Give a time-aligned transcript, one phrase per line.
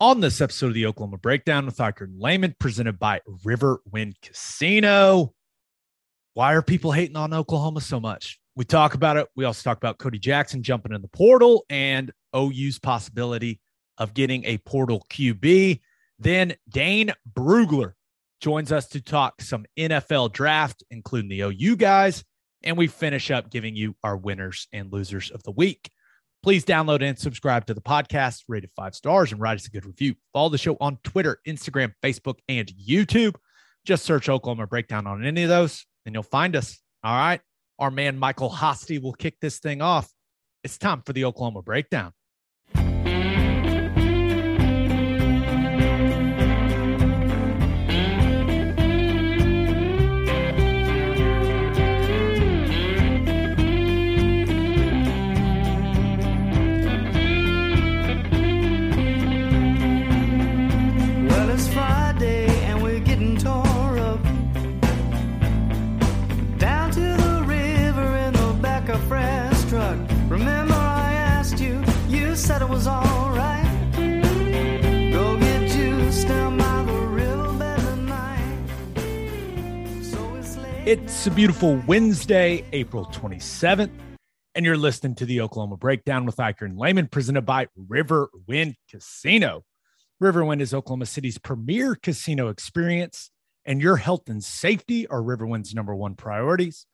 [0.00, 2.10] On this episode of the Oklahoma Breakdown with Dr.
[2.18, 5.32] Lehman, presented by Riverwind Casino.
[6.34, 8.40] Why are people hating on Oklahoma so much?
[8.56, 9.28] We talk about it.
[9.36, 13.60] We also talk about Cody Jackson jumping in the portal and OU's possibility
[13.96, 15.80] of getting a portal QB.
[16.18, 17.92] Then Dane Brugler
[18.40, 22.24] joins us to talk some NFL draft, including the OU guys.
[22.64, 25.92] And we finish up giving you our winners and losers of the week.
[26.44, 29.70] Please download and subscribe to the podcast, rate it five stars, and write us a
[29.70, 30.14] good review.
[30.34, 33.36] Follow the show on Twitter, Instagram, Facebook, and YouTube.
[33.86, 36.82] Just search Oklahoma Breakdown on any of those, and you'll find us.
[37.02, 37.40] All right.
[37.78, 40.12] Our man Michael Hosty will kick this thing off.
[40.64, 42.12] It's time for the Oklahoma Breakdown.
[80.86, 83.90] It's a beautiful Wednesday, April 27th,
[84.54, 89.64] and you're listening to the Oklahoma Breakdown with Ikard and Lehman, presented by Riverwind Casino.
[90.22, 93.30] Riverwind is Oklahoma City's premier casino experience,
[93.64, 96.84] and your health and safety are Riverwind's number one priorities.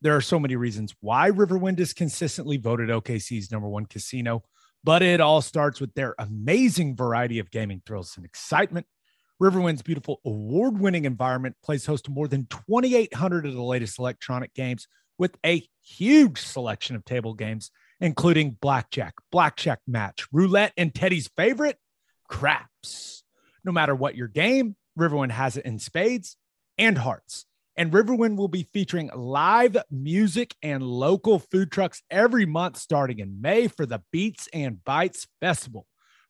[0.00, 4.44] There are so many reasons why Riverwind is consistently voted OKC's number one casino,
[4.84, 8.86] but it all starts with their amazing variety of gaming thrills and excitement.
[9.40, 14.52] Riverwind's beautiful award winning environment plays host to more than 2,800 of the latest electronic
[14.52, 14.86] games
[15.16, 17.70] with a huge selection of table games,
[18.00, 21.78] including blackjack, blackjack match, roulette, and Teddy's favorite,
[22.28, 23.24] craps.
[23.64, 26.36] No matter what your game, Riverwind has it in spades
[26.76, 27.46] and hearts.
[27.76, 33.40] And Riverwind will be featuring live music and local food trucks every month starting in
[33.40, 35.86] May for the Beats and Bites Festival.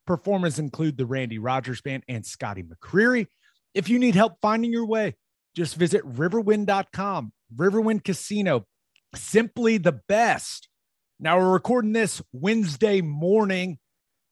[0.06, 3.26] Performers include the Randy Rogers Band and Scotty McCreery.
[3.74, 5.16] If you need help finding your way,
[5.54, 7.32] just visit riverwind.com.
[7.54, 8.66] Riverwind Casino,
[9.14, 10.68] simply the best.
[11.18, 13.78] Now we're recording this Wednesday morning.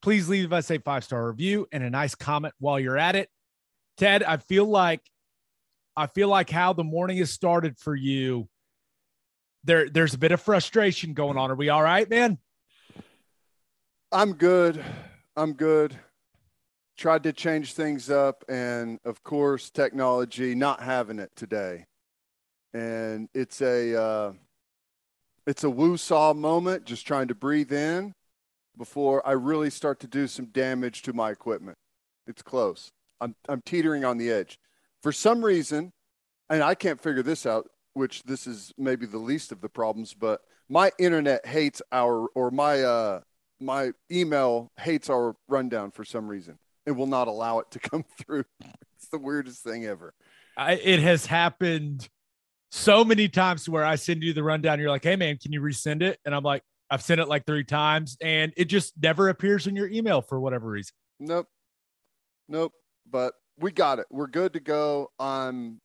[0.00, 3.28] Please leave us a five star review and a nice comment while you're at it.
[3.96, 5.02] Ted, I feel like
[5.96, 8.48] I feel like how the morning has started for you.
[9.64, 11.50] There, there's a bit of frustration going on.
[11.50, 12.38] Are we all right, man?
[14.12, 14.82] I'm good.
[15.38, 15.96] I'm good.
[16.96, 21.84] Tried to change things up, and of course, technology not having it today.
[22.74, 24.32] And it's a uh,
[25.46, 28.14] it's a woo-saw moment, just trying to breathe in
[28.76, 31.78] before I really start to do some damage to my equipment.
[32.26, 32.90] It's close.
[33.20, 34.58] I'm I'm teetering on the edge.
[35.04, 35.92] For some reason,
[36.50, 40.14] and I can't figure this out, which this is maybe the least of the problems,
[40.14, 43.20] but my internet hates our or my uh
[43.60, 46.58] my email hates our rundown for some reason.
[46.86, 48.44] It will not allow it to come through.
[48.96, 50.14] It's the weirdest thing ever.
[50.56, 52.08] I, it has happened
[52.70, 54.78] so many times where I send you the rundown.
[54.80, 56.18] You're like, hey, man, can you resend it?
[56.24, 59.76] And I'm like, I've sent it like three times and it just never appears in
[59.76, 60.92] your email for whatever reason.
[61.20, 61.46] Nope.
[62.48, 62.72] Nope.
[63.10, 64.06] But we got it.
[64.10, 65.10] We're good to go.
[65.18, 65.80] I'm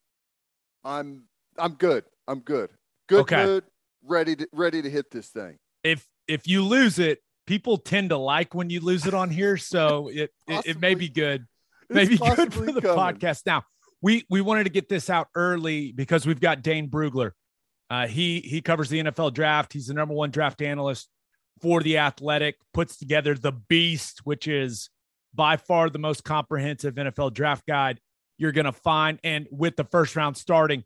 [0.83, 1.25] I'm
[1.57, 2.05] I'm good.
[2.27, 2.69] I'm good.
[3.07, 3.45] Good Okay.
[3.45, 3.63] good.
[4.05, 5.57] Ready to ready to hit this thing.
[5.83, 9.57] If if you lose it, people tend to like when you lose it on here.
[9.57, 11.45] So it it, it may be good.
[11.89, 12.97] Maybe good for the coming.
[12.97, 13.45] podcast.
[13.45, 13.63] Now
[14.01, 17.31] we we wanted to get this out early because we've got Dane Brugler.
[17.89, 19.73] Uh, he he covers the NFL draft.
[19.73, 21.09] He's the number one draft analyst
[21.61, 22.55] for the Athletic.
[22.73, 24.89] Puts together the Beast, which is
[25.33, 27.99] by far the most comprehensive NFL draft guide
[28.37, 29.19] you're going to find.
[29.23, 30.83] And with the first round starting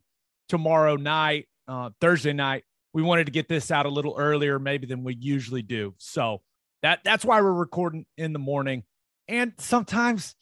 [0.49, 2.63] tomorrow night, uh, Thursday night,
[2.93, 5.93] we wanted to get this out a little earlier, maybe than we usually do.
[5.97, 6.41] So
[6.81, 8.83] that that's why we're recording in the morning.
[9.27, 10.35] And sometimes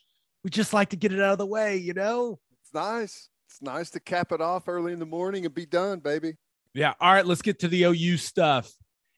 [0.44, 2.40] we just like to get it out of the way, you know?
[2.62, 3.30] It's nice.
[3.50, 6.36] It's nice to cap it off early in the morning and be done, baby.
[6.74, 6.94] Yeah.
[7.00, 8.72] All right, let's get to the OU stuff.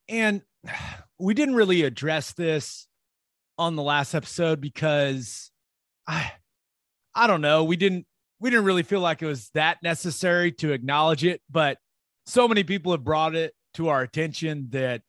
[0.07, 0.41] And
[1.19, 2.87] we didn't really address this
[3.57, 5.51] on the last episode because
[6.07, 6.31] I
[7.15, 8.05] I don't know, we didn't
[8.39, 11.79] we didn't really feel like it was that necessary to acknowledge it, but
[12.27, 15.01] so many people have brought it to our attention that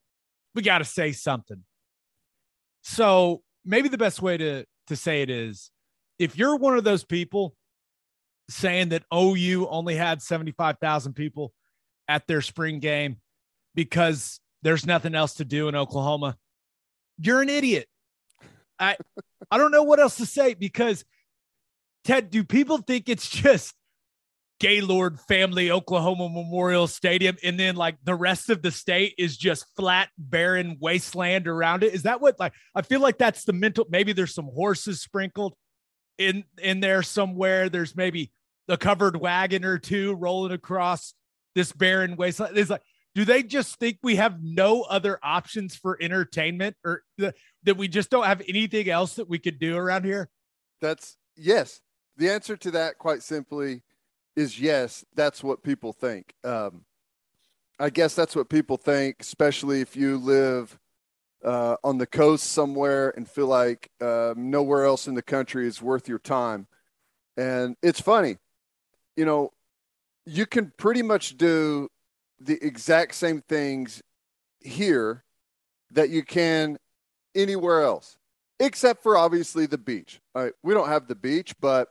[0.55, 1.63] we got to say something.
[2.89, 5.69] So, maybe the best way to to say it is
[6.17, 7.55] if you're one of those people
[8.49, 11.53] saying that OU only had 75,000 people
[12.07, 13.17] at their spring game
[13.75, 16.35] because there's nothing else to do in Oklahoma,
[17.19, 17.87] you're an idiot.
[18.79, 18.97] I
[19.51, 21.05] I don't know what else to say because
[22.05, 23.75] Ted, do people think it's just
[24.59, 29.65] Gaylord Family Oklahoma Memorial Stadium and then like the rest of the state is just
[29.75, 31.93] flat barren wasteland around it?
[31.93, 35.55] Is that what like I feel like that's the mental maybe there's some horses sprinkled
[36.17, 37.69] in in there somewhere.
[37.69, 38.31] There's maybe
[38.67, 41.13] a covered wagon or two rolling across
[41.55, 42.57] this barren wasteland.
[42.57, 42.83] It's like
[43.15, 47.33] do they just think we have no other options for entertainment or th-
[47.63, 50.29] that we just don't have anything else that we could do around here?
[50.81, 51.81] That's yes.
[52.17, 53.83] The answer to that, quite simply,
[54.35, 55.03] is yes.
[55.15, 56.33] That's what people think.
[56.43, 56.85] Um,
[57.79, 60.77] I guess that's what people think, especially if you live
[61.43, 65.81] uh, on the coast somewhere and feel like uh, nowhere else in the country is
[65.81, 66.67] worth your time.
[67.37, 68.37] And it's funny,
[69.15, 69.53] you know,
[70.25, 71.87] you can pretty much do
[72.39, 74.01] the exact same things
[74.59, 75.23] here
[75.91, 76.77] that you can
[77.33, 78.17] anywhere else,
[78.59, 80.19] except for obviously the beach.
[80.35, 81.89] All right, we don't have the beach, but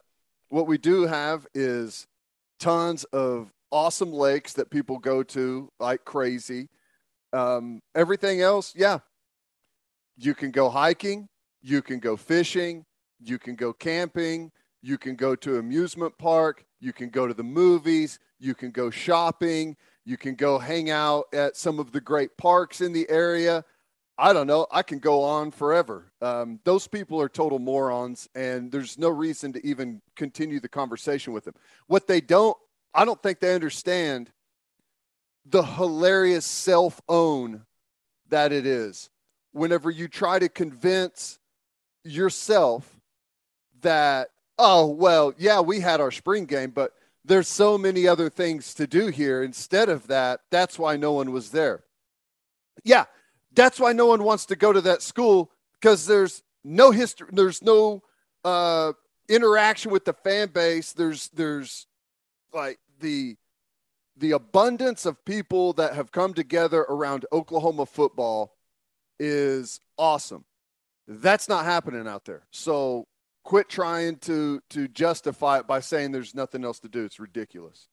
[0.50, 2.06] what we do have is
[2.58, 6.68] tons of awesome lakes that people go to like crazy.
[7.32, 8.98] Um, everything else, yeah,
[10.16, 11.28] you can go hiking,
[11.62, 12.84] you can go fishing,
[13.20, 14.50] you can go camping,
[14.82, 18.90] you can go to amusement park, you can go to the movies, you can go
[18.90, 23.64] shopping, you can go hang out at some of the great parks in the area.
[24.20, 24.66] I don't know.
[24.72, 26.10] I can go on forever.
[26.20, 31.32] Um, those people are total morons, and there's no reason to even continue the conversation
[31.32, 31.54] with them.
[31.86, 32.56] What they don't,
[32.92, 34.30] I don't think they understand
[35.46, 37.64] the hilarious self own
[38.28, 39.08] that it is
[39.52, 41.38] whenever you try to convince
[42.04, 43.00] yourself
[43.82, 46.92] that, oh, well, yeah, we had our spring game, but
[47.24, 49.42] there's so many other things to do here.
[49.42, 51.84] Instead of that, that's why no one was there.
[52.84, 53.04] Yeah,
[53.58, 55.50] that's why no one wants to go to that school
[55.80, 58.02] because there's no history, there's no
[58.44, 58.92] uh,
[59.28, 60.92] interaction with the fan base.
[60.92, 61.86] There's there's
[62.54, 63.36] like the
[64.16, 68.54] the abundance of people that have come together around Oklahoma football
[69.18, 70.44] is awesome.
[71.08, 72.46] That's not happening out there.
[72.52, 73.08] So
[73.42, 77.04] quit trying to to justify it by saying there's nothing else to do.
[77.04, 77.88] It's ridiculous.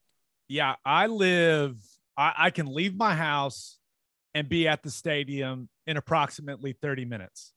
[0.48, 1.76] Yeah, I live
[2.16, 3.78] I, I can leave my house
[4.36, 7.54] and be at the stadium in approximately 30 minutes.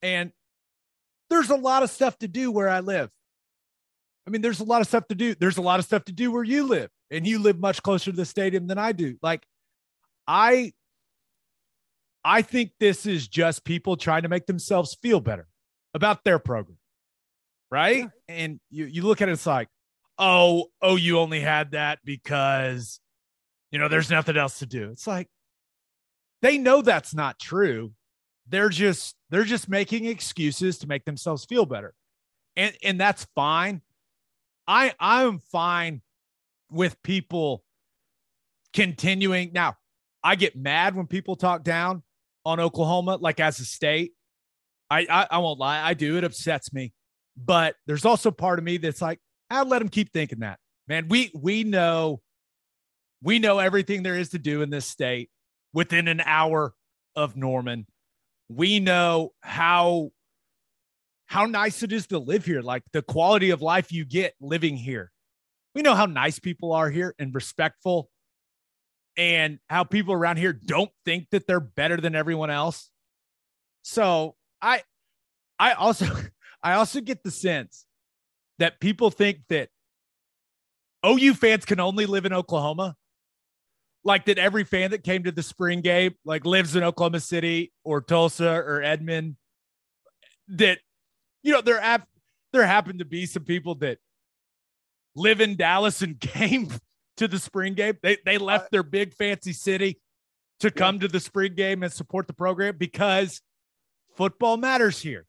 [0.00, 0.32] And
[1.28, 3.10] there's a lot of stuff to do where I live.
[4.26, 5.34] I mean, there's a lot of stuff to do.
[5.34, 8.10] There's a lot of stuff to do where you live, and you live much closer
[8.10, 9.18] to the stadium than I do.
[9.22, 9.44] Like,
[10.26, 10.72] I,
[12.24, 15.46] I think this is just people trying to make themselves feel better
[15.92, 16.78] about their program,
[17.70, 17.98] right?
[17.98, 18.34] Yeah.
[18.34, 19.68] And you you look at it, it's like,
[20.18, 22.98] oh, oh, you only had that because,
[23.70, 24.88] you know, there's nothing else to do.
[24.90, 25.28] It's like,
[26.42, 27.92] they know that's not true.
[28.48, 31.94] They're just they're just making excuses to make themselves feel better.
[32.56, 33.80] And and that's fine.
[34.66, 36.02] I I'm fine
[36.70, 37.64] with people
[38.72, 39.52] continuing.
[39.52, 39.76] Now,
[40.22, 42.02] I get mad when people talk down
[42.44, 44.12] on Oklahoma, like as a state.
[44.90, 46.18] I, I, I won't lie, I do.
[46.18, 46.92] It upsets me.
[47.36, 50.58] But there's also part of me that's like, I'll let them keep thinking that.
[50.86, 52.20] Man, we we know
[53.22, 55.30] we know everything there is to do in this state
[55.72, 56.74] within an hour
[57.16, 57.86] of Norman.
[58.48, 60.10] We know how
[61.26, 64.76] how nice it is to live here, like the quality of life you get living
[64.76, 65.10] here.
[65.74, 68.10] We know how nice people are here and respectful
[69.16, 72.90] and how people around here don't think that they're better than everyone else.
[73.82, 74.82] So, I
[75.58, 76.06] I also
[76.62, 77.86] I also get the sense
[78.58, 79.70] that people think that
[81.04, 82.96] OU fans can only live in Oklahoma
[84.04, 87.72] like that every fan that came to the spring game like lives in Oklahoma City
[87.84, 89.36] or Tulsa or Edmond
[90.48, 90.78] that
[91.42, 92.04] you know there have
[92.52, 93.98] there happened to be some people that
[95.14, 96.68] live in Dallas and came
[97.16, 97.98] to the spring game.
[98.02, 100.00] They they left uh, their big fancy city
[100.60, 103.40] to come to the spring game and support the program because
[104.14, 105.26] football matters here.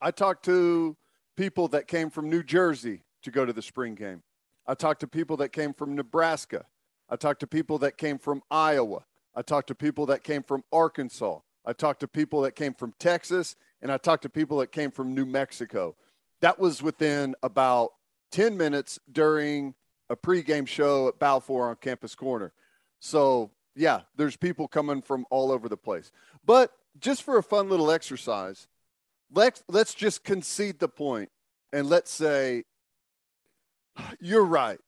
[0.00, 0.96] I talked to
[1.36, 4.22] people that came from New Jersey to go to the spring game.
[4.66, 6.64] I talked to people that came from Nebraska
[7.08, 9.04] I talked to people that came from Iowa.
[9.34, 11.38] I talked to people that came from Arkansas.
[11.64, 14.90] I talked to people that came from Texas and I talked to people that came
[14.90, 15.96] from New Mexico.
[16.40, 17.90] That was within about
[18.32, 19.74] 10 minutes during
[20.08, 22.52] a pregame show at Balfour on Campus Corner.
[23.00, 26.10] So, yeah, there's people coming from all over the place.
[26.44, 28.68] But just for a fun little exercise,
[29.32, 31.30] let's let's just concede the point
[31.72, 32.64] and let's say
[34.20, 34.78] you're right.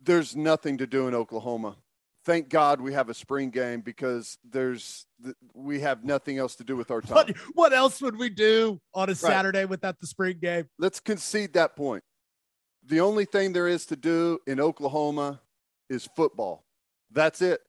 [0.00, 1.76] There's nothing to do in Oklahoma.
[2.24, 5.06] Thank God we have a spring game because there's
[5.54, 7.16] we have nothing else to do with our time.
[7.16, 10.68] What, what else would we do on a Saturday without the spring game?
[10.78, 12.04] Let's concede that point.
[12.84, 15.40] The only thing there is to do in Oklahoma
[15.88, 16.64] is football.
[17.10, 17.60] That's it.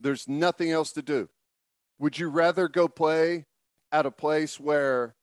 [0.00, 1.28] There's nothing else to do.
[1.98, 3.46] Would you rather go play
[3.90, 5.14] at a place where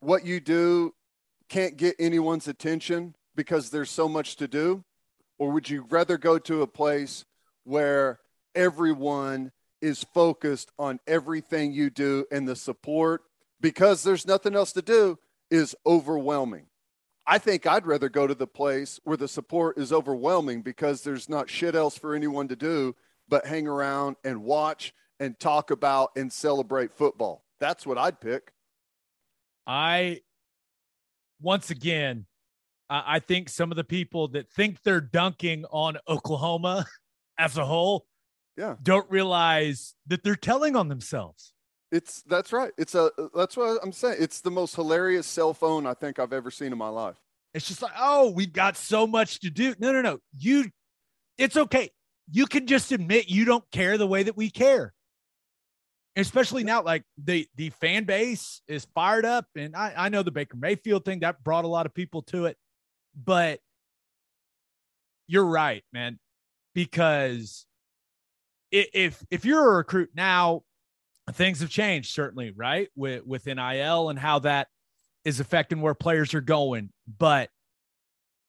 [0.00, 0.94] what you do
[1.48, 4.84] can't get anyone's attention because there's so much to do?
[5.38, 7.24] Or would you rather go to a place
[7.64, 8.20] where
[8.54, 13.22] everyone is focused on everything you do and the support
[13.60, 15.18] because there's nothing else to do
[15.50, 16.66] is overwhelming?
[17.26, 21.28] I think I'd rather go to the place where the support is overwhelming because there's
[21.28, 22.96] not shit else for anyone to do
[23.28, 27.44] but hang around and watch and talk about and celebrate football.
[27.60, 28.52] That's what I'd pick.
[29.66, 30.20] I,
[31.40, 32.26] once again,
[32.90, 36.86] I think some of the people that think they're dunking on Oklahoma
[37.38, 38.06] as a whole,
[38.56, 41.52] yeah, don't realize that they're telling on themselves.
[41.92, 42.72] It's that's right.
[42.78, 44.16] It's a that's what I'm saying.
[44.20, 47.16] It's the most hilarious self own I think I've ever seen in my life.
[47.54, 49.74] It's just like, oh, we've got so much to do.
[49.78, 50.18] No, no, no.
[50.36, 50.70] You,
[51.38, 51.90] it's okay.
[52.30, 54.92] You can just admit you don't care the way that we care
[56.16, 60.32] especially now like the the fan base is fired up and I, I know the
[60.32, 62.56] baker mayfield thing that brought a lot of people to it
[63.14, 63.60] but
[65.26, 66.18] you're right man
[66.74, 67.66] because
[68.70, 70.62] if if you're a recruit now
[71.32, 74.68] things have changed certainly right with with nil and how that
[75.24, 77.50] is affecting where players are going but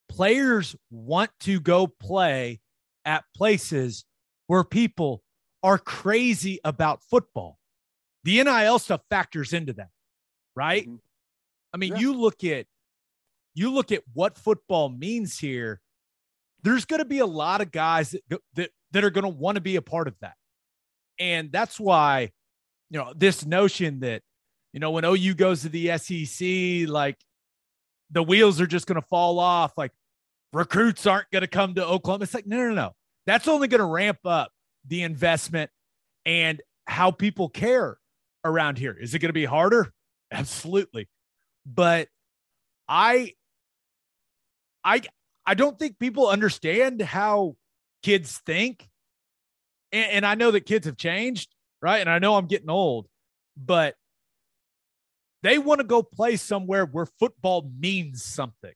[0.07, 2.59] players want to go play
[3.05, 4.05] at places
[4.47, 5.21] where people
[5.63, 7.59] are crazy about football
[8.23, 9.89] the NIL stuff factors into that,
[10.55, 10.83] right?
[10.83, 10.95] Mm-hmm.
[11.73, 11.99] I mean, yeah.
[11.99, 12.65] you look at
[13.53, 15.81] you look at what football means here.
[16.61, 19.55] There's going to be a lot of guys that that, that are going to want
[19.55, 20.35] to be a part of that,
[21.19, 22.31] and that's why,
[22.89, 24.21] you know, this notion that
[24.73, 27.17] you know when OU goes to the SEC, like
[28.11, 29.91] the wheels are just going to fall off, like
[30.51, 32.23] recruits aren't going to come to Oklahoma.
[32.23, 32.91] It's like no, no, no.
[33.25, 34.51] That's only going to ramp up
[34.87, 35.69] the investment
[36.25, 37.97] and how people care
[38.43, 38.97] around here.
[38.99, 39.91] Is it going to be harder?
[40.31, 41.07] Absolutely.
[41.65, 42.07] But
[42.87, 43.33] I
[44.83, 45.01] I
[45.45, 47.55] I don't think people understand how
[48.03, 48.87] kids think.
[49.91, 51.49] And, and, I know that kids have changed,
[51.81, 51.97] right?
[51.97, 53.07] And I know I'm getting old,
[53.57, 53.95] but
[55.41, 58.73] they want to go play somewhere where football means something.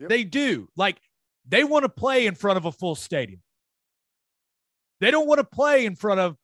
[0.00, 0.08] Yep.
[0.08, 0.68] They do.
[0.76, 1.00] Like
[1.48, 3.40] they want to play in front of a full stadium.
[5.00, 6.36] They don't want to play in front of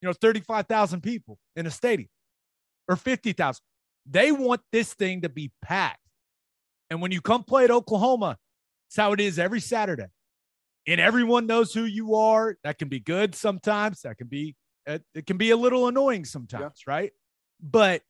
[0.00, 2.08] you know, 35,000 people in a stadium
[2.88, 3.60] or 50,000.
[4.06, 5.98] They want this thing to be packed.
[6.94, 8.38] And when you come play at Oklahoma,
[8.86, 10.06] it's how it is every Saturday.
[10.86, 12.56] And everyone knows who you are.
[12.62, 14.02] That can be good sometimes.
[14.02, 14.54] That can be
[14.86, 16.94] uh, it can be a little annoying sometimes, yeah.
[16.94, 17.12] right?
[17.60, 18.02] But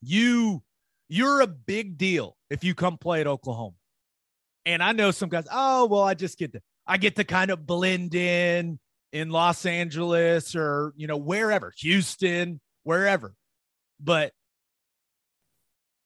[0.00, 0.62] you
[1.10, 3.76] you're a big deal if you come play at Oklahoma.
[4.64, 7.50] And I know some guys, oh, well, I just get to I get to kind
[7.50, 8.78] of blend in
[9.12, 13.34] in Los Angeles or, you know, wherever, Houston, wherever.
[14.00, 14.32] But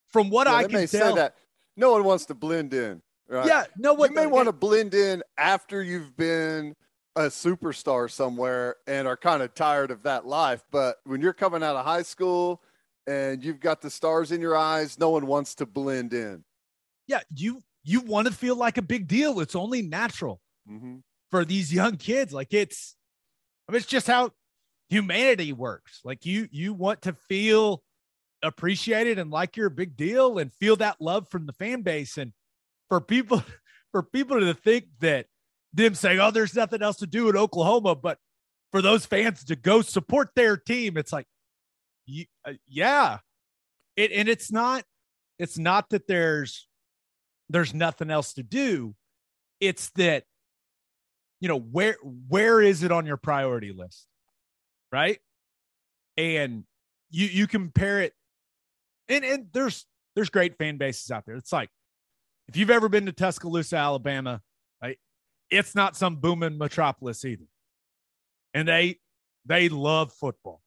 [0.08, 1.36] from what yeah, I can tell, that
[1.76, 3.02] no one wants to blend in.
[3.28, 3.46] Right?
[3.46, 4.10] Yeah, no one.
[4.10, 6.74] You may want to blend in after you've been
[7.16, 10.62] a superstar somewhere and are kind of tired of that life.
[10.70, 12.62] But when you're coming out of high school
[13.06, 16.44] and you've got the stars in your eyes, no one wants to blend in.
[17.06, 19.40] Yeah, you you want to feel like a big deal.
[19.40, 20.40] It's only natural.
[20.70, 20.98] Mm-hmm
[21.32, 22.32] for these young kids.
[22.32, 22.94] Like it's,
[23.68, 24.30] I mean, it's just how
[24.88, 26.00] humanity works.
[26.04, 27.82] Like you, you want to feel
[28.42, 32.18] appreciated and like you're a big deal and feel that love from the fan base.
[32.18, 32.32] And
[32.88, 33.42] for people,
[33.92, 35.26] for people to think that
[35.72, 38.18] them saying, "Oh, there's nothing else to do in Oklahoma," but
[38.70, 41.26] for those fans to go support their team, it's like,
[42.46, 43.18] uh, yeah,
[43.96, 44.84] it and it's not,
[45.38, 46.68] it's not that there's
[47.48, 48.94] there's nothing else to do.
[49.60, 50.24] It's that
[51.42, 51.96] you know where
[52.28, 54.06] where is it on your priority list
[54.92, 55.18] right
[56.16, 56.62] and
[57.10, 58.14] you you compare it
[59.12, 61.68] and and there's there's great fan bases out there it's like
[62.48, 64.40] if you've ever been to tuscaloosa alabama
[64.82, 64.98] like
[65.50, 67.46] it's not some booming metropolis either
[68.54, 68.98] and they
[69.46, 70.60] they love football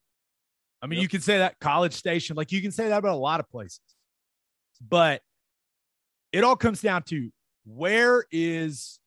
[0.81, 1.01] I mean, Yep.
[1.03, 3.49] you can say that College Station, like you can say that about a lot of
[3.49, 3.79] places.
[4.87, 5.23] But
[6.31, 7.31] it all comes down to
[7.65, 8.99] where is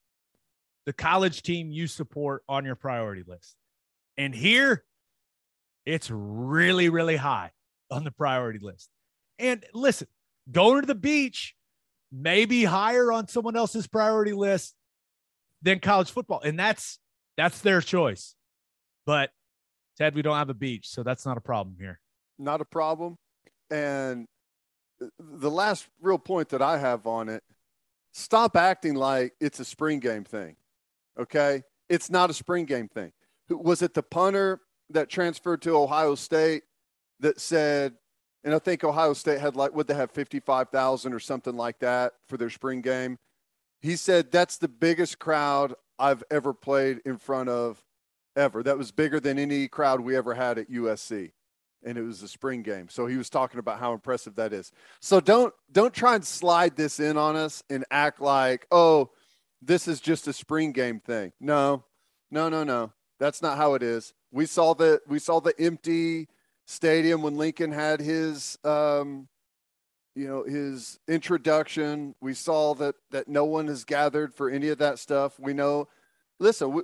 [0.85, 3.55] the college team you support on your priority list?
[4.17, 4.83] And here
[5.85, 7.51] it's really, really high
[7.89, 8.89] on the priority list.
[9.39, 10.07] And listen,
[10.51, 11.55] going to the beach
[12.11, 14.75] may be higher on someone else's priority list
[15.61, 16.41] than college football.
[16.41, 16.99] And that's
[17.37, 18.35] that's their choice.
[19.05, 19.31] But
[19.97, 21.99] Ted, we don't have a beach, so that's not a problem here.
[22.37, 23.17] not a problem.
[23.69, 24.27] And
[25.19, 27.43] the last real point that I have on it
[28.11, 30.55] stop acting like it's a spring game thing.
[31.19, 31.63] Okay.
[31.89, 33.11] It's not a spring game thing.
[33.49, 36.63] Was it the punter that transferred to Ohio State
[37.19, 37.93] that said,
[38.43, 42.13] and I think Ohio State had like, would they have 55,000 or something like that
[42.27, 43.17] for their spring game?
[43.81, 47.81] He said, that's the biggest crowd I've ever played in front of
[48.35, 48.63] ever.
[48.63, 51.31] That was bigger than any crowd we ever had at USC
[51.83, 52.87] and it was a spring game.
[52.89, 54.71] So he was talking about how impressive that is.
[54.99, 59.11] So don't don't try and slide this in on us and act like, "Oh,
[59.61, 61.85] this is just a spring game thing." No.
[62.31, 62.93] No, no, no.
[63.19, 64.13] That's not how it is.
[64.31, 66.27] We saw the we saw the empty
[66.69, 69.27] stadium when Lincoln had his um
[70.15, 72.13] you know, his introduction.
[72.19, 75.39] We saw that that no one has gathered for any of that stuff.
[75.39, 75.87] We know
[76.39, 76.81] listen, we,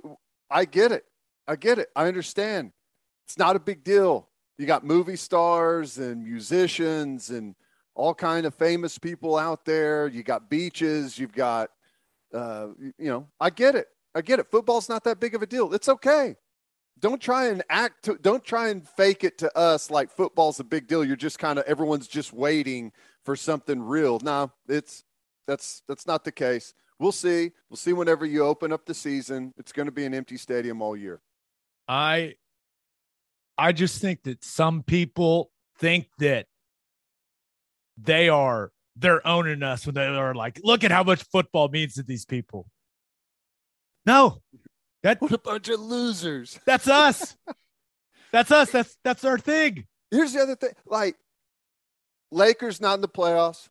[0.50, 1.04] I get it.
[1.46, 1.88] I get it.
[1.94, 2.72] I understand.
[3.26, 4.28] It's not a big deal
[4.58, 7.54] you got movie stars and musicians and
[7.94, 11.70] all kind of famous people out there you got beaches you've got
[12.34, 15.46] uh, you know i get it i get it football's not that big of a
[15.46, 16.36] deal it's okay
[16.98, 20.64] don't try and act to, don't try and fake it to us like football's a
[20.64, 21.04] big deal.
[21.04, 22.92] You're just kind of everyone's just waiting
[23.24, 24.18] for something real.
[24.20, 25.04] No it's
[25.46, 26.74] that's that's not the case.
[26.98, 27.52] We'll see.
[27.68, 29.52] We'll see whenever you open up the season.
[29.58, 31.20] It's going to be an empty stadium all year.
[31.86, 32.34] I
[33.58, 36.46] I just think that some people think that
[37.98, 41.94] they are they're owning us when they are like, look at how much football means
[41.94, 42.66] to these people.
[44.06, 44.40] No,
[45.06, 47.36] that what a bunch of losers that's us.
[48.32, 48.70] that's us.
[48.70, 49.86] That's that's our thing.
[50.10, 51.16] Here's the other thing like
[52.32, 53.68] Lakers not in the playoffs,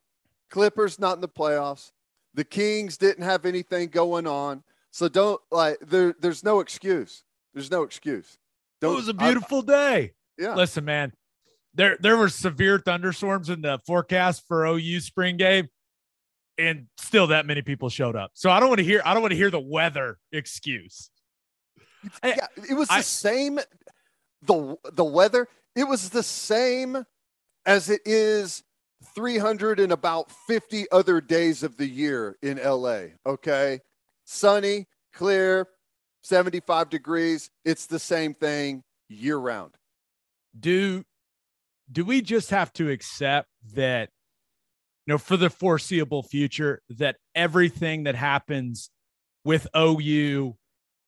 [0.49, 1.91] Clippers not in the playoffs.
[2.33, 4.63] The Kings didn't have anything going on.
[4.91, 7.23] So don't like there there's no excuse.
[7.53, 8.37] There's no excuse.
[8.81, 10.13] It Don't, was a beautiful day.
[10.37, 10.55] Yeah.
[10.55, 11.13] Listen, man,
[11.73, 15.67] there there were severe thunderstorms in the forecast for OU spring game,
[16.57, 18.31] and still that many people showed up.
[18.35, 21.09] So I don't want to hear I don't want to hear the weather excuse.
[22.23, 23.59] I- yeah, it was I- the same
[24.41, 27.05] the the weather, it was the same
[27.65, 28.63] as it is
[29.15, 33.79] 300 and about 50 other days of the year in LA, okay?
[34.25, 35.67] Sunny, clear,
[36.23, 37.49] 75 degrees.
[37.63, 39.75] It's the same thing year round.
[40.59, 41.03] do
[41.91, 44.09] do we just have to accept that
[45.05, 48.89] you know for the foreseeable future that everything that happens
[49.43, 50.55] with OU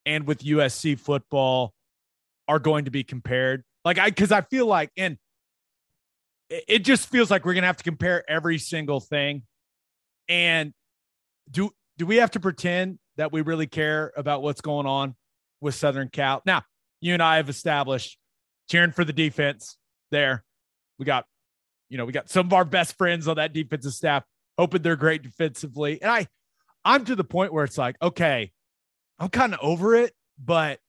[0.08, 1.74] and with USC football
[2.48, 5.18] are going to be compared like I cuz I feel like and
[6.50, 9.44] it, just feels like we're going to have to compare every single thing
[10.30, 10.74] and
[11.52, 15.16] do do we have to pretend that we really care about what's going on
[15.62, 16.64] with Southern Cal now
[17.02, 18.18] you and I have established
[18.70, 19.78] cheering for the defense
[20.12, 20.44] there.
[21.00, 21.26] We got,
[21.90, 24.24] you know, we got some of our best friends on that defensive staff,
[24.58, 26.02] hoping they're great defensively.
[26.02, 26.28] And I,
[26.84, 28.52] I'm to the point where it's like, okay,
[29.20, 30.80] I'm kind of over it, but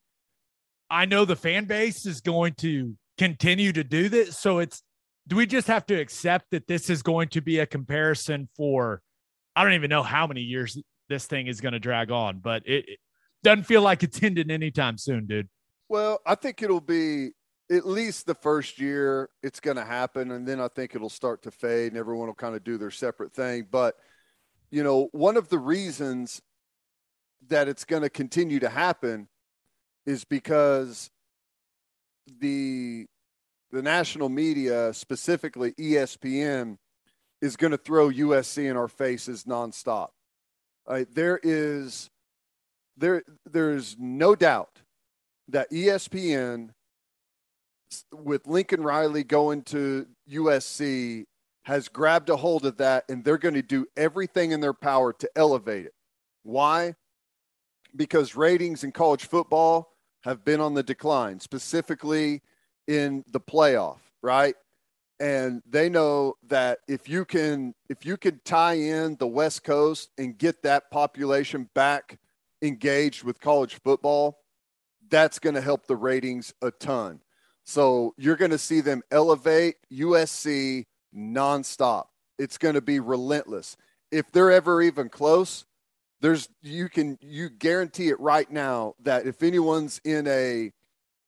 [0.90, 4.38] I know the fan base is going to continue to do this.
[4.38, 4.82] So it's,
[5.26, 9.02] do we just have to accept that this is going to be a comparison for,
[9.54, 12.62] I don't even know how many years this thing is going to drag on, but
[12.66, 12.98] it, it
[13.42, 15.48] doesn't feel like it's ending anytime soon, dude.
[15.88, 17.30] Well, I think it'll be
[17.70, 20.30] at least the first year it's going to happen.
[20.32, 22.90] And then I think it'll start to fade and everyone will kind of do their
[22.90, 23.66] separate thing.
[23.70, 23.94] But,
[24.70, 26.40] you know, one of the reasons
[27.48, 29.28] that it's going to continue to happen
[30.06, 31.10] is because
[32.40, 33.06] the
[33.70, 36.78] the national media, specifically ESPN,
[37.42, 40.08] is going to throw USC in our faces nonstop.
[40.86, 42.08] Uh, there is
[42.96, 44.80] there there's no doubt
[45.48, 46.70] that ESPN
[48.12, 51.24] with Lincoln Riley going to USC
[51.64, 55.12] has grabbed a hold of that and they're going to do everything in their power
[55.12, 55.92] to elevate it.
[56.42, 56.94] Why?
[57.98, 62.40] Because ratings in college football have been on the decline, specifically
[62.86, 64.54] in the playoff, right?
[65.20, 70.10] And they know that if you can if you can tie in the West Coast
[70.16, 72.18] and get that population back
[72.62, 74.38] engaged with college football,
[75.10, 77.20] that's going to help the ratings a ton.
[77.64, 82.06] So you're going to see them elevate USC nonstop.
[82.38, 83.76] It's going to be relentless.
[84.10, 85.66] If they're ever even close,
[86.20, 90.72] there's you can you guarantee it right now that if anyone's in a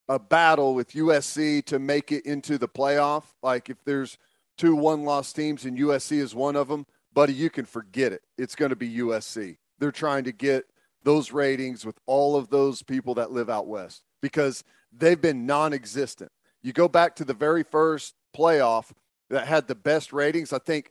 [0.08, 4.18] a battle with USC to make it into the playoff, like if there's
[4.58, 8.22] two one loss teams and USC is one of them, buddy, you can forget it.
[8.36, 9.58] It's going to be USC.
[9.78, 10.64] They're trying to get
[11.04, 15.72] those ratings with all of those people that live out west because they've been non
[15.72, 16.32] existent.
[16.62, 18.90] You go back to the very first playoff
[19.30, 20.52] that had the best ratings.
[20.52, 20.90] I think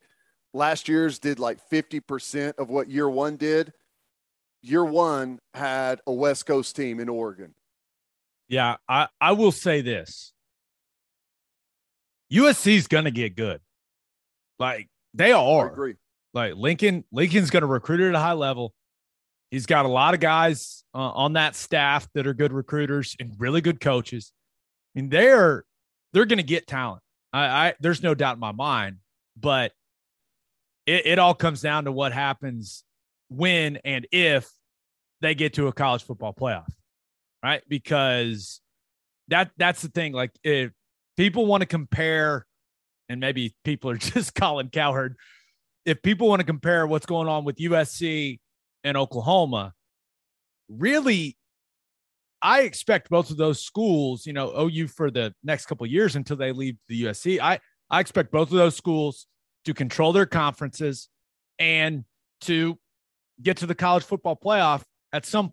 [0.54, 3.74] last year's did like 50% of what year one did.
[4.62, 7.54] Year one had a West Coast team in Oregon.
[8.48, 10.34] Yeah, I, I will say this
[12.34, 13.62] USC is going to get good.
[14.58, 15.70] Like they are.
[15.70, 15.96] I agree.
[16.34, 18.74] Like Lincoln, Lincoln's going to recruit at a high level.
[19.52, 23.34] He's got a lot of guys uh, on that staff that are good recruiters and
[23.40, 24.32] really good coaches.
[24.96, 25.64] I mean, they're
[26.14, 27.02] they're going to get talent.
[27.34, 28.98] I, I, there's no doubt in my mind,
[29.40, 29.72] but
[30.86, 32.84] it, it all comes down to what happens
[33.30, 34.50] when and if
[35.22, 36.70] they get to a college football playoff,
[37.44, 37.62] right?
[37.68, 38.62] Because
[39.28, 40.14] that that's the thing.
[40.14, 40.72] Like, if
[41.18, 42.46] people want to compare,
[43.08, 45.16] and maybe people are just Colin Cowherd,
[45.86, 48.40] if people want to compare what's going on with USC
[48.84, 49.74] and Oklahoma,
[50.68, 51.38] really,
[52.42, 56.38] I expect both of those schools, you know, OU for the next couple years until
[56.38, 57.40] they leave the SEC.
[57.40, 59.28] I I expect both of those schools
[59.66, 61.10] to control their conferences
[61.58, 62.06] and
[62.42, 62.78] to
[63.42, 65.52] get to the college football playoff at some.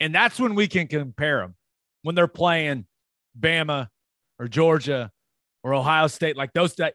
[0.00, 1.54] And that's when we can compare them
[2.02, 2.86] when they're playing
[3.38, 3.88] Bama
[4.38, 5.10] or Georgia
[5.62, 6.94] or Ohio State, like those that,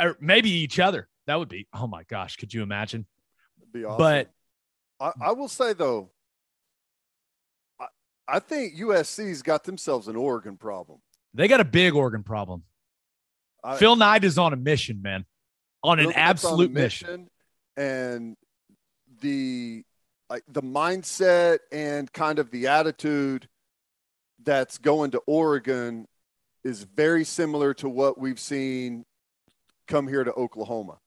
[0.00, 1.08] or maybe each other.
[1.26, 3.06] That would be, oh my gosh, could you imagine?
[3.72, 3.98] be awesome.
[3.98, 4.30] But
[4.98, 6.10] I, I will say though,
[7.80, 7.86] I,
[8.28, 11.00] I think USC's got themselves an Oregon problem.
[11.34, 12.64] they got a big Oregon problem.
[13.62, 15.24] I, Phil Knight is on a mission, man,
[15.82, 17.28] on an Knight's on absolute mission.
[17.80, 18.36] And
[19.22, 19.82] the
[20.28, 23.48] like the mindset and kind of the attitude
[24.42, 26.06] that's going to Oregon
[26.62, 29.04] is very similar to what we've seen
[29.88, 30.98] come here to Oklahoma,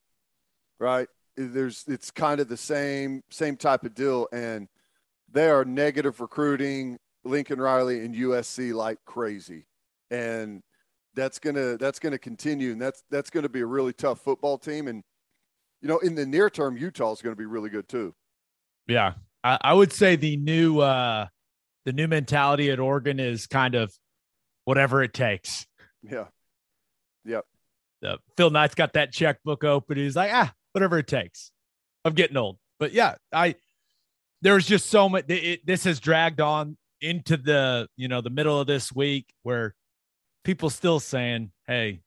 [0.80, 1.08] right?
[1.38, 4.68] There's it's kind of the same same type of deal, and
[5.32, 9.68] they are negative recruiting Lincoln Riley and USC like crazy,
[10.10, 10.64] and
[11.14, 14.88] that's gonna that's gonna continue, and that's that's gonna be a really tough football team,
[14.88, 15.04] and
[15.84, 18.15] you know in the near term Utah is going to be really good too.
[18.88, 21.28] Yeah, I, I would say the new uh
[21.86, 23.93] the new mentality at Oregon is kind of
[24.63, 25.67] whatever it takes.
[26.02, 26.26] Yeah,
[27.26, 27.46] yep.
[28.04, 29.98] Uh, Phil Knight's got that checkbook open.
[29.98, 31.52] He's like, ah, whatever it takes.
[32.06, 33.56] I'm getting old, but yeah, I
[34.41, 35.26] there's just so much.
[35.30, 39.76] It, this has dragged on into the you know the middle of this week where
[40.46, 42.03] people still saying, hey,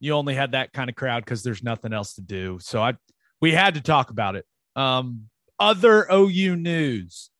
[0.00, 2.58] you only had that kind of crowd because there's nothing else to do.
[2.60, 2.94] So I
[3.40, 4.46] we had to talk about it.
[4.76, 5.28] Um,
[5.58, 7.30] other OU news.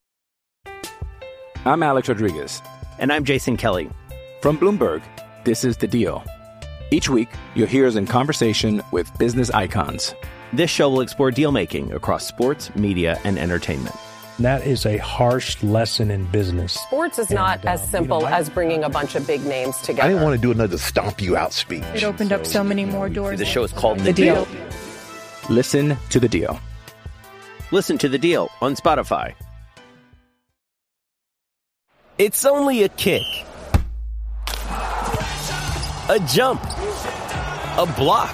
[1.65, 2.63] I'm Alex Rodriguez.
[2.99, 3.91] And I'm Jason Kelly.
[4.41, 5.03] From Bloomberg,
[5.45, 6.23] this is The Deal.
[6.91, 10.15] Each week, you'll hear us in conversation with business icons.
[10.53, 13.97] This show will explore deal making across sports, media, and entertainment.
[14.41, 16.73] That is a harsh lesson in business.
[16.73, 19.45] Sports is not And, as simple you know, I- as bringing a bunch of big
[19.47, 20.03] names together.
[20.03, 21.85] I didn't want to do another stomp you out speech.
[21.95, 23.39] It opened up so many more doors.
[23.39, 24.47] The show is called The Deal.
[25.49, 26.59] Listen to The Deal.
[27.71, 29.35] Listen to the deal on Spotify.
[32.19, 33.23] It's only a kick,
[36.09, 38.33] a jump, a block.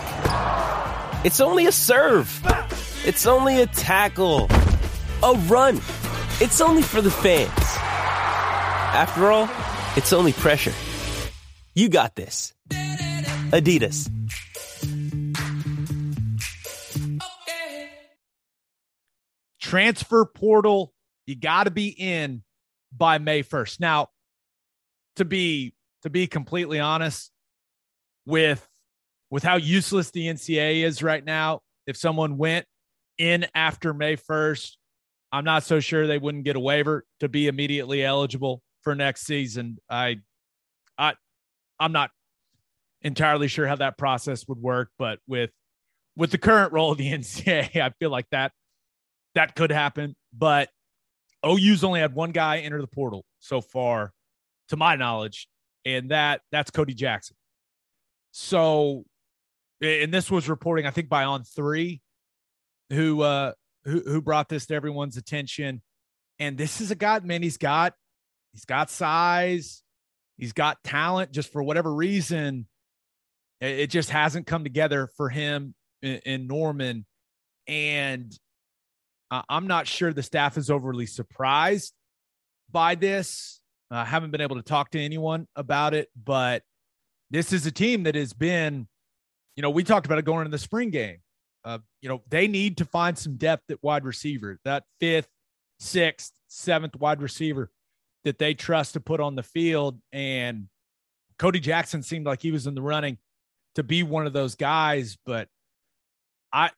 [1.25, 2.29] It's only a serve.
[3.07, 4.49] It's only a tackle,
[5.22, 5.76] a run.
[6.40, 7.50] It's only for the fans.
[8.92, 9.48] After all,
[9.96, 10.72] it's only pressure.
[11.74, 12.52] You got this.
[13.50, 14.11] Adidas.
[19.70, 20.92] transfer portal
[21.26, 22.42] you got to be in
[22.92, 24.09] by may 1st now
[25.14, 27.30] to be to be completely honest
[28.26, 28.66] with
[29.30, 32.66] with how useless the ncaa is right now if someone went
[33.16, 34.72] in after may 1st
[35.33, 39.27] i'm not so sure they wouldn't get a waiver to be immediately eligible for next
[39.27, 40.16] season i
[40.99, 41.14] i
[41.79, 42.11] i'm not
[43.03, 45.51] entirely sure how that process would work but with
[46.16, 48.53] with the current role of the ncaa i feel like that
[49.35, 50.14] that could happen.
[50.33, 50.69] But
[51.45, 54.12] OU's only had one guy enter the portal so far,
[54.69, 55.49] to my knowledge,
[55.85, 57.37] and that that's Cody Jackson.
[58.33, 59.05] So,
[59.81, 62.01] and this was reporting, I think, by On3,
[62.90, 63.53] who uh
[63.85, 65.83] who who brought this to everyone's attention.
[66.38, 67.43] And this is a guy, man.
[67.43, 67.95] He's got
[68.53, 69.83] he's got size.
[70.40, 72.66] He's got talent, just for whatever reason,
[73.61, 77.05] it, just hasn't come together for him in, Norman.
[77.66, 78.35] And
[79.31, 81.93] I'm not sure the staff is overly surprised
[82.73, 83.61] by this.
[83.90, 86.62] I haven't been able to talk to anyone about it, but
[87.31, 88.88] this is a team that has been,
[89.57, 91.19] you know, we talked about it going into the spring game.
[91.64, 95.29] Uh, you know, they need to find some depth at wide receiver, that fifth,
[95.79, 97.70] sixth, seventh wide receiver
[98.25, 100.01] that they trust to put on the field.
[100.12, 100.68] And
[101.38, 103.18] Cody Jackson seemed like he was in the running
[103.75, 105.49] to be one of those guys, but
[106.53, 106.70] I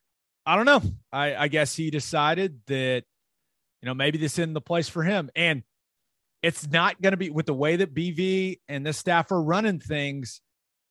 [0.45, 0.83] I don't know.
[1.13, 3.05] I, I guess he decided that,
[3.81, 5.31] you know, maybe this isn't the place for him.
[5.37, 5.63] And
[6.43, 9.79] it's not going to be with the way that BV and the staff are running
[9.79, 10.41] things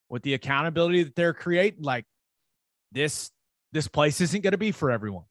[0.10, 1.84] with the accountability that they're creating.
[1.84, 2.06] Like
[2.94, 3.30] this,
[3.72, 5.26] this place isn't going to be for everyone.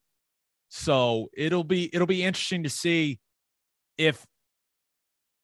[0.69, 3.19] So it'll be it'll be interesting to see
[3.99, 4.25] if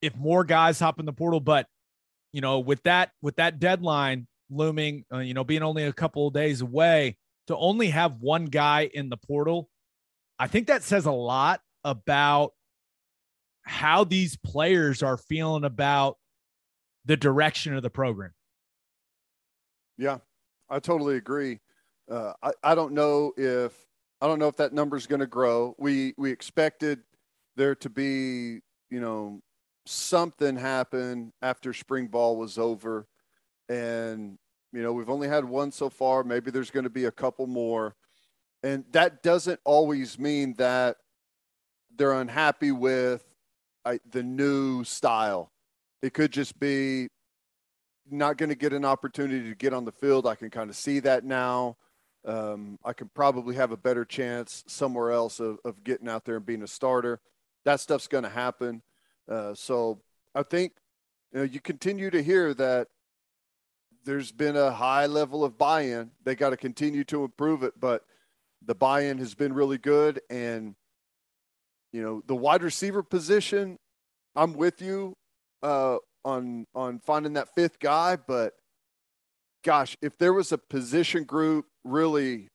[0.01, 1.41] if more guys hop in the portal.
[1.41, 1.67] But
[2.33, 6.29] you know, with that with that deadline looming, uh, you know, being only a couple
[6.29, 7.17] of days away,
[7.49, 9.69] to only have one guy in the portal,
[10.39, 12.53] I think that says a lot about
[13.63, 16.19] how these players are feeling about
[17.05, 18.33] the direction of the program.
[19.99, 20.19] Yeah,
[20.69, 21.61] I totally agree.
[22.11, 23.73] Uh, I, I don't know if
[24.21, 25.75] I don't know if that number is going to grow.
[25.79, 27.01] We we expected
[27.57, 29.41] there to be you know
[29.87, 33.07] something happen after spring ball was over,
[33.69, 34.39] and
[34.73, 36.23] you know we've only had one so far.
[36.23, 37.97] Maybe there's going to be a couple more,
[38.63, 40.99] and that doesn't always mean that
[41.97, 43.25] they're unhappy with
[44.11, 45.51] the new style.
[46.03, 47.09] It could just be
[48.11, 50.27] not going to get an opportunity to get on the field.
[50.27, 51.77] I can kind of see that now.
[52.27, 56.37] Um, I can probably have a better chance somewhere else of, of getting out there
[56.37, 57.21] and being a starter.
[57.65, 58.83] That stuff's going to happen.
[59.31, 60.01] Uh, so
[60.35, 60.73] I think
[61.33, 62.89] you know you continue to hear that
[64.05, 66.11] there's been a high level of buy-in.
[66.25, 68.03] They got to continue to improve it, but
[68.65, 70.21] the buy-in has been really good.
[70.29, 70.75] And
[71.93, 73.79] you know the wide receiver position,
[74.35, 75.17] I'm with you
[75.63, 78.55] uh, on on finding that fifth guy, but
[79.67, 82.49] gosh, if there was a position group really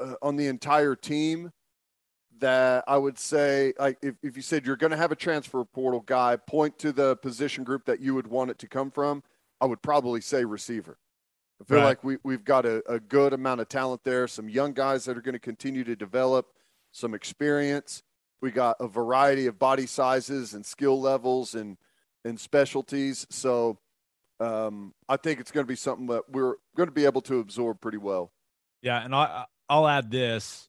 [0.00, 1.52] uh, on the entire team
[2.40, 5.64] that I would say, like, if, if you said you're going to have a transfer
[5.64, 9.22] portal guy, point to the position group that you would want it to come from,
[9.60, 10.98] I would probably say receiver.
[11.60, 11.84] I feel right.
[11.84, 15.16] like we, we've got a, a good amount of talent there, some young guys that
[15.16, 16.48] are going to continue to develop,
[16.90, 18.02] some experience.
[18.40, 21.76] We got a variety of body sizes and skill levels and,
[22.24, 23.24] and specialties.
[23.30, 23.78] So
[24.40, 27.38] um, I think it's going to be something that we're going to be able to
[27.38, 28.32] absorb pretty well.
[28.82, 30.68] Yeah, and I, I'll add this: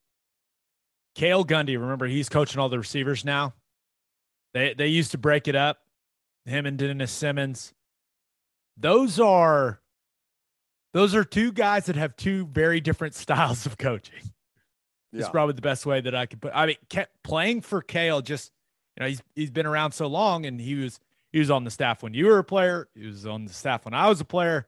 [1.16, 1.80] Cale Gundy.
[1.80, 3.54] Remember, he's coaching all the receivers now.
[4.54, 5.80] They they used to break it up,
[6.46, 7.74] him and Dennis Simmons.
[8.78, 9.82] Those are
[10.94, 14.22] those are two guys that have two very different styles of coaching.
[15.12, 15.22] Yeah.
[15.22, 16.52] It's probably the best way that I could put.
[16.56, 18.22] I mean, playing for Cale.
[18.22, 18.52] just
[18.98, 21.00] you know, he's he's been around so long, and he was
[21.34, 22.88] he was on the staff when you were a player.
[22.96, 24.68] He was on the staff when I was a player.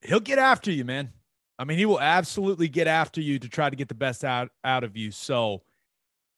[0.00, 1.12] He'll get after you, man.
[1.58, 4.50] I mean, he will absolutely get after you to try to get the best out,
[4.64, 5.10] out of you.
[5.10, 5.62] So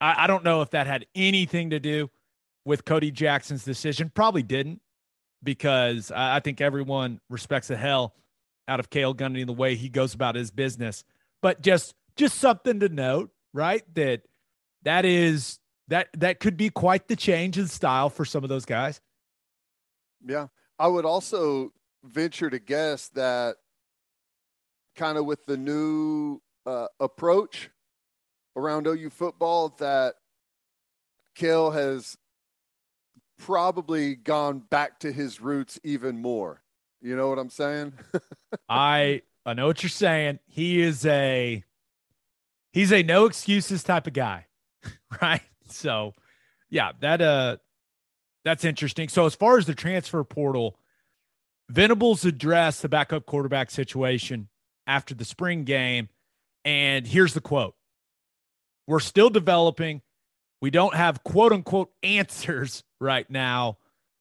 [0.01, 2.11] I, I don't know if that had anything to do
[2.65, 4.11] with Cody Jackson's decision.
[4.13, 4.81] Probably didn't,
[5.43, 8.15] because I, I think everyone respects the hell
[8.67, 11.05] out of Cale Gundy and the way he goes about his business.
[11.43, 13.83] But just just something to note, right?
[13.95, 14.23] That
[14.83, 18.65] that is that that could be quite the change in style for some of those
[18.65, 19.01] guys.
[20.25, 20.47] Yeah.
[20.79, 21.73] I would also
[22.05, 23.57] venture to guess that
[24.97, 27.71] kind of with the new uh, approach
[28.57, 30.15] around OU football that
[31.35, 32.17] Cale has
[33.39, 36.63] probably gone back to his roots even more.
[37.01, 37.93] You know what I'm saying?
[38.69, 40.39] I I know what you're saying.
[40.47, 41.63] He is a
[42.73, 44.47] he's a no excuses type of guy,
[45.23, 45.43] right?
[45.69, 46.13] So,
[46.71, 47.57] yeah, that uh
[48.45, 49.09] that's interesting.
[49.09, 50.79] So as far as the transfer portal,
[51.71, 54.49] Venables addressed the backup quarterback situation
[54.87, 56.09] after the spring game.
[56.65, 57.75] And here's the quote
[58.87, 60.03] We're still developing.
[60.61, 63.79] We don't have quote unquote answers right now.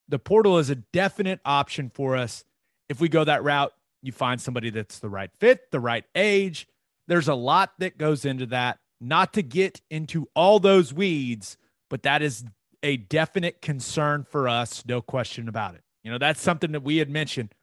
[0.10, 2.44] The portal is a definite option for us.
[2.90, 6.68] If we go that route, you find somebody that's the right fit, the right age.
[7.08, 8.80] There's a lot that goes into that.
[9.04, 11.58] Not to get into all those weeds,
[11.90, 12.46] but that is
[12.82, 15.82] a definite concern for us, no question about it.
[16.04, 17.54] You know, that's something that we had mentioned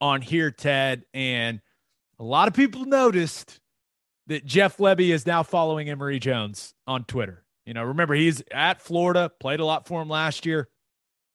[0.00, 1.04] on here, Ted.
[1.14, 1.60] And
[2.18, 3.60] a lot of people noticed
[4.26, 7.44] that Jeff Lebby is now following Emory Jones on Twitter.
[7.64, 10.68] You know, remember, he's at Florida, played a lot for him last year,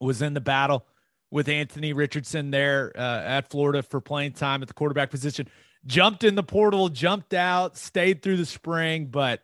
[0.00, 0.86] was in the battle
[1.30, 5.48] with Anthony Richardson there uh, at Florida for playing time at the quarterback position.
[5.86, 9.42] Jumped in the portal, jumped out, stayed through the spring, but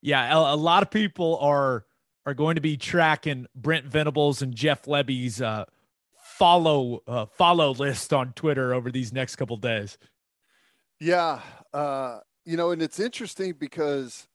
[0.00, 1.84] yeah, a, a lot of people are
[2.24, 5.64] are going to be tracking Brent Venables and Jeff Lebby's uh,
[6.22, 9.98] follow uh, follow list on Twitter over these next couple days.
[11.00, 11.40] Yeah,
[11.72, 14.26] uh, you know, and it's interesting because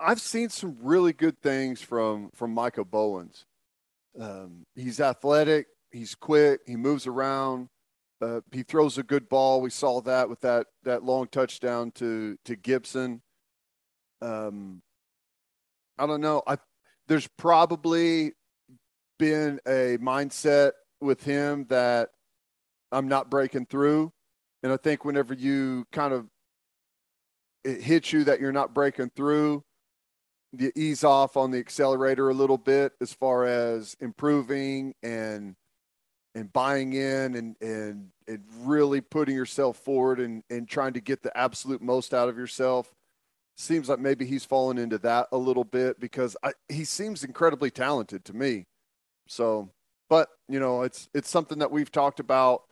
[0.00, 3.44] I've seen some really good things from from Micah Bowens.
[4.18, 7.68] Um, he's athletic, he's quick, he moves around,
[8.20, 9.60] uh, he throws a good ball.
[9.60, 13.22] We saw that with that that long touchdown to to Gibson.
[14.22, 14.82] Um,
[15.98, 16.42] I don't know.
[16.46, 16.58] I
[17.08, 18.32] there's probably
[19.18, 22.10] been a mindset with him that
[22.92, 24.12] I'm not breaking through,
[24.62, 26.26] and I think whenever you kind of
[27.64, 29.64] it hits you that you're not breaking through,
[30.52, 35.56] you ease off on the accelerator a little bit as far as improving and
[36.34, 41.22] and buying in and and and really putting yourself forward and and trying to get
[41.22, 42.92] the absolute most out of yourself.
[43.56, 47.70] Seems like maybe he's fallen into that a little bit because I, he seems incredibly
[47.70, 48.66] talented to me.
[49.28, 49.70] So,
[50.10, 52.62] but you know, it's it's something that we've talked about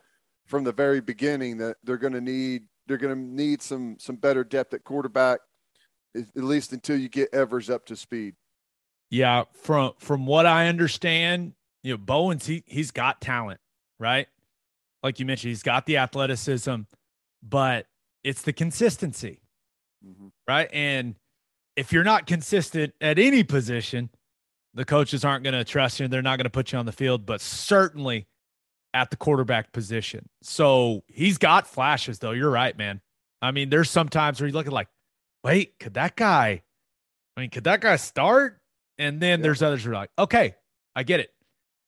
[0.45, 4.17] from the very beginning that they're going to need they're going to need some some
[4.17, 5.39] better depth at quarterback
[6.15, 8.35] at least until you get Evers up to speed.
[9.09, 13.59] Yeah, from from what I understand, you know, Bowens he he's got talent,
[13.99, 14.27] right?
[15.03, 16.75] Like you mentioned, he's got the athleticism,
[17.41, 17.87] but
[18.23, 19.41] it's the consistency,
[20.05, 20.27] mm-hmm.
[20.47, 20.69] right?
[20.71, 21.15] And
[21.75, 24.09] if you're not consistent at any position,
[24.73, 26.07] the coaches aren't going to trust you.
[26.07, 28.27] They're not going to put you on the field, but certainly
[28.93, 30.29] at the quarterback position.
[30.41, 32.31] So he's got flashes, though.
[32.31, 33.01] You're right, man.
[33.41, 34.87] I mean, there's sometimes where you look at like,
[35.43, 36.63] wait, could that guy,
[37.35, 38.59] I mean, could that guy start?
[38.97, 39.43] And then yeah.
[39.43, 40.55] there's others who are like, okay,
[40.95, 41.33] I get it.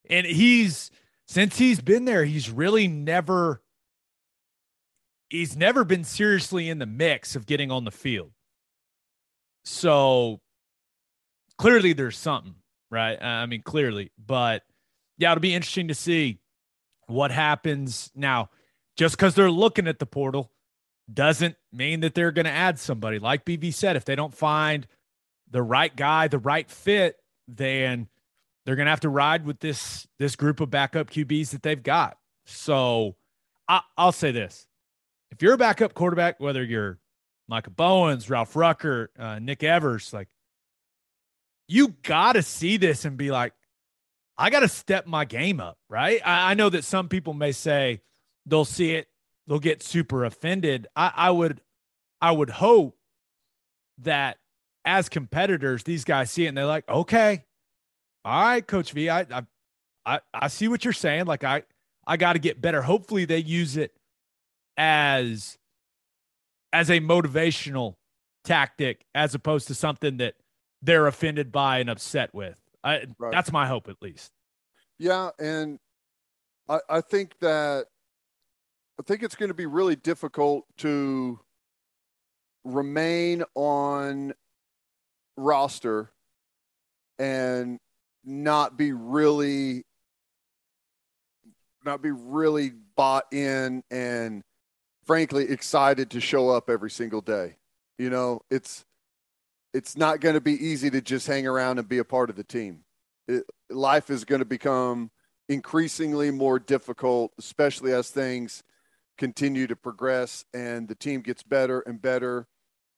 [0.09, 0.91] And he's,
[1.27, 3.61] since he's been there, he's really never,
[5.29, 8.31] he's never been seriously in the mix of getting on the field.
[9.63, 10.41] So
[11.57, 12.55] clearly there's something,
[12.91, 13.21] right?
[13.21, 14.63] I mean, clearly, but
[15.17, 16.39] yeah, it'll be interesting to see
[17.07, 18.49] what happens now.
[18.95, 20.51] Just because they're looking at the portal
[21.11, 23.19] doesn't mean that they're going to add somebody.
[23.19, 24.87] Like BB said, if they don't find
[25.49, 28.07] the right guy, the right fit, then
[28.65, 31.81] they're going to have to ride with this this group of backup QBs that they've
[31.81, 32.17] got.
[32.45, 33.15] So
[33.67, 34.67] I, will say this:
[35.31, 36.99] if you're a backup quarterback, whether you're
[37.47, 40.27] Micah Bowens, Ralph Rucker, uh, Nick Evers, like
[41.67, 43.53] you got to see this and be like,
[44.37, 46.21] I got to step my game up, right?
[46.25, 48.01] I, I know that some people may say
[48.45, 49.07] they'll see it
[49.47, 50.87] they'll get super offended.
[50.95, 51.61] I, I would
[52.21, 52.97] I would hope
[53.99, 54.37] that
[54.83, 57.44] as competitors, these guys see it and they're like, okay,
[58.25, 59.45] all right, Coach V, I I
[60.05, 61.25] I, I see what you're saying.
[61.25, 61.63] Like I
[62.07, 62.81] I got to get better.
[62.81, 63.93] Hopefully they use it
[64.77, 65.57] as
[66.73, 67.95] as a motivational
[68.43, 70.35] tactic as opposed to something that
[70.81, 72.57] they're offended by and upset with.
[72.83, 73.31] I, right.
[73.31, 74.31] That's my hope, at least.
[74.99, 75.79] Yeah, and
[76.69, 77.85] I, I think that
[78.99, 81.39] I think it's going to be really difficult to
[82.63, 84.33] remain on
[85.37, 86.11] roster
[87.19, 87.79] and
[88.25, 89.85] not be really
[91.85, 94.43] not be really bought in and
[95.05, 97.57] frankly excited to show up every single day.
[97.99, 98.85] You know, it's
[99.73, 102.35] it's not going to be easy to just hang around and be a part of
[102.35, 102.83] the team.
[103.27, 105.11] It, life is going to become
[105.49, 108.63] increasingly more difficult, especially as things
[109.17, 112.47] continue to progress and the team gets better and better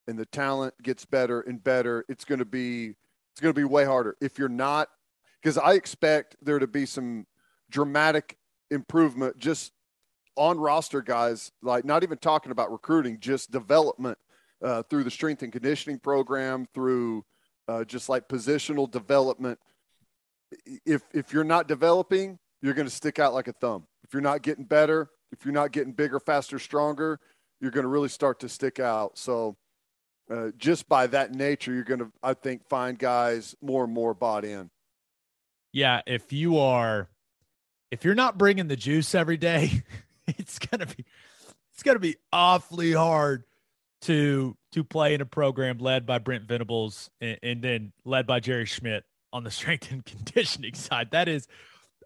[0.08, 2.96] and the talent gets better and better it's going to be
[3.32, 4.90] it's going to be way harder if you're not
[5.42, 7.26] because i expect there to be some
[7.70, 8.38] dramatic
[8.72, 9.72] improvement just
[10.36, 14.18] on roster guys like not even talking about recruiting just development
[14.64, 17.24] uh, through the strength and conditioning program through
[17.68, 19.60] uh, just like positional development
[20.86, 24.22] if if you're not developing you're going to stick out like a thumb if you're
[24.22, 27.20] not getting better if you're not getting bigger, faster, stronger,
[27.60, 29.18] you're going to really start to stick out.
[29.18, 29.58] So,
[30.30, 34.14] uh, just by that nature, you're going to, I think, find guys more and more
[34.14, 34.70] bought in.
[35.72, 37.10] Yeah, if you are,
[37.92, 39.84] if you're not bringing the juice every day,
[40.28, 41.06] it's gonna be,
[41.74, 43.44] it's gonna be awfully hard
[44.02, 48.40] to to play in a program led by Brent Venables and, and then led by
[48.40, 49.04] Jerry Schmidt
[49.34, 51.12] on the strength and conditioning side.
[51.12, 51.48] That is,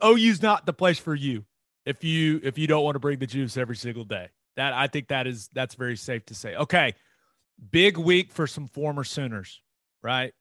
[0.03, 1.45] OU's not the place for you
[1.85, 4.29] if you if you don't want to bring the juice every single day.
[4.57, 6.55] That I think that is that's very safe to say.
[6.55, 6.93] Okay.
[7.71, 9.61] Big week for some former Sooners,
[10.01, 10.33] right?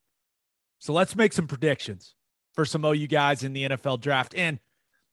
[0.78, 2.14] So let's make some predictions
[2.54, 4.34] for some OU guys in the NFL draft.
[4.36, 4.58] And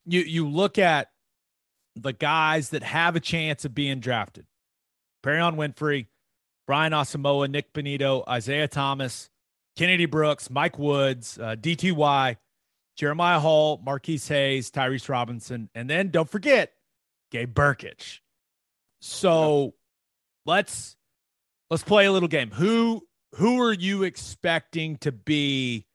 [0.06, 1.10] you you look at
[1.96, 4.46] the guys that have a chance of being drafted.
[5.24, 6.08] Perrion Winfrey,
[6.68, 9.30] Brian Asamoah, Nik Bonitto, Isaiah Thomas,
[9.76, 12.38] Kennedy Brooks, Mike Woods, uh, DTY,
[12.96, 16.74] Jeremiah Hall, Marquis Hayes, Tyrese Robinson, and then don't forget
[17.32, 18.20] Gabe Brkic.
[19.02, 19.74] So
[20.46, 20.96] let's
[21.70, 22.52] let's play a little game.
[22.52, 25.87] Who who are you expecting to be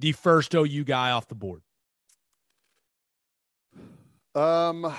[0.00, 1.62] the first OU guy off the board?
[4.34, 4.94] Um,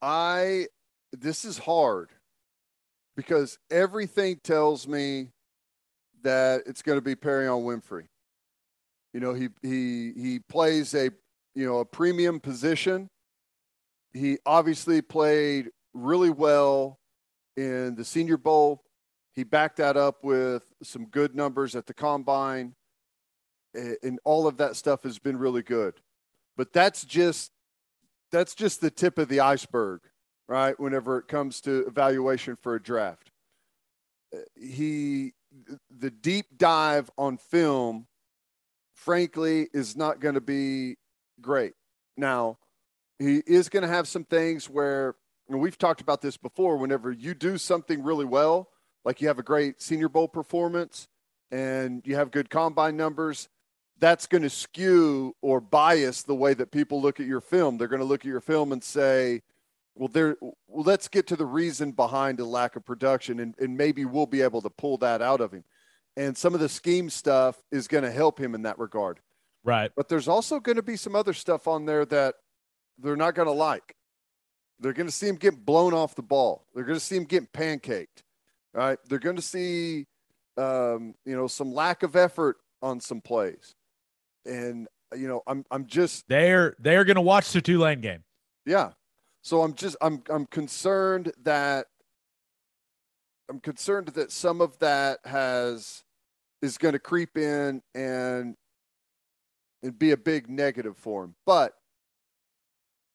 [0.00, 0.66] I
[1.12, 2.10] this is hard
[3.16, 5.28] because everything tells me
[6.22, 8.06] that it's going to be Perrion Winfrey.
[9.12, 11.10] You know, he he he plays a
[11.54, 13.08] you know a premium position.
[14.14, 16.98] He obviously played really well
[17.56, 18.82] in the Senior Bowl.
[19.34, 22.74] He backed that up with some good numbers at the combine,
[23.74, 25.94] and all of that stuff has been really good.
[26.56, 27.52] But that's just
[28.30, 30.00] that's just the tip of the iceberg,
[30.48, 30.78] right?
[30.78, 33.30] Whenever it comes to evaluation for a draft,
[34.34, 35.32] uh, he
[35.90, 38.06] the deep dive on film,
[38.94, 40.96] frankly, is not going to be
[41.40, 41.74] great.
[42.16, 42.58] Now,
[43.18, 45.14] he is going to have some things where
[45.48, 46.76] and we've talked about this before.
[46.76, 48.70] Whenever you do something really well,
[49.04, 51.08] like you have a great Senior Bowl performance
[51.50, 53.48] and you have good combine numbers,
[54.02, 57.78] that's going to skew or bias the way that people look at your film.
[57.78, 59.42] They're going to look at your film and say,
[59.94, 63.76] well, there, well, let's get to the reason behind the lack of production, and, and
[63.76, 65.62] maybe we'll be able to pull that out of him.
[66.16, 69.20] And some of the scheme stuff is going to help him in that regard.
[69.62, 69.92] Right.
[69.94, 72.34] But there's also going to be some other stuff on there that
[72.98, 73.94] they're not going to like.
[74.80, 76.66] They're going to see him get blown off the ball.
[76.74, 78.24] They're going to see him getting pancaked.
[78.74, 78.98] Right.
[79.08, 80.06] They're going to see,
[80.56, 83.76] um, you know, some lack of effort on some plays.
[84.46, 86.24] And, you know, I'm, I'm just.
[86.28, 88.24] They're, they're going to watch the Tulane game.
[88.66, 88.90] Yeah.
[89.42, 91.86] So I'm just, I'm, I'm concerned that,
[93.50, 96.04] I'm concerned that some of that has,
[96.62, 98.54] is going to creep in and,
[99.82, 101.34] and be a big negative for him.
[101.44, 101.74] But,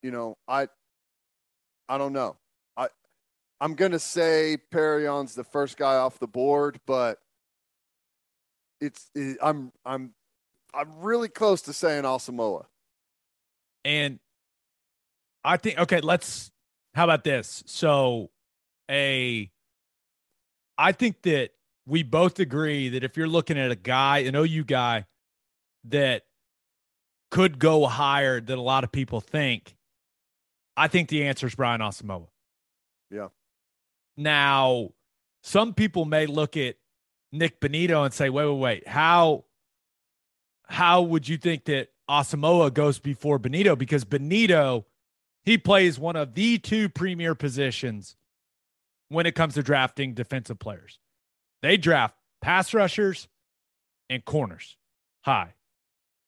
[0.04, 0.68] you know, I,
[1.90, 2.36] I don't know.
[2.76, 2.90] I
[3.60, 7.20] I'm gonna say Perrion's the first guy off the board, but
[8.82, 10.14] it's it, I'm I'm
[10.74, 12.66] I'm really close to saying Asamoah.
[13.86, 14.20] And
[15.44, 16.52] I think okay, let's
[16.94, 17.64] how about this?
[17.68, 18.30] So
[18.90, 19.50] a
[20.78, 21.52] I think that
[21.86, 25.06] we both agree that if you're looking at a guy, an OU guy
[25.86, 26.24] that
[27.32, 29.76] could go higher than a lot of people think,
[30.76, 32.28] I think the answer is Brian Asamoah.
[33.10, 33.30] Yeah.
[34.18, 34.92] Now,
[35.44, 36.76] some people may look at
[37.32, 39.46] Nik Bonitto and say, wait, wait, wait, how
[40.68, 43.78] how would you think that Asamoah goes before Bonitto?
[43.78, 44.86] Because Bonitto,
[45.44, 48.16] he plays one of the two premier positions
[49.10, 51.00] when it comes to drafting defensive players.
[51.62, 53.28] They draft pass rushers
[54.10, 54.78] and corners
[55.22, 55.54] high.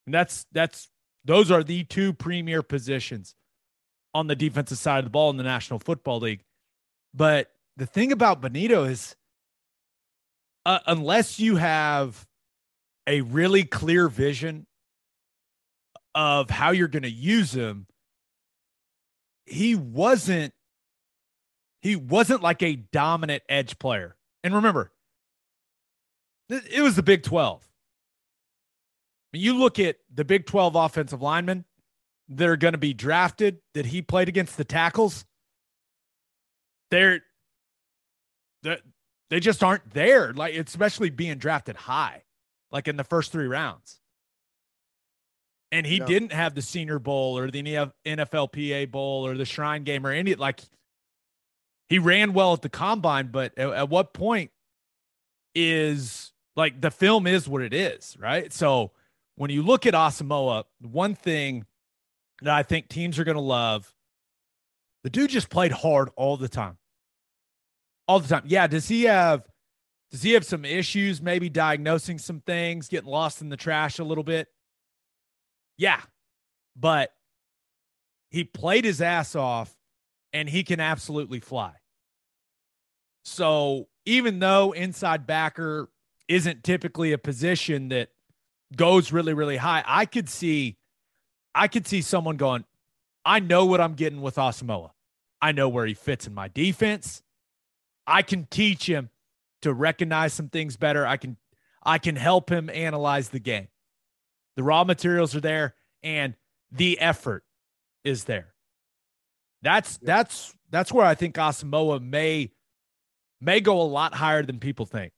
[0.05, 0.89] And that's that's
[1.25, 3.35] those are the two premier positions
[4.13, 6.43] on the defensive side of the ball in the National Football League.
[7.13, 9.15] But the thing about Bonitto is,
[10.65, 12.27] uh, unless you have
[13.09, 14.67] a really clear vision
[16.15, 17.87] of how you're going to use him,
[19.45, 20.53] he wasn't
[21.81, 24.15] he wasn't like a dominant edge player.
[24.43, 24.91] And remember,
[26.49, 27.65] it was the Big 12.
[29.31, 31.65] You look at the Big 12 offensive linemen,
[32.29, 35.25] that are going to be drafted that he played against the tackles,
[36.91, 37.21] they're,
[38.61, 38.77] they're
[39.29, 40.33] they just aren't there.
[40.33, 42.23] Like especially being drafted high,
[42.71, 43.99] like in the first three rounds.
[45.71, 50.05] And he didn't have the Senior Bowl or the NFLPA Bowl or the Shrine Game
[50.05, 50.61] or any like.
[51.89, 54.51] He ran well at the combine, but at, at what point
[55.53, 58.51] is like the film is what it is, right?
[58.51, 58.91] So
[59.35, 61.65] when you look at Asamoah, one thing
[62.41, 63.93] that I think teams are going to love.
[65.03, 66.77] The dude just played hard all the time.
[68.07, 68.43] All the time.
[68.45, 69.47] Yeah, does he have
[70.11, 74.03] does he have some issues maybe diagnosing some things, getting lost in the trash a
[74.03, 74.47] little bit?
[75.77, 76.01] Yeah.
[76.75, 77.11] But
[78.31, 79.73] he played his ass off
[80.33, 81.73] and he can absolutely fly.
[83.23, 85.89] So, even though inside backer
[86.27, 88.09] isn't typically a position that
[88.75, 90.77] goes really really high, I could see
[91.53, 92.65] I could see someone going,
[93.25, 94.91] I know what I'm getting with Asamoah.
[95.41, 97.21] I know where he fits in my defense.
[98.07, 99.09] I can teach him
[99.61, 101.05] to recognize some things better.
[101.05, 101.37] I can
[101.83, 103.67] I can help him analyze the game.
[104.55, 106.35] The raw materials are there and
[106.71, 107.43] the effort
[108.03, 108.53] is there.
[109.61, 112.51] That's that's that's where I think Asamoah may
[113.41, 115.13] may go a lot higher than people think.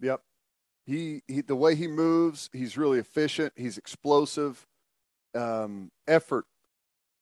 [0.00, 0.20] Yep.
[0.86, 3.52] He, he the way he moves, he's really efficient.
[3.56, 4.66] He's explosive.
[5.34, 6.46] Um, effort.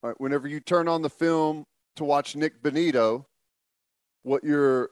[0.03, 3.27] All right, whenever you turn on the film to watch Nik Bonitto,
[4.23, 4.91] what you're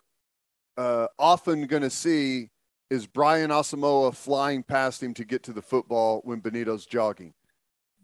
[0.76, 2.50] uh, often going to see
[2.90, 7.34] is Brian Asamoah flying past him to get to the football when Bonitto's jogging.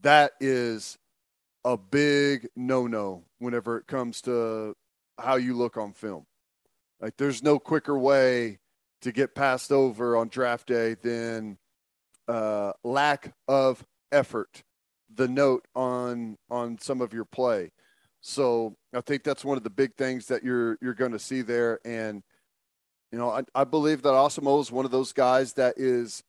[0.03, 0.99] That is
[1.65, 4.75] a big no-no whenever it comes to
[5.19, 6.27] how you look on film.
[7.01, 8.59] Like there's no quicker way
[9.03, 11.59] to get passed over on draft day than
[12.29, 14.63] uh, lack of effort.
[15.15, 17.71] The note on on some of your play.
[18.23, 21.43] So I think that's one of the big things that you're you're going to see
[21.43, 21.81] there.
[21.85, 22.23] And
[23.13, 26.25] you know, I, I believe that Asamoah is one of those guys that is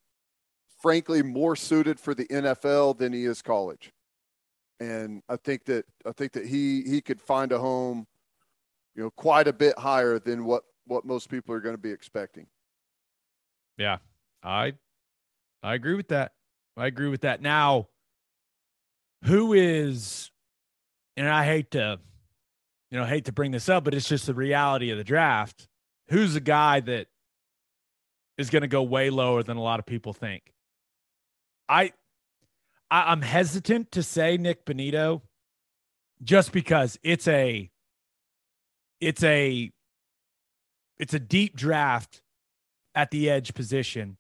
[0.82, 3.94] frankly more suited for the NFL than he is college.
[4.82, 8.06] And I think that I think that he he could find a home,
[8.96, 11.92] you know, quite a bit higher than what what most people are going to be
[11.92, 12.48] expecting.
[13.78, 14.00] Yeah,
[14.44, 14.74] I
[15.62, 16.34] I agree with that.
[16.76, 17.42] I agree with that.
[17.42, 17.88] Now,
[19.24, 20.32] who is,
[21.16, 22.00] and I hate to,
[22.92, 25.70] you know, hate to bring this up, but it's just the reality of the draft.
[26.10, 27.08] Who's the guy that
[28.38, 30.54] is going to go way lower than a lot of people think?
[31.70, 31.94] I,
[32.92, 35.22] I I'm hesitant to say Nik Bonitto,
[36.24, 37.70] just because it's a,
[39.00, 39.72] it's a,
[40.98, 42.22] it's a deep draft
[42.96, 44.18] at the edge position.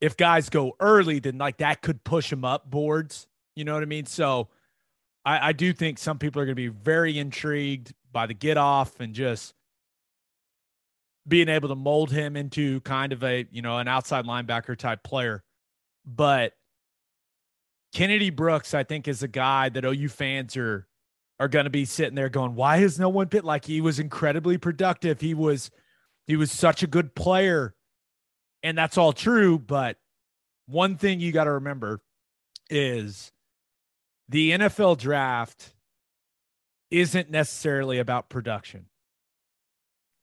[0.00, 3.26] If guys go early, then like that could push them up boards.
[3.56, 4.06] You know what I mean?
[4.06, 4.48] So
[5.24, 8.56] I, I do think some people are going to be very intrigued by the get
[8.56, 9.54] off and just
[11.28, 15.02] being able to mold him into kind of a, you know, an outside linebacker type
[15.02, 15.44] player.
[16.06, 16.54] But
[17.92, 20.86] Kennedy Brooks, I think, is a guy that OU fans are
[21.40, 24.00] are going to be sitting there going, why has no one bit like he was
[24.00, 25.20] incredibly productive?
[25.20, 25.70] He was
[26.26, 27.74] he was such a good player.
[28.62, 29.58] And that's all true.
[29.58, 29.96] But
[30.66, 32.00] one thing you got to remember
[32.68, 33.32] is
[34.28, 35.74] the NFL draft
[36.90, 38.86] isn't necessarily about production,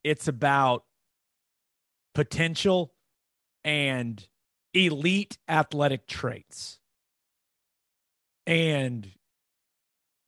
[0.04, 0.85] it's about
[2.16, 2.92] potential
[3.64, 4.28] and
[4.74, 6.80] elite athletic traits.
[8.48, 9.08] And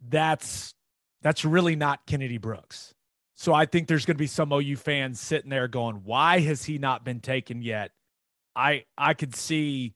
[0.07, 0.75] that's
[1.21, 2.93] that's really not Kennedy Brooks.
[3.35, 6.65] So I think there's going to be some OU fans sitting there going, "Why has
[6.65, 7.91] he not been taken yet?"
[8.55, 9.95] I I could see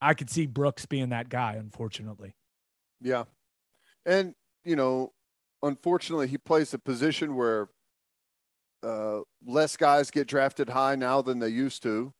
[0.00, 2.34] I could see Brooks being that guy, unfortunately.
[3.00, 3.24] Yeah.
[4.04, 5.12] And, you know,
[5.62, 7.68] unfortunately he plays a position where
[8.82, 12.12] uh, less guys get drafted high now than they used to.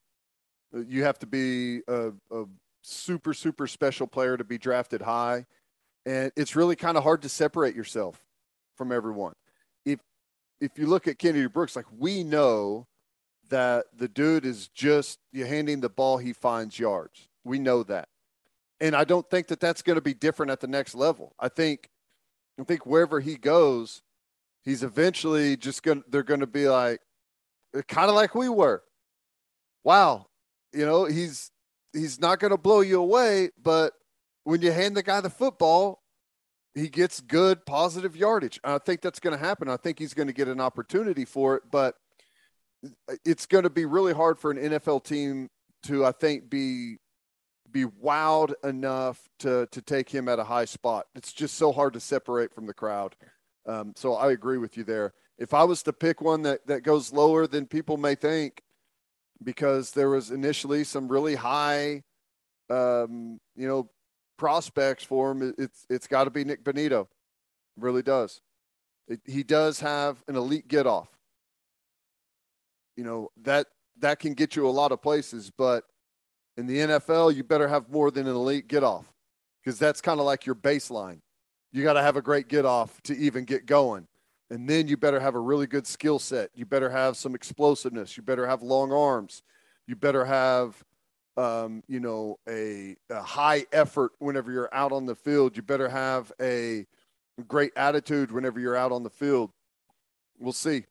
[0.72, 2.44] You have to be a, a
[2.82, 5.46] super, super special player to be drafted high.
[6.04, 8.22] And it's really kind of hard to separate yourself
[8.76, 9.34] from everyone
[9.86, 10.00] if
[10.60, 12.86] if you look at Kennedy Brooks, like we know
[13.48, 17.28] that the dude is just you handing the ball, he finds yards.
[17.44, 18.08] We know that,
[18.80, 21.34] and I don't think that that's going to be different at the next level.
[21.38, 21.88] I think,
[22.60, 24.02] I think wherever he goes,
[24.66, 26.02] he's eventually just going.
[26.02, 27.00] to They're going to be like,
[27.74, 28.82] uh, kind of like we were.
[29.84, 30.26] Wow,
[30.74, 31.50] you know he's
[31.94, 33.94] he's not going to blow you away, but
[34.44, 36.02] when you hand the guy the football,
[36.74, 38.60] he gets good positive yardage.
[38.62, 39.70] I think that's going to happen.
[39.70, 41.94] I think he's going to get an opportunity for it, but
[43.24, 45.48] it's going to be really hard for an NFL team
[45.84, 46.98] to, I think, be
[47.72, 51.06] be wowed enough to to take him at a high spot.
[51.14, 53.16] It's just so hard to separate from the crowd.
[53.66, 55.12] Um, so I agree with you there.
[55.38, 58.62] If I was to pick one that that goes lower than people may think,
[59.42, 62.02] because there was initially some really high,
[62.70, 63.90] um, you know,
[64.38, 67.02] prospects for him, it's it's got to be Nik Bonitto.
[67.02, 67.08] It
[67.76, 68.40] really does.
[69.08, 71.08] It, he does have an elite get off.
[72.96, 73.66] You know that
[73.98, 75.84] that can get you a lot of places, but
[76.56, 79.04] in the NFL, you better have more than an elite get off
[79.62, 81.20] because that's kind of like your baseline.
[81.72, 84.06] You got to have a great get off to even get going.
[84.50, 86.50] And then you better have a really good skill set.
[86.54, 88.16] You better have some explosiveness.
[88.16, 89.42] You better have long arms.
[89.86, 90.82] You better have
[91.36, 95.56] um, you know, a, a, high effort whenever you're out on the field.
[95.56, 96.86] You better have a
[97.46, 99.50] great attitude whenever you're out on the field.
[100.38, 100.84] We'll see.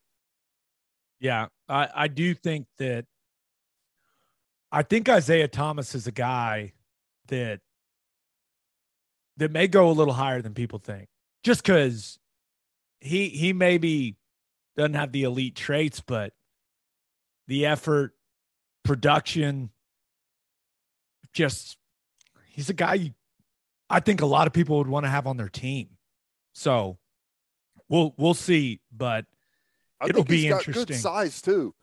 [1.20, 3.06] Yeah, I, I do think that
[4.72, 6.74] I think Isaiah Thomas is a guy
[7.28, 7.62] that
[9.38, 11.08] that may go a little higher than people think.
[11.44, 12.20] Just because
[13.00, 14.16] he he maybe
[14.76, 16.34] doesn't have the elite traits, but
[17.48, 18.16] the effort,
[18.84, 19.70] production,
[21.34, 21.78] just
[22.50, 23.14] he's a guy you
[23.90, 25.90] I think a lot of people would want to have on their team.
[26.54, 26.98] So
[27.90, 29.26] we'll we'll see, but
[30.02, 30.96] I it'll think he's be got interesting.
[30.96, 31.76] good size too.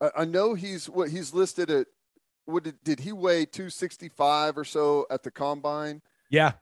[0.00, 1.86] I, I know he's what he's listed at.
[2.44, 3.46] What did, did he weigh?
[3.46, 6.02] Two sixty five or so at the combine.
[6.28, 6.52] Yeah,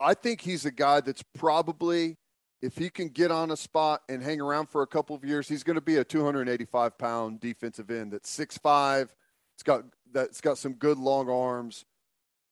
[0.00, 2.16] I think he's a guy that's probably,
[2.62, 5.48] if he can get on a spot and hang around for a couple of years,
[5.48, 9.14] he's going to be a 285 pound defensive end that's six five.
[9.54, 11.84] It's got that's got some good long arms.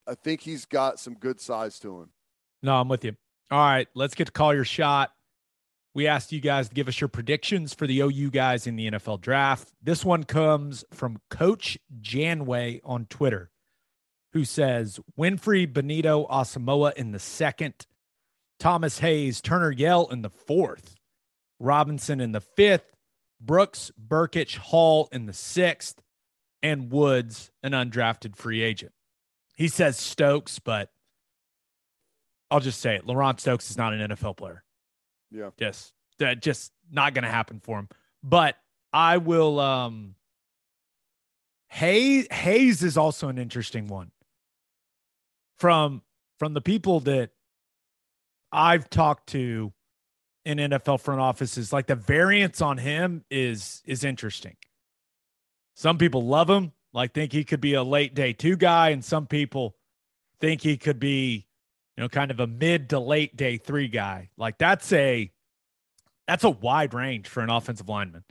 [0.06, 2.10] I think he's got some good size to him.
[2.62, 3.16] no, I'm with you.
[3.50, 5.10] All right, let's get to call your shot.
[5.94, 8.90] We asked you guys to give us your predictions for the OU guys in the
[8.90, 9.72] NFL draft.
[9.82, 13.50] This one comes from Coach Janway on Twitter,
[14.32, 17.86] who says Winfrey, Bonitto, Asamoah in the second,
[18.58, 20.96] Thomas Hayes, Turner Yell in the fourth,
[21.60, 22.94] Robinson in the fifth,
[23.40, 26.00] Brooks, Brkic, Hall in the sixth,
[26.62, 28.92] and Woods, an undrafted free agent.
[29.56, 30.90] He says Stokes, but
[32.50, 33.06] I'll just say it.
[33.06, 34.64] Laurent Stokes is not an NFL player.
[35.30, 35.50] Yeah.
[35.58, 37.88] Just that just not gonna happen for him.
[38.22, 38.56] But
[38.92, 40.14] I will um
[41.68, 44.10] Hayes Hayes is also an interesting one.
[45.58, 46.02] From
[46.38, 47.30] from the people that
[48.52, 49.72] I've talked to
[50.44, 54.56] in NFL front offices, like the variance on him is is interesting.
[55.74, 59.04] Some people love him, like think he could be a late day two guy, and
[59.04, 59.76] some people
[60.40, 61.46] think he could be,
[61.96, 64.30] you know, kind of a mid to late day three guy.
[64.36, 65.30] Like that's a
[66.26, 68.24] that's a wide range for an offensive lineman.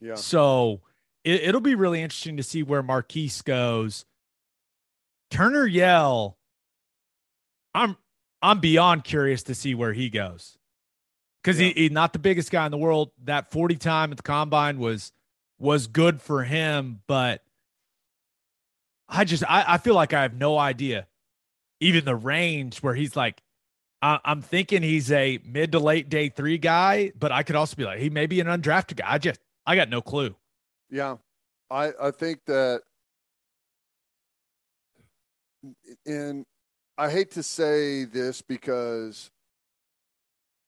[0.00, 0.14] Yeah.
[0.14, 0.80] So
[1.24, 4.04] it, it'll be really interesting to see where Marquis goes.
[5.30, 6.38] Turner Yell,
[7.74, 7.96] I'm
[8.42, 10.58] I'm beyond curious to see where he goes.
[11.42, 11.68] Because Yeah.
[11.68, 13.10] he, he's not the biggest guy in the world.
[13.24, 15.12] That 40 time at the combine was
[15.58, 17.42] was good for him, but
[19.08, 21.06] I just I, I feel like I have no idea.
[21.80, 23.42] Even the range where he's like,
[24.00, 27.76] I, I'm thinking he's a mid to late day three guy, but I could also
[27.76, 29.06] be like, he may be an undrafted guy.
[29.08, 30.34] I just I got no clue.
[30.90, 31.16] Yeah,
[31.70, 32.82] I I think that,
[36.06, 36.44] and
[37.02, 39.32] I hate to say this because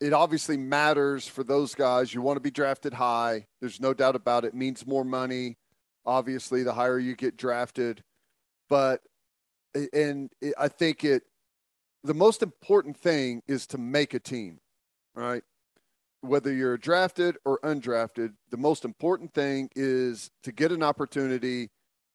[0.00, 2.12] it obviously matters for those guys.
[2.12, 3.46] You want to be drafted high.
[3.60, 4.48] There's no doubt about it.
[4.48, 5.58] it means more money.
[6.04, 8.02] Obviously, the higher you get drafted,
[8.68, 9.02] but
[9.92, 10.28] and
[10.58, 11.22] I think it
[12.02, 14.58] the most important thing is to make a team,
[15.14, 15.44] right?
[16.20, 21.70] Whether you're drafted or undrafted, the most important thing is to get an opportunity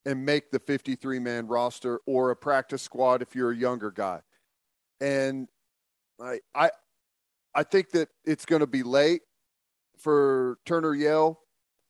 [0.05, 4.21] and make the 53 man roster or a practice squad if you're a younger guy.
[5.01, 5.47] And
[6.21, 6.71] I I
[7.53, 9.21] I think that it's going to be late
[9.97, 11.41] for Turner Yell,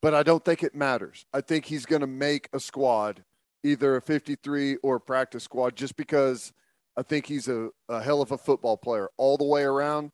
[0.02, 1.26] but I don't think it matters.
[1.34, 3.24] I think he's going to make a squad,
[3.64, 6.54] either a 53 or a practice squad, just because
[6.98, 10.12] I think he's a, a hell of a football player all the way around.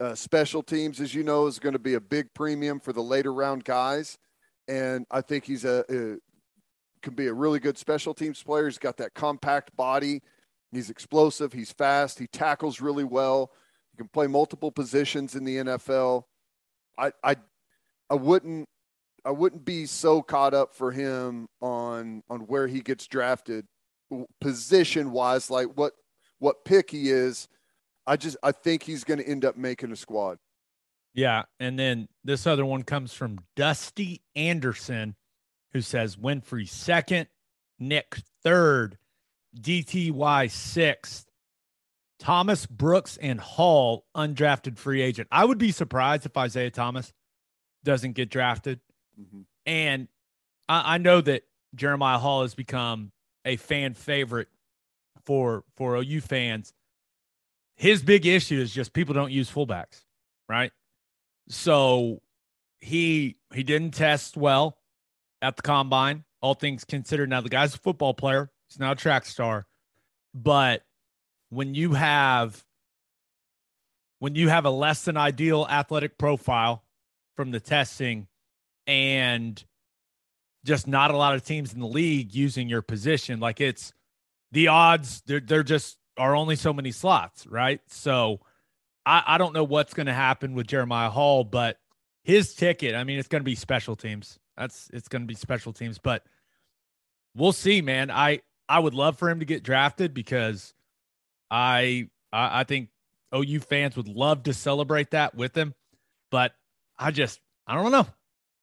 [0.00, 3.02] Uh, special teams, as you know, is going to be a big premium for the
[3.02, 4.18] later round guys,
[4.66, 6.16] and I think he's a, a
[7.02, 8.66] can be a really good special teams player.
[8.66, 10.22] He's got that compact body.
[10.70, 11.52] He's explosive.
[11.52, 12.18] He's fast.
[12.18, 13.52] He tackles really well.
[13.92, 16.24] He can play multiple positions in the NFL.
[16.98, 17.36] I I
[18.08, 18.68] I wouldn't
[19.24, 23.66] I wouldn't be so caught up for him on on where he gets drafted
[24.40, 25.92] position wise, like what
[26.38, 27.48] what pick he is.
[28.06, 30.38] I just I think he's going to end up making a squad.
[31.14, 31.42] Yeah.
[31.60, 35.14] And then this other one comes from Dusty Anderson,
[35.72, 37.28] who says Winfrey second,
[37.78, 38.98] Nick third,
[39.58, 41.26] DTY sixth,
[42.18, 45.28] Thomas Brooks and Hall undrafted free agent.
[45.32, 47.12] I would be surprised if Isaiah Thomas
[47.84, 48.80] doesn't get drafted.
[49.20, 49.44] Mhm.
[49.66, 50.08] And
[50.68, 51.42] I, I know that
[51.74, 53.12] Jeremiah Hall has become
[53.44, 54.48] a fan favorite
[55.24, 56.72] for for OU fans.
[57.76, 60.04] His big issue is just people don't use fullbacks,
[60.48, 60.70] right?
[61.48, 62.22] So
[62.80, 64.78] he he didn't test well
[65.42, 67.28] at the combine, all things considered.
[67.28, 69.66] Now the guy's a football player, he's not a track star.
[70.34, 70.82] But
[71.50, 72.64] when you have
[74.20, 76.84] when you have a less than ideal athletic profile
[77.36, 78.28] from the testing
[78.86, 79.62] and
[80.64, 83.92] just not a lot of teams in the league using your position, like it's
[84.52, 87.80] the odds, they're they're just are only so many slots, right?
[87.88, 88.40] So
[89.04, 91.78] I, I don't know what's going to happen with Jeremiah Hall, but
[92.24, 94.38] his ticket, I mean, it's going to be special teams.
[94.56, 96.24] That's it's going to be special teams, but
[97.34, 98.10] we'll see, man.
[98.10, 100.74] I I would love for him to get drafted because
[101.50, 102.90] I I, I think
[103.34, 105.74] OU fans would love to celebrate that with him,
[106.30, 106.52] but
[106.98, 108.06] I just I don't know.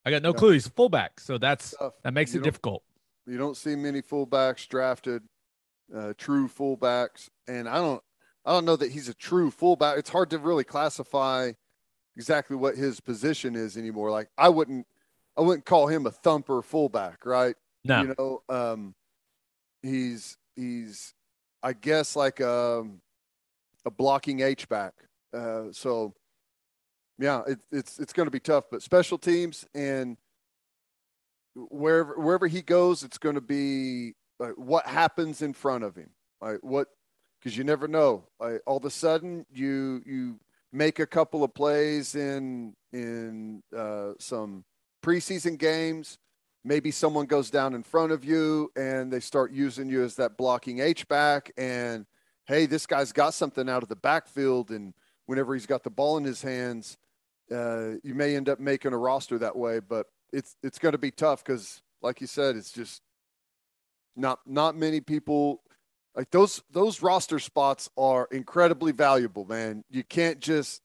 [0.06, 0.36] I got no Yeah.
[0.38, 0.52] clue.
[0.52, 1.94] He's a fullback, so that's Tough.
[2.04, 2.84] that makes You it difficult.
[3.26, 5.24] You don't see many fullbacks drafted,
[5.96, 8.02] uh, true fullbacks, and I don't.
[8.46, 9.98] I don't know that he's a true fullback.
[9.98, 11.52] It's hard to really classify
[12.16, 14.10] exactly what his position is anymore.
[14.10, 14.88] Like I wouldn't,
[15.40, 17.56] I wouldn't call him a thumper fullback, right?
[17.86, 18.02] No.
[18.02, 18.94] You know, um,
[19.82, 21.14] he's he's,
[21.64, 23.00] I guess like a, um,
[23.86, 24.94] a blocking H back.
[25.34, 26.14] Uh, so,
[27.18, 28.66] yeah, it, it's it's going to be tough.
[28.70, 30.18] But special teams and
[31.56, 36.10] wherever wherever he goes, it's going to be like what happens in front of him.
[36.42, 36.90] Like what,
[37.40, 38.26] because you never know.
[38.42, 40.38] Like all of a sudden, you you
[40.74, 44.66] make a couple of plays in in uh, some
[45.02, 46.18] preseason games.
[46.64, 50.38] Maybe someone goes down in front of you and they start using you as that
[50.38, 51.52] blocking H back.
[51.58, 52.06] And
[52.46, 54.72] hey, this guy's got something out of the backfield.
[54.72, 54.94] And
[55.26, 56.98] whenever he's got the ball in his hands,
[57.52, 59.80] uh, you may end up making a roster that way.
[59.80, 63.02] But it's it's going to be tough because, like you said, it's just
[64.16, 65.62] not not many people
[66.16, 69.84] like those those roster spots are incredibly valuable, man.
[69.90, 70.82] You can't just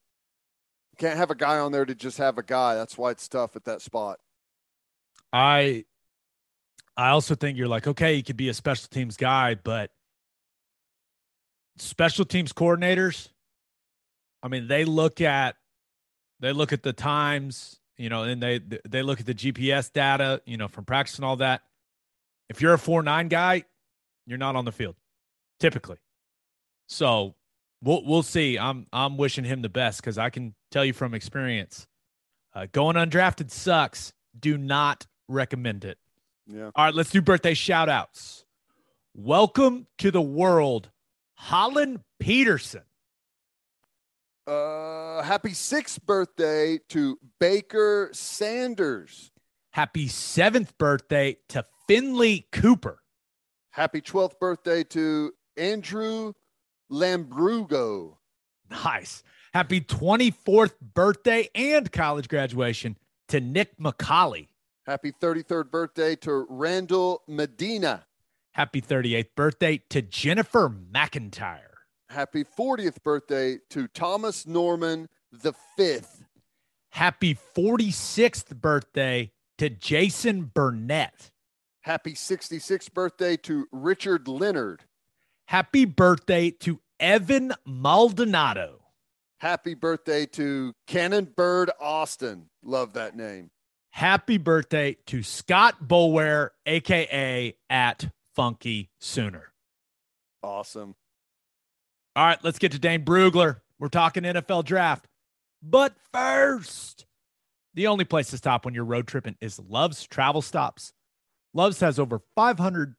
[0.97, 2.75] can't have a guy on there to just have a guy.
[2.75, 4.19] That's why it's tough at that spot.
[5.31, 5.85] I
[6.97, 9.91] I also think you're like, okay, he could be a special teams guy, but
[11.77, 13.29] special teams coordinators,
[14.41, 15.55] I mean, they look at
[16.39, 20.41] they look at the times, you know, and they they look at the GPS data,
[20.45, 21.61] you know, from practice and all that.
[22.49, 23.65] If you're a four nine guy,
[24.25, 24.95] you're not on the field,
[25.59, 25.97] typically.
[26.87, 27.35] So
[27.85, 28.57] we'll we'll see.
[28.57, 31.87] I'm I'm wishing him the best because I can tell you from experience,
[32.53, 34.11] uh, going undrafted sucks.
[34.37, 35.97] Do not recommend it.
[36.47, 36.71] Yeah.
[36.75, 38.45] All right, let's do birthday shout outs.
[39.13, 40.89] Welcome to the world,
[41.35, 42.83] Holland Peterson.
[44.45, 49.31] Uh, happy sixth birthday to Baker Sanders.
[49.71, 52.99] Happy seventh birthday to Finley Cooper.
[53.71, 56.31] Happy 12th birthday to Andrew
[56.91, 58.17] Lambrugo.
[58.69, 59.23] Nice.
[59.53, 62.97] Happy 24th birthday and college graduation
[63.29, 64.47] to Nick McCauley.
[64.85, 68.05] Happy 33rd birthday to Randall Medina.
[68.51, 71.59] Happy 38th birthday to Jennifer McIntyre.
[72.09, 76.23] Happy 40th birthday to Thomas Norman the fifth.
[76.91, 81.31] Happy 46th birthday to Jason Burnett.
[81.81, 84.83] Happy 66th birthday to Richard Leonard.
[85.47, 88.81] Happy birthday to Evan Maldonado.
[89.39, 92.49] Happy birthday to Cannon Bird Austin.
[92.63, 93.51] Love that name.
[93.91, 99.53] Happy birthday to Scott Bolware, aka at Funky Sooner.
[100.41, 100.95] Awesome.
[102.15, 103.61] All right, let's get to Dane Brugler.
[103.79, 105.07] We're talking NFL draft.
[105.61, 107.05] But first,
[107.73, 110.91] the only place to stop when you're road tripping is Love's Travel Stops.
[111.53, 112.95] Love's has over 500,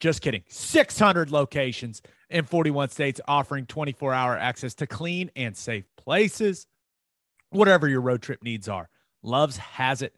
[0.00, 5.84] just kidding, 600 locations in 41 states offering 24 hour access to clean and safe
[5.96, 6.66] places.
[7.50, 8.88] Whatever your road trip needs are,
[9.22, 10.14] Love's has it.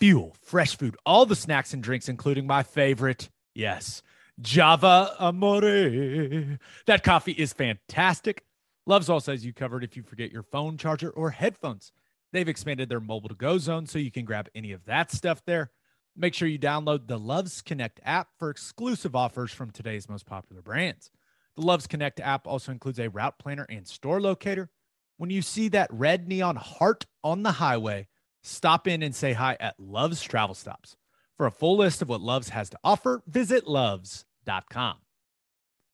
[0.00, 4.02] Fuel, fresh food, all the snacks and drinks, including my favorite, yes,
[4.40, 6.58] Java Amore.
[6.86, 8.42] That coffee is fantastic.
[8.86, 11.92] Love's also has you covered if you forget your phone charger or headphones.
[12.32, 15.42] They've expanded their mobile to go zone so you can grab any of that stuff
[15.44, 15.70] there.
[16.16, 20.60] Make sure you download the Loves Connect app for exclusive offers from today's most popular
[20.60, 21.10] brands.
[21.56, 24.70] The Loves Connect app also includes a route planner and store locator.
[25.16, 28.08] When you see that red neon heart on the highway,
[28.42, 30.96] stop in and say hi at Love's Travel Stops.
[31.36, 34.96] For a full list of what Love's has to offer, visit loves.com.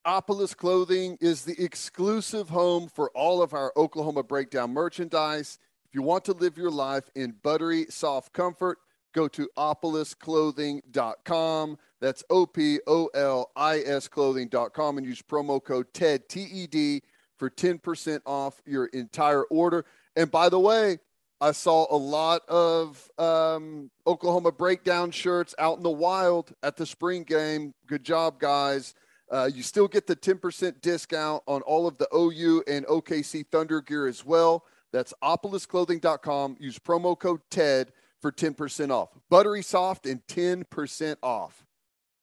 [0.05, 5.59] Opolis Clothing is the exclusive home for all of our Oklahoma Breakdown merchandise.
[5.85, 8.77] If you want to live your life in buttery, soft comfort,
[9.17, 11.77] go to opolisclothing.com.
[11.99, 16.67] That's O P O L I S clothing.com and use promo code TED, T E
[16.67, 17.01] D,
[17.37, 19.85] for 10% off your entire order.
[20.15, 20.99] And by the way,
[21.41, 26.85] I saw a lot of um, Oklahoma breakdown shirts out in the wild at the
[26.85, 27.73] spring game.
[27.87, 28.93] Good job, guys.
[29.31, 33.81] Uh, you still get the 10% discount on all of the OU and OKC Thunder
[33.81, 34.63] gear as well.
[34.93, 36.57] That's opolisclothing.com.
[36.59, 37.91] Use promo code TED
[38.27, 39.09] for 10% off.
[39.29, 41.65] Buttery soft and 10% off.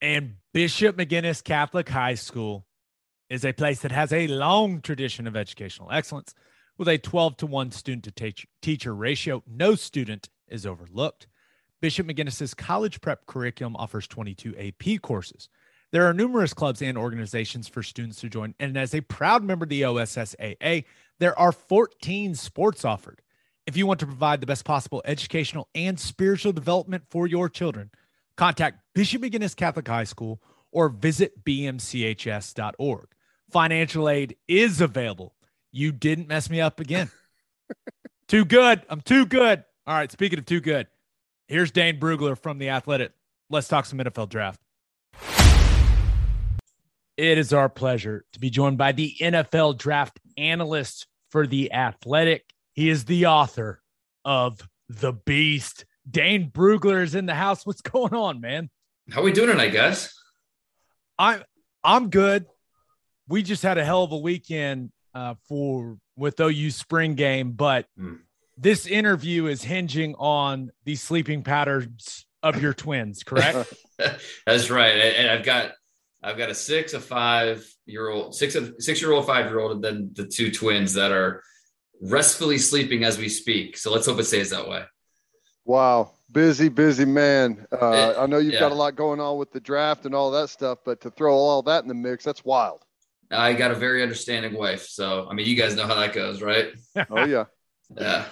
[0.02, 2.66] And Bishop McGuinness Catholic High School
[3.30, 6.34] is a place that has a long tradition of educational excellence.
[6.76, 11.26] With a 12 to 1 student to teach, teacher ratio, no student is overlooked.
[11.80, 15.48] Bishop McGuinness's college prep curriculum offers 22 AP courses.
[15.90, 19.64] There are numerous clubs and organizations for students to join, and as a proud member
[19.64, 20.84] of the OSSAA,
[21.20, 23.22] there are 14 sports offered.
[23.66, 27.90] If you want to provide the best possible educational and spiritual development for your children,
[28.36, 33.06] contact Bishop McGuinness Catholic High School or visit bmchs.org.
[33.50, 35.34] financial aid is available.
[35.72, 37.10] You didn't mess me up again.
[38.28, 38.82] too good.
[38.90, 39.64] I'm too good.
[39.86, 40.12] All right.
[40.12, 40.86] Speaking of too good,
[41.48, 43.12] here's Dane Brugler from The Athletic.
[43.48, 44.60] Let's talk some NFL draft.
[47.16, 52.44] It is our pleasure to be joined by the NFL draft analyst for The Athletic.
[52.74, 53.80] He is the author
[54.24, 55.84] of The Beast.
[56.08, 57.64] Dane Brugler is in the house.
[57.64, 58.68] What's going on, man?
[59.10, 60.12] How we doing tonight, guys?
[61.18, 61.42] I'm
[61.82, 62.46] I'm good.
[63.28, 67.86] We just had a hell of a weekend uh, for with OU spring game, but
[67.98, 68.18] Mm.
[68.58, 73.72] this interview is hinging on the sleeping patterns of your twins, correct?
[74.46, 74.92] That's right.
[74.96, 75.72] And I've got
[76.22, 79.72] I've got a six, a five year old, six six year old, five year old,
[79.72, 81.42] and then the two twins that are
[82.00, 83.76] restfully sleeping as we speak.
[83.76, 84.84] So let's hope it stays that way.
[85.64, 87.66] Wow, busy, busy man.
[87.72, 88.60] Uh, Eh, I know you've yeah.
[88.60, 91.34] got a lot going on with the draft and all that stuff, but to throw
[91.34, 92.82] all that in the mix, that's wild.
[93.30, 94.86] I got a very understanding wife.
[94.86, 96.72] So I mean you guys know how that goes, right?
[97.10, 97.44] Oh yeah.
[98.00, 98.24] Yeah.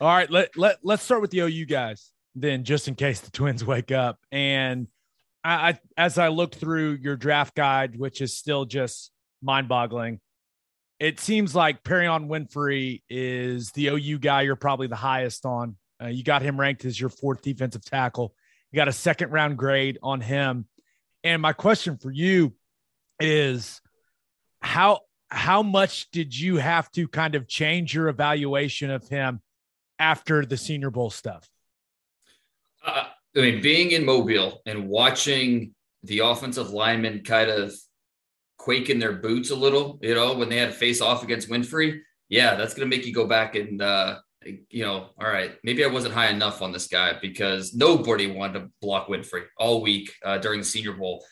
[0.00, 3.30] All right, let let let's start with the OU guys then, just in case the
[3.30, 4.18] Twins wake up.
[4.30, 4.86] And
[5.42, 9.10] I, I as I looked through your draft guide, which is still just
[9.42, 10.20] mind-boggling,
[11.02, 15.74] it seems like Perrion Winfrey is the OU guy you're probably the highest on.
[16.00, 18.36] Uh, you got him ranked as your fourth defensive tackle.
[18.70, 20.68] You got a second round grade on him.
[21.24, 22.54] And my question for you
[23.18, 23.80] is
[24.60, 29.40] how how much did you have to kind of change your evaluation of him
[29.98, 31.50] after the Senior Bowl stuff?
[32.86, 35.74] Uh, I mean, being in Mobile and watching
[36.04, 37.74] the offensive lineman kind of
[38.62, 41.50] quake in their boots a little, you know, when they had to face off against
[41.50, 41.98] Winfrey,
[42.28, 44.18] yeah, that's going to make you go back and, uh,
[44.70, 48.60] you know, all right, maybe I wasn't high enough on this guy because nobody wanted
[48.60, 51.24] to block Winfrey all week uh, during the Senior Bowl.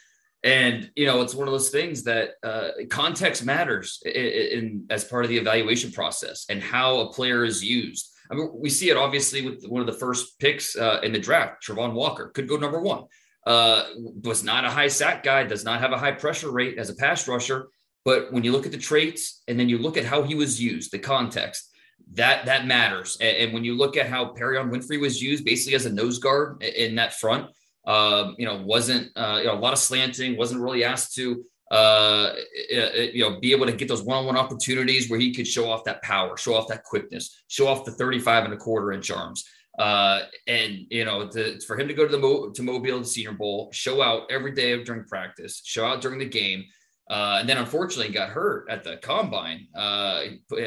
[0.43, 5.05] And you know, it's one of those things that uh, context matters in, in as
[5.05, 8.09] part of the evaluation process and how a player is used.
[8.31, 11.19] I mean, we see it obviously with one of the first picks uh, in the
[11.19, 11.65] draft.
[11.67, 13.05] Travon Walker could go number one.
[13.47, 13.85] Uh,
[14.23, 15.45] was not a high sack guy.
[15.45, 17.69] Does not have a high pressure rate as a pass rusher.
[18.05, 20.61] But when you look at the traits and then you look at how he was
[20.61, 21.71] used, the context
[22.15, 23.17] that that matters.
[23.21, 26.19] And, and when you look at how Perrion Winfrey was used, basically as a nose
[26.19, 27.51] guard in that front,
[27.87, 31.45] um, you know, wasn't uh, you know a lot of slanting, wasn't really asked to
[31.71, 32.33] uh,
[32.71, 36.03] you know be able to get those one-on-one opportunities where he could show off that
[36.03, 39.45] power, show off that quickness, show off the 35 and a quarter inch arms.
[39.81, 43.33] Uh, and you know, to, for him to go to the Mo, to Mobile Senior
[43.33, 46.65] Bowl, show out every day during practice, show out during the game,
[47.09, 50.25] uh, and then unfortunately got hurt at the combine, uh,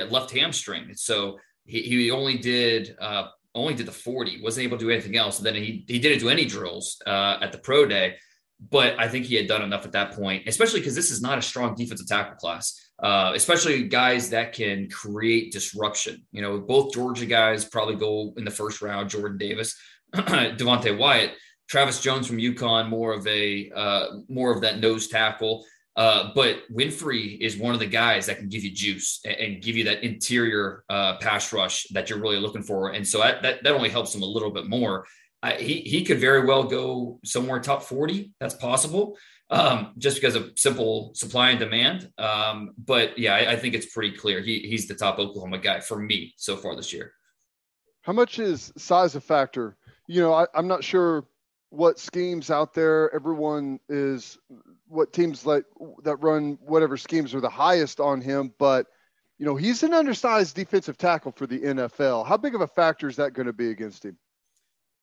[0.10, 0.94] left hamstring.
[0.96, 5.16] So he, he only did uh, only did the 40, wasn't able to do anything
[5.16, 5.38] else.
[5.38, 8.16] And then he, he didn't do any drills uh, at the pro day,
[8.72, 11.38] but I think he had done enough at that point, especially because this is not
[11.38, 16.26] a strong defensive tackle class, uh, especially guys that can create disruption.
[16.32, 19.76] You know, both Georgia guys probably go in the first round, Jordan Davis,
[20.14, 21.32] Devonte Wyatt,
[21.68, 25.66] Travis Jones from UConn, more of a uh, more of that nose tackle.
[25.96, 29.62] Uh, but Winfrey is one of the guys that can give you juice and, and
[29.62, 32.90] give you that interior uh, pass rush that you're really looking for.
[32.92, 35.06] And so that, that, that only helps him a little bit more.
[35.44, 38.32] I, he, he could very well go somewhere top 40.
[38.40, 39.18] That's possible
[39.54, 42.10] um, just because of simple supply and demand.
[42.18, 44.42] Um, but yeah, I, I think it's pretty clear.
[44.42, 47.14] He, he's the top Oklahoma guy for me so far this year.
[48.02, 49.78] How much is size a factor?
[50.08, 51.26] You know, I, I'm not sure
[51.70, 53.14] what schemes out there.
[53.14, 54.38] Everyone is
[54.88, 55.66] what teams like
[56.04, 58.88] that run whatever schemes are the highest on him, but
[59.40, 62.26] you know, he's an undersized defensive tackle for the NFL.
[62.26, 64.18] How big of a factor is that going to be against him?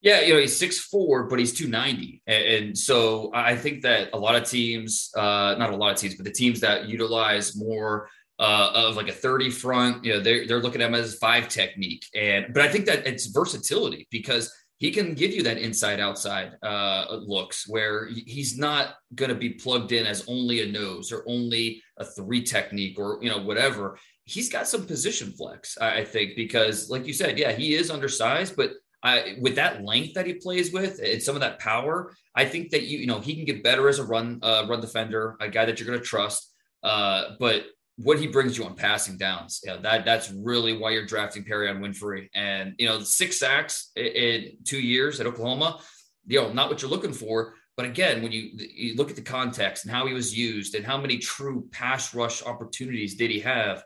[0.01, 2.23] Yeah, you know, he's six four, but he's 290.
[2.25, 6.15] And, so I think that a lot of teams, uh, not a lot of teams,
[6.15, 10.47] but the teams that utilize more uh, of like a 30 front, you know, they're,
[10.47, 12.03] they're looking at him as five technique.
[12.15, 16.53] And, but I think that it's versatility because he can give you that inside outside
[16.63, 21.23] uh, looks where he's not going to be plugged in as only a nose or
[21.27, 23.99] only a three technique or, you know, whatever.
[24.23, 28.55] He's got some position flex, I think, because like you said, yeah, he is undersized,
[28.55, 28.71] but
[29.03, 32.69] I, with that length that he plays with and some of that power, I think
[32.71, 35.49] that you you know he can get better as a run uh, run defender, a
[35.49, 36.53] guy that you're going to trust.
[36.83, 37.65] Uh, but
[37.97, 41.79] what he brings you on passing downs, yeah, that that's really why you're drafting Perrion
[41.79, 42.29] Winfrey.
[42.33, 45.79] And you know, six sacks in, in two years at Oklahoma,
[46.27, 47.55] you know, not what you're looking for.
[47.77, 50.85] But again, when you you look at the context and how he was used and
[50.85, 53.83] how many true pass rush opportunities did he have,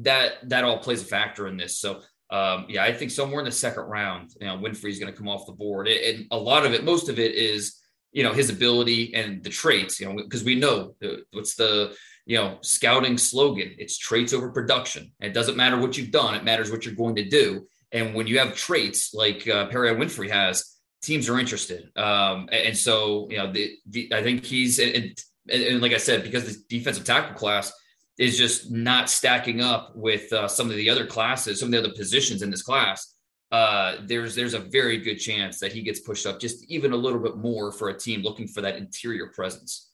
[0.00, 1.78] that that all plays a factor in this.
[1.78, 5.16] So um, yeah, I think somewhere in the second round, you know, Winfrey's going to
[5.16, 7.80] come off the board, and a lot of it, most of it is,
[8.12, 10.94] you know, his ability and the traits, you know, because we know
[11.32, 13.74] what's the, you know, scouting slogan.
[13.78, 15.12] It's traits over production.
[15.20, 17.66] It doesn't matter what you've done; it matters what you're going to do.
[17.92, 21.96] And when you have traits like uh, Perry Winfrey has, teams are interested.
[21.96, 25.16] Um, and so, you know, the, the I think he's and,
[25.48, 27.72] and, and, like I said, because the defensive tackle class
[28.18, 31.78] is just not stacking up with uh, some of the other classes, some of the
[31.78, 33.14] other positions in this class.
[33.52, 36.96] Uh, there's there's a very good chance that he gets pushed up just even a
[36.96, 39.92] little bit more for a team looking for that interior presence.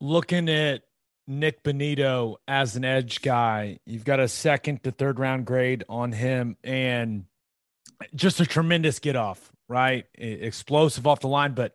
[0.00, 0.82] Looking at
[1.26, 6.12] Nik Bonitto as an edge guy, you've got a second to third round grade on
[6.12, 7.24] him, and
[8.14, 10.04] just a tremendous get off, right?
[10.14, 11.74] Explosive off the line, but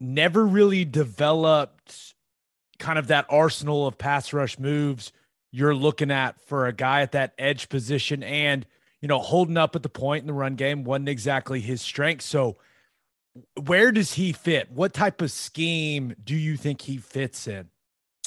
[0.00, 2.15] never really developed
[2.78, 5.12] kind of that arsenal of pass rush moves
[5.56, 8.66] you're looking at for a guy at that edge position and
[9.00, 12.22] you know holding up at the point in the run game wasn't exactly his strength.
[12.22, 12.56] So
[13.64, 14.70] where does he fit?
[14.70, 17.68] What type of scheme do you think he fits in?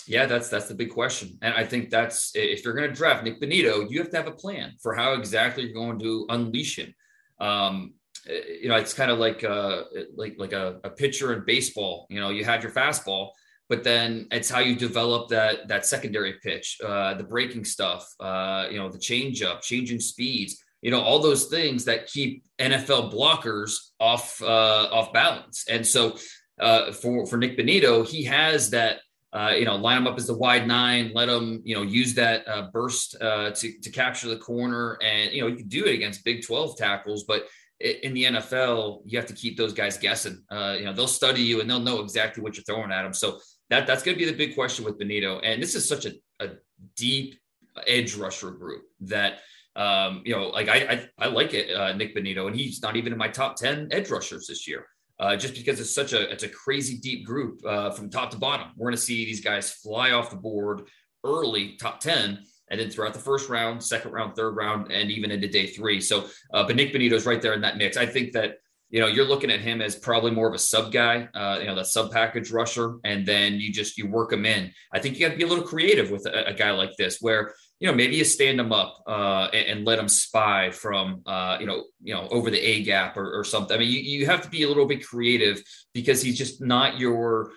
[0.08, 1.38] Yeah that's that's the big question.
[1.44, 4.28] And i think that's if you're going to draft Nik Bonitto you have to have
[4.28, 6.94] a plan for how exactly you're going to unleash him.
[7.40, 7.94] Um,
[8.26, 9.84] you know it's kind of like uh
[10.16, 12.08] like like a, a pitcher in baseball.
[12.10, 13.30] You know you have your fastball
[13.70, 18.66] but then it's how you develop that that secondary pitch, uh, the breaking stuff, uh,
[18.70, 23.14] you know, the change up, changing speeds, you know, all those things that keep NFL
[23.14, 25.66] blockers off uh, off balance.
[25.70, 26.18] And so
[26.60, 29.00] uh, for for Nik Bonitto, he has that.
[29.32, 32.16] Uh, you know, line him up as the wide nine, let him, you know, use
[32.16, 35.94] that uh, burst to to capture the corner, and you know, you can do it
[35.94, 37.46] against Big Twelve tackles, but
[37.80, 40.44] in the NFL, you have to keep those guys guessing.
[40.52, 43.14] You know, they'll study you and they'll know exactly what you're throwing at them.
[43.14, 43.38] So
[43.70, 45.40] that that's going to be the big question with Bonitto.
[45.44, 46.50] And this is such a, a
[46.96, 47.40] deep
[47.88, 49.40] edge rusher group that
[49.76, 52.96] um, you know, like I I, I like it, uh, Nik Bonitto, and he's not
[52.96, 54.86] even in my top ten edge rushers this year.
[55.20, 58.38] Uh, just because it's such a it's a crazy deep group uh, from top to
[58.38, 58.70] bottom.
[58.78, 60.84] We're going to see these guys fly off the board
[61.26, 62.40] early, top ten,
[62.70, 66.00] and then throughout the first round, second round, third round, and even into day three.
[66.02, 67.98] So, uh, but Nik Bonitto's right there in that mix.
[67.98, 68.60] I think that
[68.90, 71.68] you know, you're looking at him as probably more of a sub guy, uh, you
[71.68, 74.72] know, the sub package rusher, and then you just you work him in.
[74.92, 77.20] I think you got to be a little creative with a, a, guy like this,
[77.22, 81.22] where you know maybe you stand him up uh, and, and, let him spy from
[81.28, 83.76] uh, you know you know over the A gap or, or something.
[83.76, 85.62] I mean, you, you have to be a little bit creative
[85.94, 87.52] because he's just not your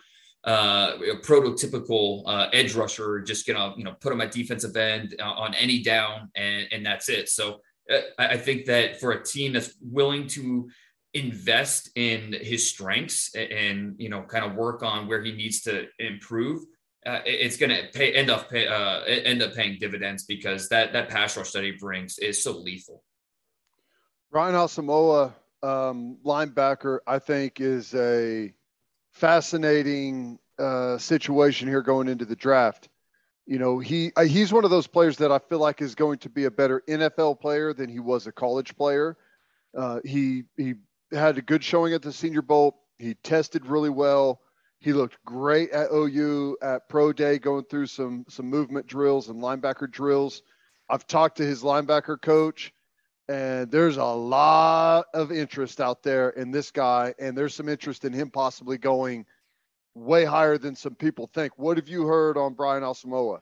[0.44, 3.20] uh, prototypical uh, edge rusher.
[3.22, 6.84] Just gonna you know put him at defensive end uh, on any down and and
[6.84, 7.30] that's it.
[7.30, 7.60] So.
[7.92, 10.70] Uh, I think that for a team that's willing to
[11.14, 15.86] invest in his strengths and you know kind of work on where he needs to
[15.98, 16.62] improve
[17.04, 20.92] uh, it's going to pay end up pay, uh, end up paying dividends because that
[20.92, 23.02] that pass rush that he brings is so lethal.
[24.30, 25.32] ryan Asamoah,
[25.62, 28.54] um, linebacker, I think is a
[29.10, 32.88] fascinating uh, situation here going into the draft.
[33.46, 36.18] You know, he uh, he's one of those players that I feel like is going
[36.20, 39.16] to be a better NFL player than he was a college player.
[39.76, 40.74] Uh, he he
[41.12, 42.78] had a good showing at the Senior Bowl.
[42.98, 44.40] He tested really well.
[44.80, 49.40] He looked great at OU at pro day, going through some some movement drills and
[49.40, 50.42] linebacker drills.
[50.88, 52.72] I've talked to his linebacker coach,
[53.28, 58.04] and there's a lot of interest out there in this guy, and there's some interest
[58.04, 59.24] in him possibly going
[59.94, 61.52] way higher than some people think.
[61.56, 63.40] What have you heard on Brian Asamoah?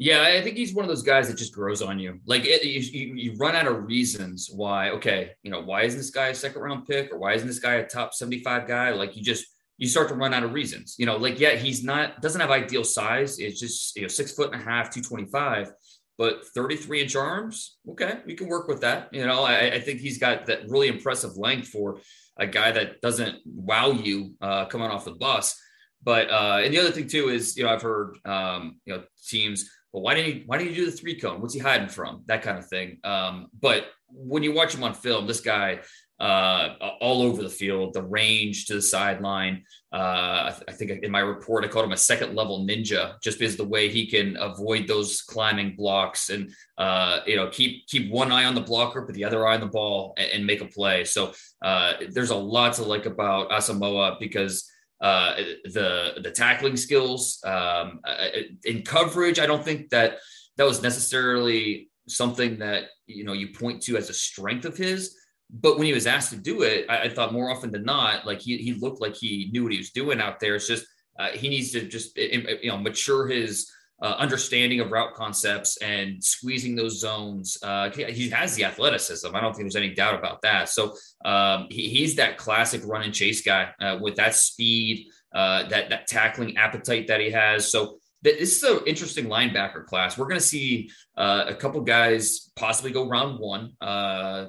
[0.00, 2.20] Yeah, I think he's one of those guys that just grows on you.
[2.24, 4.90] Like it, you, you run out of reasons why.
[4.90, 7.58] Okay, you know why isn't this guy a second round pick or why isn't this
[7.58, 8.90] guy a top seventy five guy?
[8.90, 9.46] Like you just
[9.76, 10.94] you start to run out of reasons.
[10.98, 13.40] You know, like yeah, he's not doesn't have ideal size.
[13.40, 15.72] It's just you know six foot and a half, two twenty five,
[16.16, 17.78] but thirty three inch arms.
[17.90, 19.08] Okay, we can work with that.
[19.12, 22.00] You know, I, I think he's got that really impressive length for
[22.36, 25.60] a guy that doesn't wow you uh, coming off the bus.
[26.04, 29.02] But uh, and the other thing too is you know I've heard um, you know
[29.26, 31.40] teams well, why didn't he, why didn't he do the three cone?
[31.40, 32.22] What's he hiding from?
[32.26, 32.98] That kind of thing.
[33.04, 35.80] Um, but when you watch him on film, this guy
[36.20, 39.62] uh, all over the field, the range to the sideline.
[39.92, 43.14] Uh, I, th- I, think in my report, I called him a second level ninja,
[43.22, 47.86] just because the way he can avoid those climbing blocks and uh, you know keep
[47.86, 50.46] keep one eye on the blocker, but the other eye on the ball, and, and
[50.46, 51.04] make a play.
[51.04, 51.32] So
[51.62, 54.68] uh, there's a lot to like about Asamoah because
[55.00, 58.28] uh, the the tackling skills um, uh,
[58.64, 59.38] in coverage.
[59.38, 60.18] I don't think that
[60.56, 65.14] that was necessarily something that you know you point to as a strength of his.
[65.50, 68.26] But when he was asked to do it, I, I thought more often than not,
[68.26, 70.56] like he he looked like he knew what he was doing out there.
[70.56, 70.86] It's just
[71.18, 73.70] uh, he needs to just you know mature his
[74.00, 77.58] uh, understanding of route concepts and squeezing those zones.
[77.62, 79.34] Uh, he has the athleticism.
[79.34, 80.68] I don't think there's any doubt about that.
[80.68, 80.94] So
[81.24, 85.90] um, he, he's that classic run and chase guy uh, with that speed, uh, that
[85.90, 87.72] that tackling appetite that he has.
[87.72, 90.16] So that this is an interesting linebacker class.
[90.16, 93.72] We're going to see uh, a couple guys possibly go round one.
[93.80, 94.46] Uh,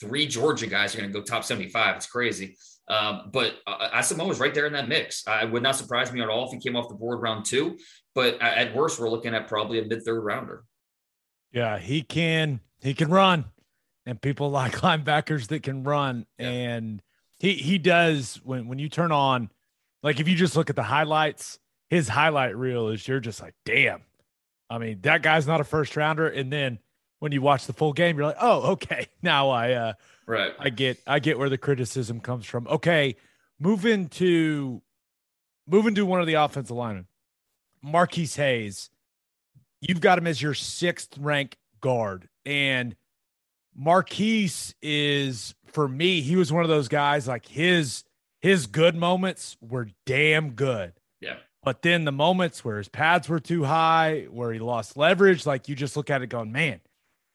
[0.00, 1.96] three Georgia guys are going to go top 75.
[1.96, 2.56] It's crazy.
[2.88, 5.26] Um, but uh, Asamoah is right there in that mix.
[5.26, 7.78] I would not surprise me at all if he came off the board round two.
[8.14, 10.64] But at worst, we're looking at probably a mid third rounder.
[11.52, 13.46] Yeah, he can he can run,
[14.06, 16.26] and people like linebackers that can run.
[16.38, 16.48] Yeah.
[16.48, 17.02] And
[17.38, 19.50] he he does when when you turn on,
[20.02, 21.58] like if you just look at the highlights,
[21.90, 24.02] his highlight reel is you're just like, damn.
[24.70, 26.26] I mean, that guy's not a first rounder.
[26.26, 26.78] And then
[27.18, 29.92] when you watch the full game, you're like, oh, okay, now I uh
[30.26, 32.66] right I get I get where the criticism comes from.
[32.66, 33.16] Okay,
[33.60, 34.82] move into
[35.66, 37.06] move into one of the offensive linemen,
[37.82, 38.90] Marquis Hayes.
[39.80, 42.94] You've got him as your sixth rank guard, and
[43.74, 46.20] Marquise is for me.
[46.20, 48.04] He was one of those guys like his
[48.40, 50.92] his good moments were damn good.
[51.20, 51.36] Yeah.
[51.64, 55.68] But then the moments where his pads were too high, where he lost leverage, like
[55.68, 56.80] you just look at it going, man.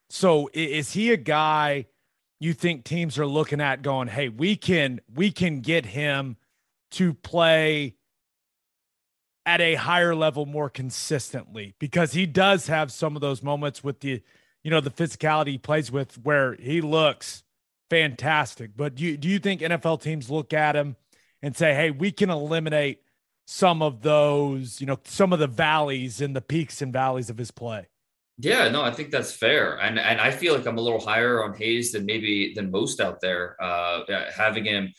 [0.10, 1.88] So is he a guy
[2.40, 6.38] you think teams are looking at going, hey, we can we can get him
[6.92, 7.97] to play
[9.48, 14.02] at a higher level more consistently because he does have some of those moments with
[14.02, 14.22] the
[14.62, 17.44] you know the physicality he plays with where he looks
[17.90, 20.98] fantastic but do you, do you think NFL teams look at him
[21.42, 23.02] and say hey we can eliminate
[23.46, 27.38] some of those you know some of the valleys and the peaks and valleys of
[27.38, 27.88] his play
[28.40, 31.44] yeah, no, I think that's fair, and and I feel like I'm a little higher
[31.44, 33.60] on Hayes than maybe than most out there.
[33.60, 34.94] Uh, having him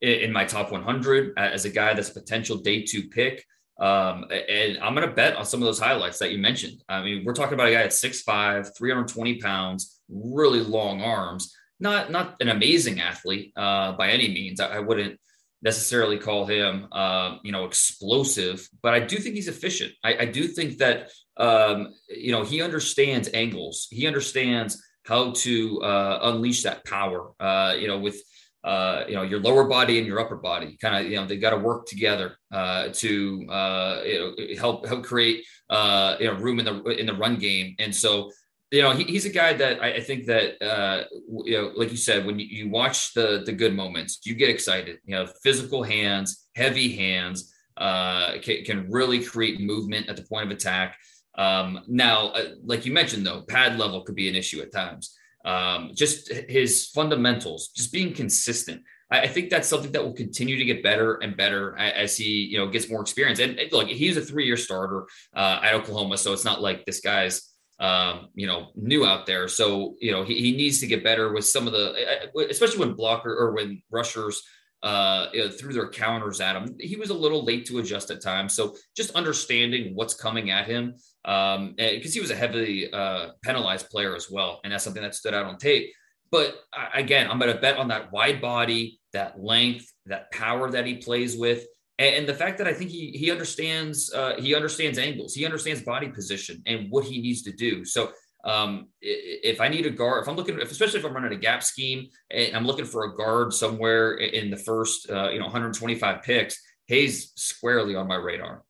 [0.00, 3.44] in my top 100 as a guy that's potential day two pick.
[3.80, 6.82] Um, and I'm going to bet on some of those highlights that you mentioned.
[6.88, 12.10] I mean, we're talking about a guy at 6'5, 320 pounds, really long arms, not,
[12.10, 14.60] not an amazing athlete uh, by any means.
[14.60, 15.18] I, I, wouldn't
[15.62, 19.92] necessarily call him, uh, you know, explosive, but I do think he's efficient.
[20.04, 23.88] I, I do think that, um, you know, he understands angles.
[23.90, 28.22] He understands how to uh, unleash that power, uh, you know, with,
[28.64, 31.36] uh, you know your lower body and your upper body kind of you know they
[31.36, 36.34] got to work together uh, to uh, you know, help help create uh, you know
[36.34, 37.74] room in the in the run game.
[37.78, 38.30] And so
[38.70, 41.04] you know he, he's a guy that I, I think that uh,
[41.44, 44.50] you know like you said when you, you, watch the the good moments you get
[44.50, 44.98] excited.
[45.04, 50.44] You know physical hands heavy hands uh, can, can really create movement at the point
[50.44, 50.98] of attack.
[51.38, 55.16] Um, now uh, like you mentioned though pad level could be an issue at times
[55.44, 58.82] um, just his fundamentals, just being consistent.
[59.10, 62.44] I, I, think that's something that will continue to get better and better as he,
[62.44, 63.38] you know, gets more experience.
[63.38, 67.00] And, and look, he's a three-year starter uh, at Oklahoma, so it's not like this
[67.00, 69.48] guy's, um, you know, new out there.
[69.48, 72.94] So you know, he, he needs to get better with some of the, especially when
[72.94, 74.42] blocker or when rushers
[74.82, 75.26] uh,
[75.58, 76.76] threw their counters at him.
[76.78, 78.54] He was a little late to adjust at times.
[78.54, 83.90] So just understanding what's coming at him, um, because he was a heavily uh, penalized
[83.90, 85.92] player as well, and that's something that stood out on tape.
[86.30, 86.54] But
[86.94, 90.96] again, I'm going to bet on that wide body, that length, that power that he
[90.96, 91.66] plays with,
[91.98, 95.44] and, and the fact that I think he he understands uh, he understands angles, he
[95.44, 97.84] understands body position and what he needs to do.
[97.84, 98.12] So
[98.44, 101.40] um, if I need a guard, if I'm looking, if, especially if I'm running a
[101.40, 105.44] gap scheme and I'm looking for a guard somewhere in the first, uh, you know,
[105.44, 108.64] 125 picks, Hayes squarely on my radar.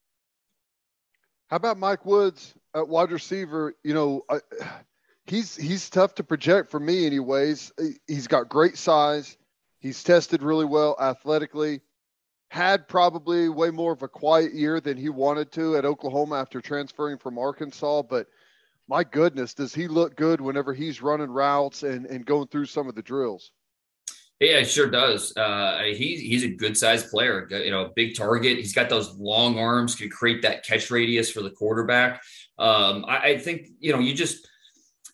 [1.48, 3.74] How about Mike Woods at wide receiver?
[3.82, 4.40] You know, I,
[5.26, 7.72] he's he's tough to project for me, anyways.
[8.06, 9.36] He's got great size.
[9.78, 11.80] He's tested really well athletically.
[12.50, 16.60] Had probably way more of a quiet year than he wanted to at Oklahoma after
[16.60, 18.26] transferring from Arkansas, but–
[18.90, 22.88] my goodness, does he look good whenever he's running routes and, and going through some
[22.88, 23.52] of the drills?
[24.40, 25.36] Yeah, it sure does.
[25.36, 27.46] Uh, he's he's a good sized player.
[27.50, 28.56] You know, big target.
[28.56, 32.22] He's got those long arms, can create that catch radius for the quarterback.
[32.58, 34.48] Um, I, I, think you know you just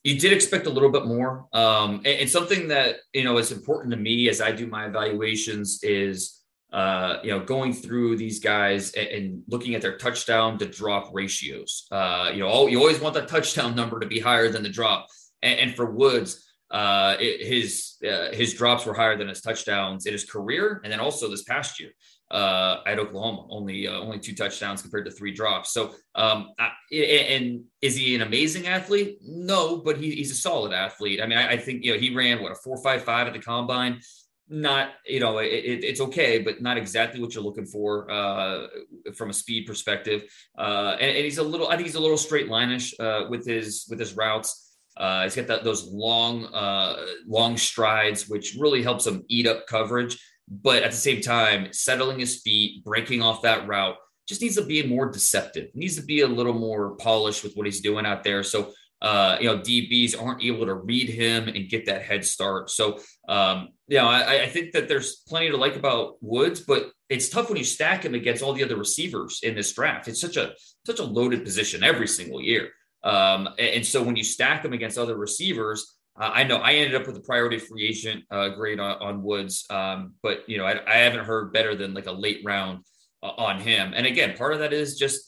[0.05, 1.47] you did expect a little bit more.
[1.53, 4.87] Um, and, and, something that you know is important to me as I do my
[4.87, 6.36] evaluations is
[6.77, 11.09] uh, you know, going through these guys and, and, looking at their touchdown to drop
[11.15, 11.87] ratios.
[11.91, 14.69] Uh, you know, all, you always want the touchdown number to be higher than the
[14.69, 15.07] drop.
[15.41, 20.05] And, and for Woods, uh, it, his uh, his drops were higher than his touchdowns
[20.05, 21.93] in his career, and then also this past year
[22.31, 25.73] uh, at Oklahoma, only uh, only two touchdowns compared to three drops.
[25.73, 29.19] So, um, I, and is he an amazing athlete?
[29.23, 31.23] No, but he, he's a solid athlete.
[31.23, 33.33] I mean, I, I think you know he ran what a four five five at
[33.33, 34.01] the combine
[34.49, 38.67] not you know it, it, it's okay but not exactly what you're looking for uh,
[39.15, 40.23] from a speed perspective
[40.59, 43.45] uh, and, and, he's a little i think he's a little straight lineish uh, with
[43.47, 46.97] his with his routes uh, he's got that those long uh,
[47.27, 50.17] long strides which really helps him eat up coverage
[50.49, 53.97] but at the same time settling his feet breaking off that route
[54.27, 55.69] just needs to be more deceptive.
[55.75, 58.43] Needs to be a little more polished with what he's doing out there.
[58.43, 58.73] So
[59.07, 62.69] uh, you know, DBs aren't able to read him and get that head start.
[62.71, 66.91] So, um, you know, I, I, think that there's plenty to like about Woods, but
[67.09, 70.09] it's tough when you stack him against all the other receivers in this draft.
[70.09, 70.55] It's such a
[70.85, 72.71] such a loaded position every single year.
[73.05, 77.01] Um, and, so when you stack them against other receivers, uh, I know I ended
[77.01, 80.65] up with a priority free agent uh, grade on, on Woods, um, but you know
[80.65, 82.81] I, I, haven't heard better than like a late round
[83.23, 83.93] uh, on him.
[83.95, 85.26] And again, part of that is just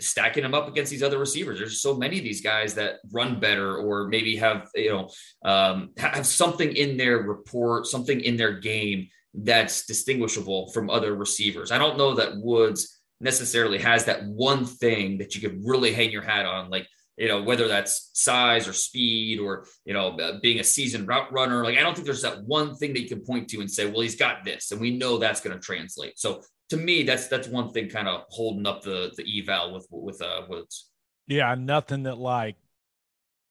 [0.00, 1.58] stacking them up against these other receivers.
[1.58, 5.10] There's so many of these guys that run better or maybe have you know
[5.44, 11.70] um, have something in their report, something in their game that's distinguishable from other receivers.
[11.70, 16.10] I don't know that Woods necessarily has that one thing that you could really hang
[16.10, 20.38] your hat on, like you know whether that's size or speed or you know uh,
[20.40, 21.62] being a seasoned route runner.
[21.62, 23.86] Like I don't think there's that one thing that you can point to and say,
[23.86, 26.18] well, he's got this, and we know that's going to translate.
[26.18, 29.86] So to me, that's that's one thing kind of holding up the the eval with
[29.90, 30.88] with uh Woods.
[31.26, 32.56] Yeah, nothing that like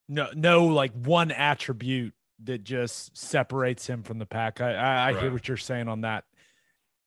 [0.08, 2.14] no no like one attribute
[2.46, 4.62] that just separates him from the pack.
[4.62, 5.22] I I, I right.
[5.22, 6.24] hear what you're saying on that.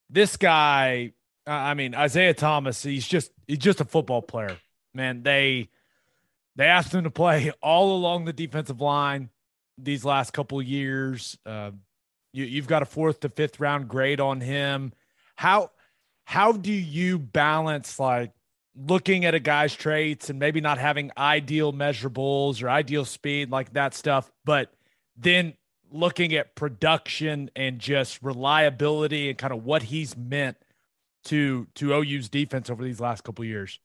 [0.09, 1.12] This guy,
[1.47, 4.59] I mean Isaiah Thomas, he's just he's just a football player,
[4.94, 5.22] man.
[5.22, 5.70] They
[6.56, 9.30] they asked him to play all along the defensive line
[9.78, 11.39] these last couple years.
[11.47, 11.70] Uh,
[12.34, 14.93] you, you've got a fourth to fifth round grade on him.
[15.36, 15.70] How
[16.24, 18.32] how do you balance like
[18.74, 23.72] looking at a guy's traits and maybe not having ideal measurables or ideal speed like
[23.74, 24.72] that stuff but
[25.16, 25.52] then
[25.92, 30.56] looking at production and just reliability and kind of what he's meant
[31.24, 33.78] to to OU's defense over these last couple years.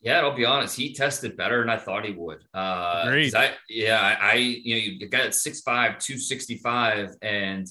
[0.00, 0.76] Yeah, I'll be honest.
[0.76, 2.44] He tested better than I thought he would.
[2.54, 7.66] Uh, I, yeah, I, I, you know, you got at 6'5", 265, and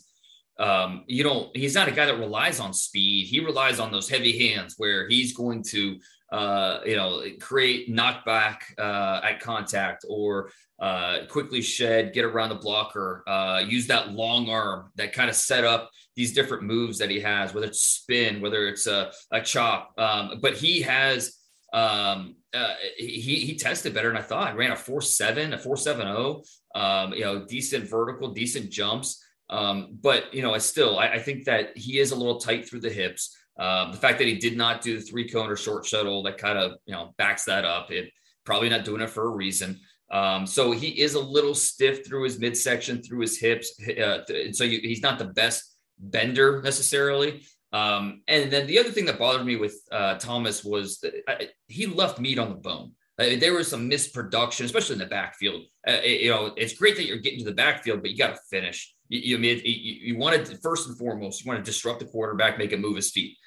[0.59, 4.09] um, you don't he's not a guy that relies on speed he relies on those
[4.09, 5.99] heavy hands where he's going to
[6.31, 12.55] uh, you know create knockback uh, at contact or uh, quickly shed get around the
[12.55, 17.09] blocker uh, use that long arm that kind of set up these different moves that
[17.09, 21.37] he has whether it's spin whether it's a, a chop um, but he has
[21.73, 24.55] um, uh, he he tested better than I thought.
[24.55, 26.41] Ran a four seven, a four seven zero.
[26.73, 29.23] Oh, um, you know, decent vertical, decent jumps.
[29.49, 32.67] Um, but you know, I still I, I, think that he is a little tight
[32.67, 33.35] through the hips.
[33.57, 36.37] Um, the fact that he did not do the three cone or short shuttle that
[36.37, 37.91] kind of you know backs that up.
[37.91, 38.11] It
[38.45, 39.79] probably not doing it for a reason.
[40.11, 43.73] Um, so he is a little stiff through his midsection, through his hips.
[43.89, 44.19] Uh,
[44.51, 47.43] so you, he's not the best bender necessarily.
[47.73, 51.49] Um, and then the other thing that bothered me with uh, Thomas was that I,
[51.67, 52.93] he left meat on the bone.
[53.19, 55.63] Uh, there was some misproduction, especially in the backfield.
[55.87, 58.35] Uh, it, you know, it's great that you're getting to the backfield, but you got
[58.35, 58.93] to finish.
[59.09, 62.57] You, you, you, you want to first and foremost, you want to disrupt the quarterback,
[62.57, 63.37] make him move his feet.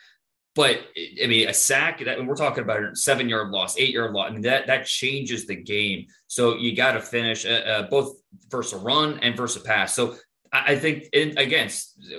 [0.55, 0.81] But
[1.23, 4.31] I mean, a sack that we're talking about a seven yard loss, eight yard loss.
[4.31, 6.07] I mean, that that changes the game.
[6.27, 8.17] So you got to finish uh, uh, both
[8.49, 9.95] versus a run and versus a pass.
[9.95, 10.17] So
[10.53, 11.71] I, I think, in, again,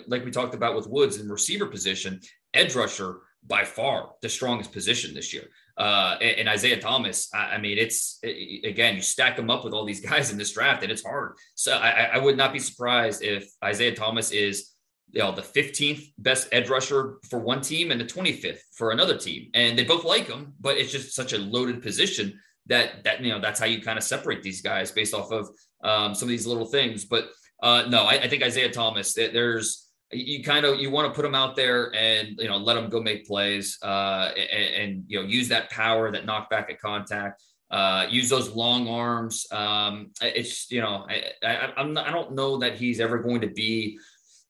[0.08, 2.22] like we talked about with Woods in receiver position,
[2.54, 5.44] edge rusher by far the strongest position this year.
[5.82, 9.84] Uh, and, Isaiah Thomas, I, mean, it's it, again, you stack them up with all
[9.84, 11.34] these guys in this draft, and it's hard.
[11.56, 14.72] So I, I would not be surprised if Isaiah Thomas is
[15.10, 19.18] you know the 15th best edge rusher for one team and the 25th for another
[19.18, 23.22] team and they both like him but it's just such a loaded position that that
[23.22, 25.50] you know that's how you kind of separate these guys based off of
[25.84, 27.30] um, some of these little things but
[27.62, 31.24] uh, no I, I, think isaiah thomas there's you kind of you want to put
[31.24, 35.20] them out there and you know let them go make plays uh, and, and, you
[35.20, 39.48] know use that power that knockback at contact uh, use those long arms.
[39.52, 43.42] Um, it's you know I, I, I'm not, I don't know that he's ever going
[43.42, 43.98] to be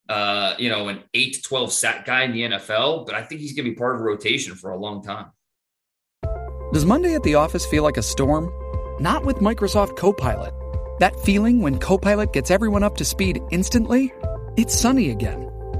[0.09, 3.41] uh, you know an 8 to 12 sack guy in the NFL but I think
[3.41, 5.27] he's going to be part of a rotation for a long time.
[6.73, 8.51] Does Monday at the office feel like a storm?
[8.99, 10.53] Not with Microsoft Copilot.
[10.99, 14.13] That feeling when Copilot gets everyone up to speed instantly?
[14.57, 15.51] It's sunny again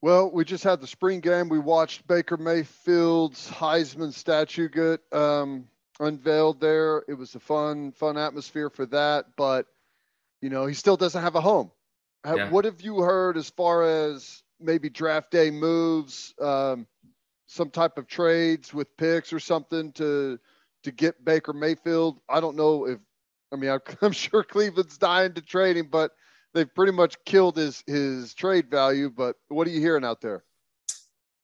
[0.00, 1.48] Well, we just had the spring game.
[1.48, 5.66] We watched Baker Mayfield's Heisman statue get um,
[5.98, 7.02] unveiled there.
[7.08, 9.26] It was a fun, fun atmosphere for that.
[9.36, 9.66] But
[10.40, 11.72] you know, he still doesn't have a home.
[12.24, 12.50] Yeah.
[12.50, 16.86] What have you heard as far as maybe draft day moves, um,
[17.46, 20.38] some type of trades with picks or something to
[20.84, 22.20] to get Baker Mayfield?
[22.28, 22.98] I don't know if
[23.52, 26.12] I mean I'm sure Cleveland's dying to trade him, but
[26.54, 29.10] they've pretty much killed his his trade value.
[29.10, 30.44] But what are you hearing out there?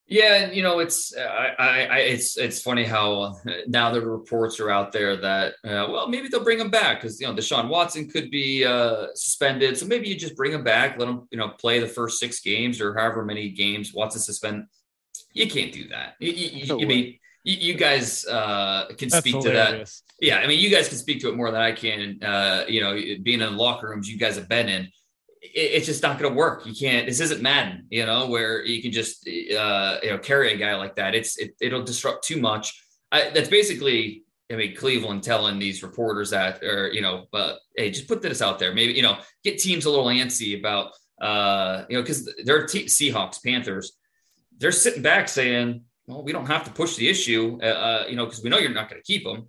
[0.07, 3.37] Yeah, you know, it's I, I, it's it's funny how
[3.67, 7.19] now the reports are out there that uh, well maybe they'll bring him back because
[7.21, 10.99] you know Deshaun Watson could be uh, suspended, so maybe you just bring him back,
[10.99, 14.67] let him you know play the first six games or however many games Watson suspend.
[15.33, 16.15] You can't do that.
[16.21, 20.01] You, you, no you mean you, guys uh, can That's speak hilarious.
[20.01, 20.27] to that.
[20.27, 22.23] Yeah, I mean, you guys can speak to it more than I can.
[22.23, 24.89] Uh, you know, being in locker rooms you guys have been in
[25.53, 26.65] it's just not going to work.
[26.67, 27.07] You can't.
[27.07, 30.75] This isn't Madden, you know, where you can just uh, you know carry a guy
[30.77, 31.15] like that.
[31.15, 32.83] It's it, it'll disrupt too much.
[33.13, 34.23] I, that's basically.
[34.53, 38.43] I mean, Cleveland telling these reporters that, or you know, uh, hey, just put this
[38.43, 38.75] out there.
[38.75, 42.85] Maybe you know, get teams a little antsy about, uh, you know, because they're te-
[42.85, 43.93] Seahawks, Panthers.
[44.59, 48.17] They're sitting back saying, well, we don't have to push the issue, uh, uh you
[48.17, 49.49] know, because we know you're not going to keep them.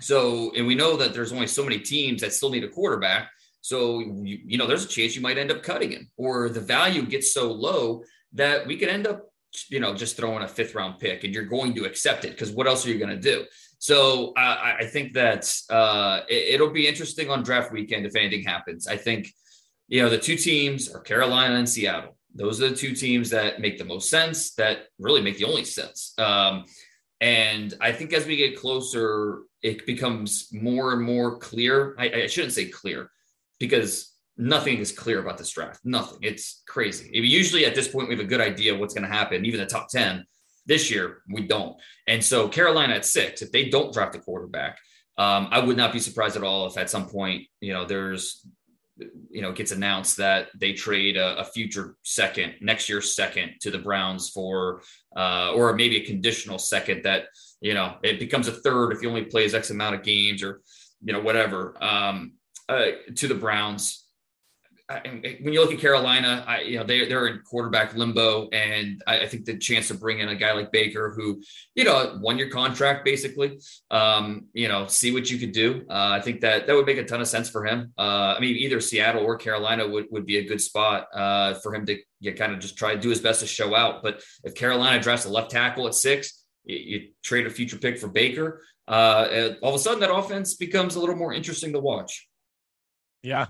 [0.00, 3.30] So, and we know that there's only so many teams that still need a quarterback.
[3.60, 6.60] So, you, you know, there's a chance you might end up cutting him or the
[6.60, 8.02] value gets so low
[8.32, 9.30] that we could end up,
[9.68, 12.50] you know, just throwing a fifth round pick and you're going to accept it because
[12.50, 13.44] what else are you going to do?
[13.78, 18.44] So uh, I think that uh, it, will be interesting on draft weekend if anything
[18.44, 18.86] happens.
[18.86, 19.32] I think,
[19.88, 22.16] you know, the two teams are Carolina and Seattle.
[22.34, 25.64] Those are the two teams that make the most sense, that really make the only
[25.64, 26.14] sense.
[26.18, 26.64] Um,
[27.20, 31.94] and I think as we get closer, it becomes more and more clear.
[31.98, 33.10] I, I shouldn't say clear
[33.58, 35.80] because nothing is clear about this draft.
[35.84, 36.18] Nothing.
[36.22, 37.10] It's crazy.
[37.12, 39.66] Usually at this point, we have a good idea what's going to happen, even the
[39.66, 40.24] top 10.
[40.66, 41.76] This year, we don't.
[42.06, 44.78] And so Carolina at six, if they don't draft a quarterback,
[45.18, 48.46] um, I would not be surprised at all if at some point, you know, there's,
[49.30, 53.70] you know, gets announced that they trade a, a future second, next year's second to
[53.70, 54.82] the Browns for,
[55.16, 57.26] uh, or maybe a conditional second that,
[57.60, 60.60] you know, it becomes a third if he only plays X amount of games or,
[61.02, 61.76] you know, whatever.
[61.82, 62.32] Um,
[62.68, 64.06] uh, to the Browns.
[65.40, 69.20] When you look at Carolina, I, you know they they're in quarterback limbo, and I,
[69.20, 71.42] I, think the chance to bring in a guy like Baker, who
[71.74, 73.60] you know one year contract basically,
[73.90, 75.84] um, you know, see what you could do.
[75.88, 77.92] Uh, I think that that would make a ton of sense for him.
[77.96, 81.74] Uh, I mean, either Seattle or Carolina would would be a good spot uh, for
[81.74, 84.02] him to you kind of just try to do his best to show out.
[84.02, 87.98] But if Carolina drafts a left tackle at six, you, you trade a future pick
[87.98, 88.62] for Baker.
[88.88, 92.28] Uh, all of a sudden, that offense becomes a little more interesting to watch.
[93.22, 93.46] Yeah.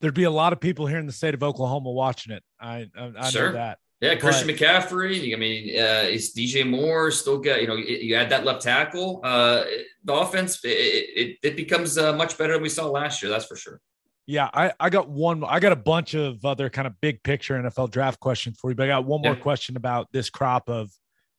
[0.00, 2.42] There'd be a lot of people here in the state of Oklahoma watching it.
[2.60, 3.48] I I, I sure.
[3.48, 3.78] know that.
[4.00, 5.34] Yeah, Christian but, McCaffrey.
[5.34, 7.60] I mean, uh, is DJ Moore still got?
[7.60, 9.20] You know, you add that left tackle.
[9.24, 9.64] Uh,
[10.04, 13.30] the offense it, it, it becomes uh, much better than we saw last year.
[13.30, 13.80] That's for sure.
[14.26, 15.42] Yeah, I, I got one.
[15.42, 18.76] I got a bunch of other kind of big picture NFL draft questions for you,
[18.76, 19.40] but I got one more yeah.
[19.40, 20.90] question about this crop of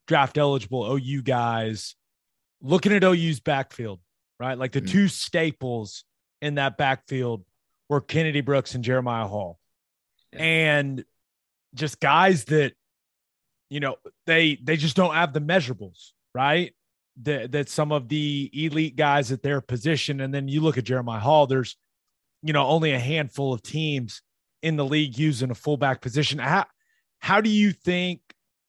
[0.07, 1.95] draft eligible OU guys.
[2.61, 4.02] Looking at OU's backfield,
[4.38, 4.57] right?
[4.57, 4.91] Like the mm-hmm.
[4.91, 6.03] two staples
[6.41, 7.45] in that backfield
[7.90, 9.60] were Kennedy Brooks and Jeremiah Hall.
[10.34, 10.40] Yeah.
[10.44, 11.06] And
[11.74, 12.74] just guys that,
[13.70, 16.74] you know, they they just don't have the measurables, right?
[17.24, 20.22] That that some of the elite guys at their position.
[20.22, 21.76] And then you look at Jeremiah Hall, there's,
[22.41, 24.22] you know, only a handful of teams
[24.61, 26.40] in the league using a fullback position.
[26.40, 26.66] How
[27.20, 28.22] how do you think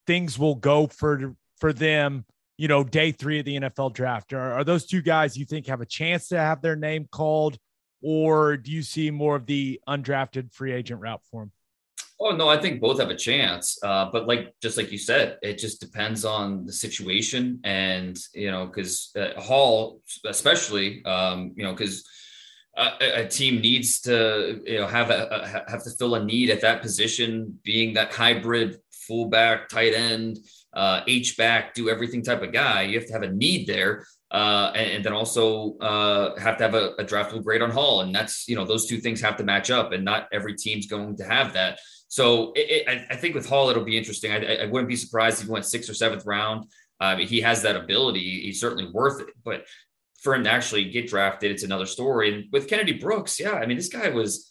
[0.07, 2.25] things will go for for them
[2.61, 4.35] you know, day three of the NFL draft?
[4.35, 7.57] Are, are those two guys you think have a chance to have their name called,
[8.03, 11.53] or do you see more of the undrafted free agent route for them?
[12.23, 13.79] Oh no, I think both have a chance.
[13.83, 18.51] Uh, but like just like you said, it just depends on the situation, and you
[18.51, 22.07] know, because uh, Hall, especially, um, you know, because
[22.77, 26.51] a, a, team needs to you know have a, a, have to fill a need
[26.51, 30.39] at that position, being that hybrid fullback, tight end
[30.73, 32.83] uh, H back, do everything type of guy.
[32.83, 34.07] You have to have a need there.
[34.31, 38.03] Uh, and, and, then also uh, have to have a, a draftable grade on Hall.
[38.03, 40.87] And that's, you know, those two things have to match up and not every team's
[40.87, 41.81] going to have that.
[42.07, 44.33] So it, it, I, think with Hall, it'll be interesting.
[44.33, 46.67] I, I, wouldn't be surprised if he went sixth or seventh round.
[47.01, 48.43] Uh, he has that ability.
[48.43, 49.29] He's certainly worth it.
[49.45, 49.65] But
[50.21, 52.35] for him to actually get drafted, it's another story.
[52.35, 54.49] And with Kennedy Brooks, yeah, I mean, this guy was.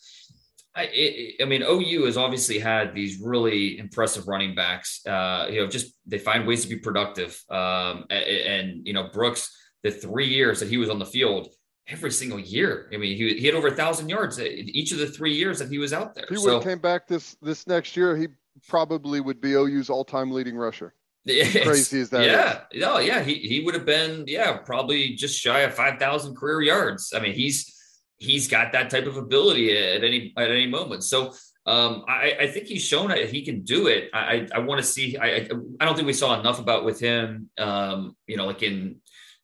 [0.76, 5.06] I, I mean, OU has obviously had these really impressive running backs.
[5.06, 7.42] Uh, you know, just they find ways to be productive.
[7.50, 9.54] Um, and, and you know, Brooks,
[9.84, 11.50] the three years that he was on the field,
[11.88, 12.90] every single year.
[12.94, 15.70] I mean, he, he had over a thousand yards each of the three years that
[15.70, 16.26] he was out there.
[16.26, 18.28] If he would have came back this this next year, he
[18.68, 20.94] probably would be OU's all time leading rusher.
[21.26, 22.82] Crazy as that yeah, is.
[22.82, 26.62] no, yeah, he he would have been yeah probably just shy of five thousand career
[26.62, 27.14] yards.
[27.16, 27.76] I mean, he's
[28.18, 31.04] he's got that type of ability at any at any moment.
[31.04, 31.34] So
[31.66, 34.10] um, I, I, think he's shown that he can do it.
[34.12, 35.18] I, I, I want to see.
[35.18, 35.48] I,
[35.80, 37.50] I don't think we saw enough about with him.
[37.60, 38.96] Um, you know, like in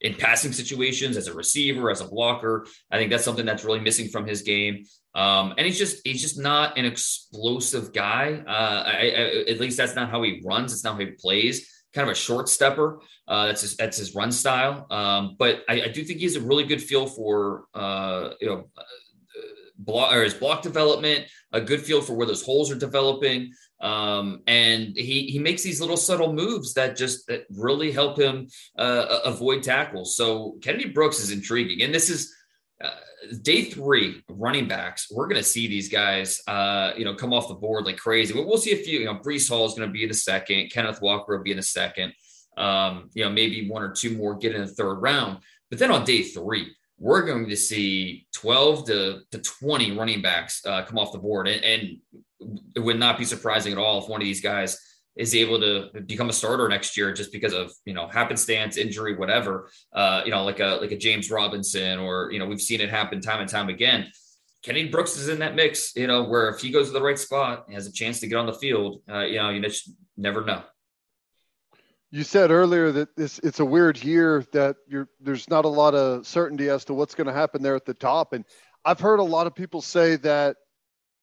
[0.01, 2.67] in passing situations as a receiver, as a blocker.
[2.91, 4.85] I think that's something that's really missing from his game.
[5.13, 8.43] Um, and he's just he's just not an explosive guy.
[8.45, 10.73] Uh, I, I, at least that's not how he runs.
[10.73, 11.71] It's not how he plays.
[11.93, 12.99] Kind of a short stepper.
[13.27, 14.85] Uh, that's his that's his run style.
[14.91, 18.47] Um, but I, I, do think he has a really good feel for uh, you
[18.47, 18.65] know
[19.77, 23.53] block or his block development, a good feel for where those holes are developing.
[23.85, 28.47] Um, and he he makes these little subtle moves that just that really help him
[28.79, 30.15] uh, avoid tackles.
[30.15, 32.33] So Kennedy Brooks is intriguing, and this is
[32.83, 32.89] uh,
[33.43, 35.11] day three running backs.
[35.11, 38.33] We're going to see these guys, uh, you know, come off the board like crazy.
[38.33, 38.99] But we'll see a few.
[39.01, 40.71] You know, Breece Hall is going to be in a second.
[40.71, 42.11] Kenneth Walker will be in a second.
[42.57, 45.43] Um, you know, maybe one or two more get in the third round.
[45.69, 50.65] But then on day three, we're going to see 12 to, to 20 running backs
[50.65, 51.47] uh, come off the board.
[51.47, 51.97] And, and,
[52.75, 54.77] it would not be surprising at all if one of these guys
[55.15, 59.15] is able to become a starter next year just because of you know happenstance injury
[59.15, 59.69] whatever.
[59.93, 62.89] Uh, you know like a like a james robinson or you know we've seen it
[62.89, 64.11] happen time and time again.
[64.63, 67.17] Kenny brooks is in that mix you know where if he goes to the right
[67.17, 69.01] spot has a chance to get on the field.
[69.09, 70.61] Uh, you know you just never know
[72.11, 74.77] you said earlier that this it's a weird year that
[75.19, 77.93] there's not a lot of certainty as to what's going to happen there at the
[77.93, 78.33] top.
[78.33, 78.45] And
[78.83, 80.57] i've heard a lot of people say that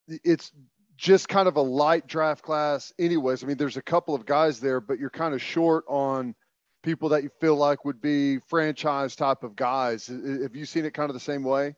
[0.08, 0.52] it's
[0.96, 3.42] just kind of a light draft class anyways.
[3.42, 6.34] I mean there's a couple of guys there but you're kind of short on
[6.82, 10.08] people that you feel like would be franchise type of guys.
[10.08, 11.76] Have you seen it kind of the same way?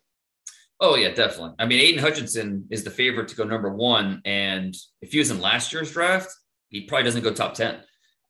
[0.80, 1.54] Oh yeah definitely.
[1.58, 5.30] I mean Aidan Hutchinson is the favorite to go number one and if he was
[5.30, 6.30] in last year's draft
[6.70, 7.76] he probably doesn't go top 10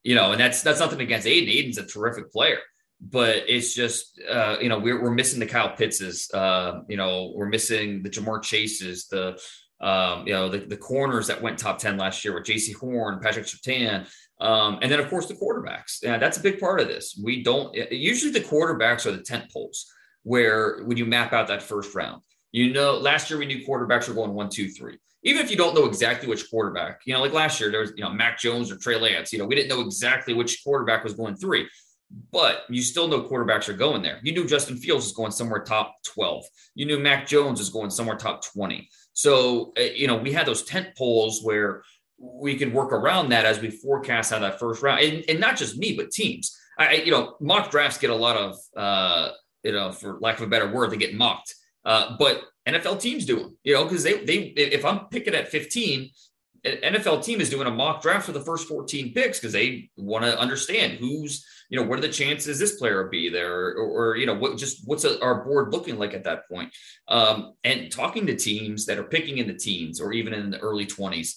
[0.05, 1.49] you know, and that's that's nothing against Aidan.
[1.49, 2.59] Aidan's a terrific player,
[3.01, 6.31] but it's just uh, you know we're we're missing the Kyle Pittses.
[6.33, 9.39] Uh, you know, we're missing the Ja'Marr Chases, the
[9.81, 13.19] um, you know the, the corners that went top ten last year with Jaycee Horn,
[13.21, 14.07] Patrick Surtain.
[14.41, 16.03] Um, and then of course the quarterbacks.
[16.03, 17.19] Yeah, that's a big part of this.
[17.23, 19.91] We don't usually the quarterbacks are the tent poles
[20.23, 22.23] where when you map out that first round.
[22.55, 25.57] You know, last year we knew quarterbacks were going one, two, three even if you
[25.57, 28.39] don't know exactly which quarterback, you know, like last year, there was, you know, Mac
[28.39, 31.67] Jones or Trey Lance, you know, we didn't know exactly which quarterback was going three,
[32.31, 34.21] but you still know quarterbacks are going there.
[34.23, 36.45] You knew Justin Fields is going somewhere top 12.
[36.75, 38.89] You knew Mac Jones is going somewhere top 20.
[39.15, 41.83] So, uh, you know, we had those tent poles where
[42.19, 45.57] we could work around that as we forecast how that first round, and, and not
[45.57, 46.55] just me, but teams.
[46.79, 49.31] I, you know, mock drafts get a lot of, uh,
[49.63, 51.55] you know, for lack of a better word, they get mocked.
[51.85, 55.49] Uh, but NFL teams do them, you know, because they they if I'm picking at
[55.49, 56.11] 15,
[56.65, 59.91] an NFL team is doing a mock draft for the first 14 picks because they
[59.97, 63.69] want to understand who's, you know, what are the chances this player will be there,
[63.69, 66.73] or, or you know, what just what's a, our board looking like at that point.
[67.09, 70.59] Um, and talking to teams that are picking in the teens or even in the
[70.59, 71.35] early 20s,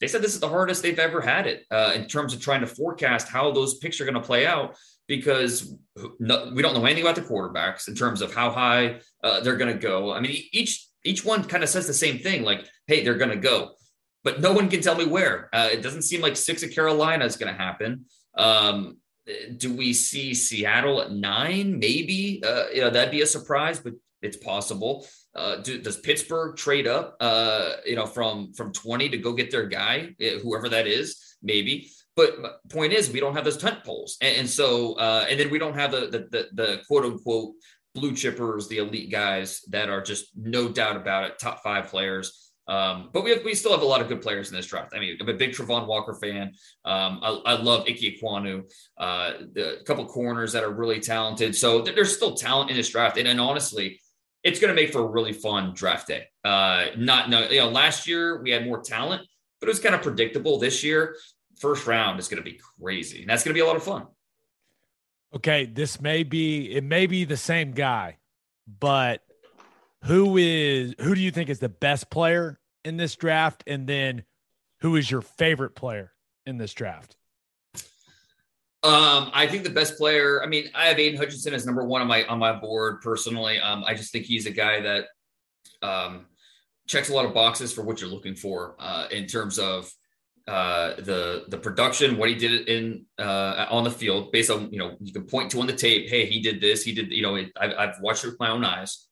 [0.00, 2.62] they said this is the hardest they've ever had it uh, in terms of trying
[2.62, 4.76] to forecast how those picks are going to play out
[5.10, 5.74] because
[6.20, 9.72] we don't know anything about the quarterbacks in terms of how high uh, they're going
[9.74, 10.12] to go.
[10.12, 13.32] I mean, each each one kind of says the same thing, like, "Hey, they're going
[13.32, 13.72] to go,"
[14.22, 15.50] but no one can tell me where.
[15.52, 18.04] Uh, it doesn't seem like six of Carolina is going to happen.
[18.36, 18.98] Um,
[19.56, 21.80] do we see Seattle at nine?
[21.80, 22.40] Maybe.
[22.46, 25.08] Uh, you know, that'd be a surprise, but it's possible.
[25.34, 27.16] Uh, do, does Pittsburgh trade up?
[27.18, 31.36] Uh, you know, from from twenty to go get their guy, eh, whoever that is?
[31.42, 31.90] Maybe.
[32.16, 35.50] But point is, we don't have those tent poles, and, and so uh, and then
[35.50, 37.54] we don't have the, the the, the quote unquote
[37.94, 42.50] blue chippers, the elite guys that are just no doubt about it, top five players.
[42.68, 44.92] Um, but we have, we still have a lot of good players in this draft.
[44.94, 46.52] I mean, I'm a big Travon Walker fan.
[46.84, 48.62] Um, I, I, love Ike Ekwonu,
[48.96, 51.56] uh, a couple corners that are really talented.
[51.56, 53.18] So there's still talent in this draft.
[53.18, 54.00] And, and honestly,
[54.44, 56.26] it's going to make for a really fun draft day.
[56.44, 59.22] Uh, not no, you know, last year we had more talent,
[59.60, 60.58] but it was kind of predictable.
[60.58, 61.16] This year,
[61.60, 63.20] first round is going to be crazy.
[63.20, 64.06] And that's going to be a lot of fun.
[65.34, 68.16] Okay, this may be it may be the same guy,
[68.66, 69.22] but
[70.04, 74.24] who is who do you think is the best player in this draft and then
[74.80, 76.12] who is your favorite player
[76.46, 77.16] in this draft?
[78.82, 80.42] Um, I think the best player.
[80.42, 83.60] I mean, I have Aidan Hutchinson as number one on my on my board personally.
[83.60, 85.04] Um, I just think he's a guy that
[85.82, 86.26] um,
[86.88, 89.92] checks a lot of boxes for what you're looking for uh, in terms of
[90.48, 94.78] uh, the the production, what he did in uh, on the field, based on you
[94.78, 96.08] know you can point to on the tape.
[96.08, 96.82] Hey, he did this.
[96.82, 97.10] He did.
[97.10, 99.06] You know, I've, I've watched it with my own eyes.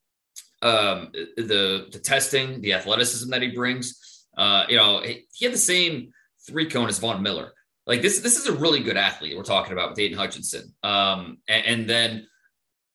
[0.61, 4.27] Um, the the testing, the athleticism that he brings.
[4.37, 6.11] Uh, you know, he had the same
[6.47, 7.51] three cone as Von Miller.
[7.85, 10.73] Like this, this is a really good athlete we're talking about with Aidan Hutchinson.
[10.83, 12.27] Um, and, and then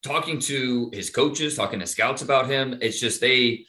[0.05, 3.67] talking to his coaches, talking to scouts about him, it's just they,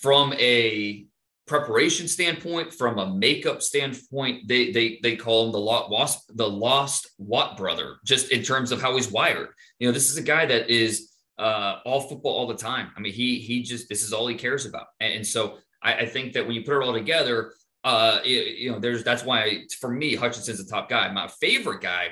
[0.00, 1.06] from a
[1.46, 7.10] preparation standpoint, from a makeup standpoint, they they they call him the lost the lost
[7.18, 9.48] Watt brother, just in terms of how he's wired.
[9.78, 12.90] You know, this is a guy that is uh, all football all the time.
[12.96, 15.94] I mean, he he just this is all he cares about, and, and so I,
[15.94, 17.54] I think that when you put it all together,
[17.84, 21.10] uh, you know, there's that's why for me, Hutchinson's the top guy.
[21.12, 22.08] My favorite guy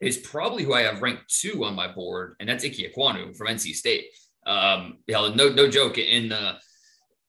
[0.00, 3.48] is probably who I have ranked two on my board, and that's Ike Ekwonu from
[3.48, 4.06] NC State.
[4.46, 5.98] Um, no, no joke.
[5.98, 6.58] In the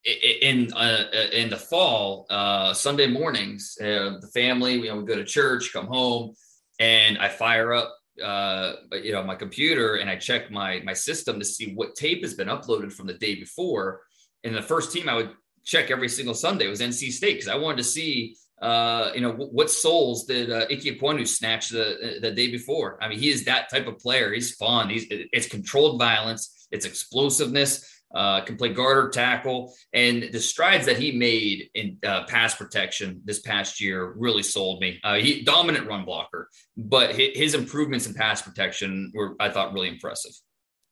[0.06, 5.16] in uh, in the fall, uh, Sunday mornings, uh, the family, you know, we go
[5.16, 6.34] to church, come home,
[6.80, 11.40] and I fire up, uh, you know, my computer and I check my my system
[11.40, 14.02] to see what tape has been uploaded from the day before.
[14.44, 15.32] And the first team I would
[15.64, 19.32] check every single Sunday was NC State because I wanted to see, uh, you know,
[19.32, 23.02] what souls did uh, Ike Ekwonu snatch the the day before.
[23.02, 24.34] I mean, he is that type of player.
[24.34, 24.90] He's fun.
[24.90, 26.68] He's it's controlled violence.
[26.72, 27.93] It's explosiveness.
[28.14, 32.56] Uh, can play guard or tackle, and the strides that he made in uh, pass
[32.56, 35.00] protection this past year really sold me.
[35.04, 39.88] Uh, he dominant run blocker, but his, improvements in pass protection were, I thought, really
[39.88, 40.32] impressive.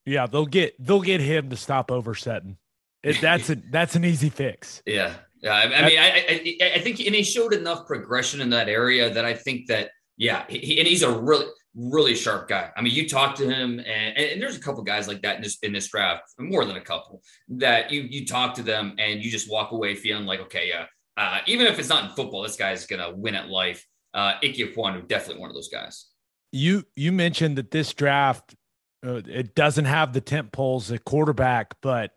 [0.06, 2.58] Yeah, they'll get they'll get him to stop oversetting.
[3.04, 4.82] It, that's a that's an easy fix.
[4.86, 5.54] Yeah, yeah.
[5.54, 9.14] I, I mean, I, I, I think and he showed enough progression in that area
[9.14, 12.70] that I think that yeah, he, and he's a really really sharp guy.
[12.76, 15.42] I mean, you talk to him, and, and there's a couple guys like that in
[15.42, 19.24] this in this draft, more than a couple that you you talk to them and
[19.24, 20.86] you just walk away feeling like okay, yeah.
[21.18, 23.86] Uh, even if it's not in football, this guy's gonna win at life.
[24.14, 24.58] Uh, Ike
[25.08, 26.08] definitely one of those guys.
[26.52, 28.56] You you mentioned that this draft
[29.06, 32.12] uh, it doesn't have the tent poles at quarterback, but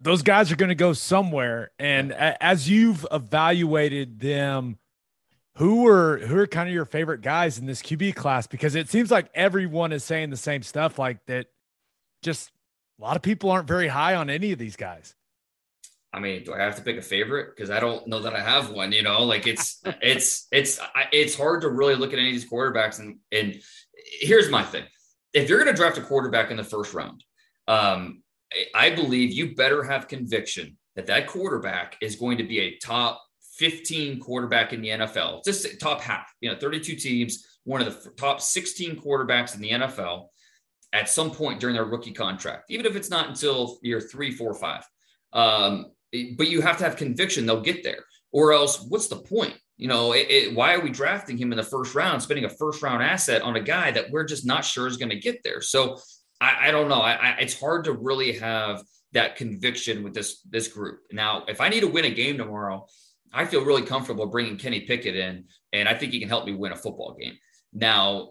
[0.00, 1.70] those guys are going to go somewhere.
[1.78, 4.78] And as you've evaluated them,
[5.58, 8.46] who are who are kind of your favorite guys in this QB class?
[8.46, 11.46] Because it seems like everyone is saying the same stuff, like that.
[12.22, 12.50] Just
[12.98, 15.14] a lot of people aren't very high on any of these guys.
[16.12, 17.54] I mean, do I have to pick a favorite?
[17.54, 18.92] Because I don't know that I have one.
[18.92, 20.78] You know, like it's it's it's
[21.12, 23.00] it's hard to really look at any of these quarterbacks.
[23.00, 23.60] And and
[24.20, 24.84] here's my thing:
[25.34, 27.24] if you're going to draft a quarterback in the first round,
[27.66, 28.22] um,
[28.76, 33.22] I believe you better have conviction that that quarterback is going to be a top
[33.58, 38.10] 15 quarterback in the NFL, just top half, you know, 32 teams, one of the
[38.12, 40.26] top 16 quarterbacks in the NFL
[40.92, 44.54] at some point during their rookie contract, even if it's not until year three, four,
[44.54, 44.84] five.
[45.32, 45.86] Um,
[46.36, 49.54] but you have to have conviction they'll get there, or else what's the point?
[49.76, 52.48] You know, it, it, why are we drafting him in the first round, spending a
[52.48, 55.42] first round asset on a guy that we're just not sure is going to get
[55.44, 55.60] there?
[55.60, 55.98] So
[56.40, 57.00] I, I don't know.
[57.00, 58.82] I, I, it's hard to really have
[59.12, 61.00] that conviction with this this group.
[61.12, 62.86] Now, if I need to win a game tomorrow,
[63.32, 66.54] I feel really comfortable bringing Kenny Pickett in, and I think he can help me
[66.54, 67.38] win a football game.
[67.72, 68.30] Now,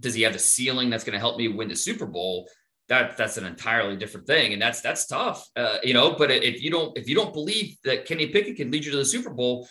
[0.00, 2.48] does he have the ceiling that's going to help me win the Super Bowl?
[2.88, 6.16] That that's an entirely different thing, and that's that's tough, uh, you know.
[6.16, 8.98] But if you don't if you don't believe that Kenny Pickett can lead you to
[8.98, 9.66] the Super Bowl,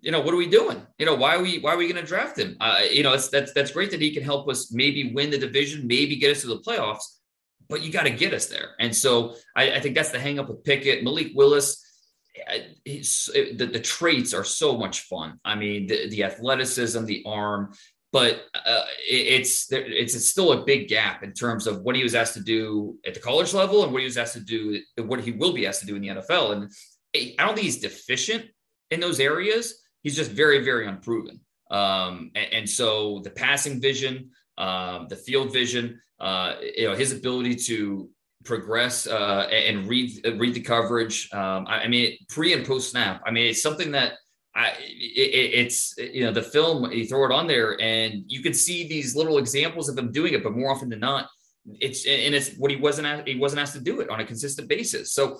[0.00, 0.86] you know what are we doing?
[0.98, 2.56] You know why are we why are we going to draft him?
[2.60, 5.38] Uh, you know, it's that's that's great that he can help us maybe win the
[5.38, 7.02] division, maybe get us to the playoffs
[7.72, 8.74] but you got to get us there.
[8.80, 11.82] And so I, I think that's the hangup with Pickett, Malik Willis.
[12.84, 15.38] The, the traits are so much fun.
[15.44, 17.72] I mean, the, the athleticism, the arm,
[18.12, 22.02] but uh, it, it's it's it's still a big gap in terms of what he
[22.02, 24.80] was asked to do at the college level and what he was asked to do,
[24.98, 26.52] what he will be asked to do in the NFL.
[26.52, 26.70] And
[27.14, 28.46] I don't think he's deficient
[28.90, 29.82] in those areas.
[30.02, 31.40] He's just very, very unproven.
[31.70, 37.12] Um, and, and, so the passing vision, um, the field vision, uh, you know, his
[37.12, 38.10] ability to
[38.44, 41.28] progress uh, and read read the coverage.
[41.32, 43.22] Um, I, I, mean, pre and post snap.
[43.26, 44.14] I mean, it's something that
[44.54, 48.54] I it, it's you know the film you throw it on there and you can
[48.54, 51.28] see these little examples of him doing it, but more often than not,
[51.80, 54.24] it's and it's what he wasn't asked, he wasn't asked to do it on a
[54.24, 55.12] consistent basis.
[55.12, 55.38] So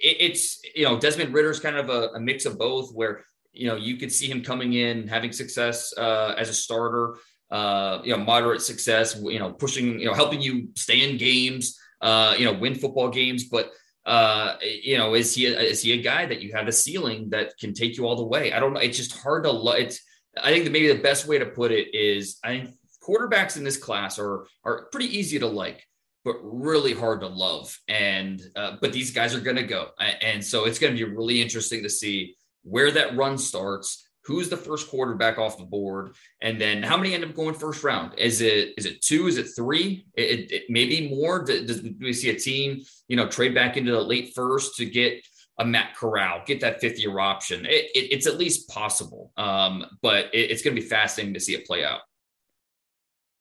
[0.00, 3.68] it, it's you know Desmond Ridder's kind of a, a, mix of both, where you
[3.68, 7.16] know you could see him coming in having success uh, as a starter
[7.50, 11.78] uh, you know, moderate success, you know, pushing, you know, helping you stay in games,
[12.04, 13.44] uh, you know, win football games.
[13.44, 13.72] But
[14.06, 17.30] uh, you know, is he a, is he a guy that you have a ceiling
[17.30, 18.52] that can take you all the way?
[18.52, 18.80] I don't know.
[18.80, 19.50] It's just hard to.
[19.50, 20.00] Lo- it's
[20.40, 22.70] I think that maybe the best way to put it is I think
[23.02, 25.82] quarterbacks in this class are are pretty easy to like,
[26.24, 27.76] but really hard to love.
[27.88, 31.10] And uh, but these guys are going to go, and so it's going to be
[31.10, 36.14] really interesting to see where that run starts who's the first quarterback off the board
[36.40, 39.36] and then how many end up going first round is it is it two is
[39.36, 43.54] it three it, it maybe more does, do we see a team you know trade
[43.54, 45.24] back into the late first to get
[45.58, 47.64] a Matt Corral, get that fifth year option.
[47.64, 51.40] It, it, it's at least possible, um, but it, it's going to be fascinating to
[51.40, 52.00] see it play out.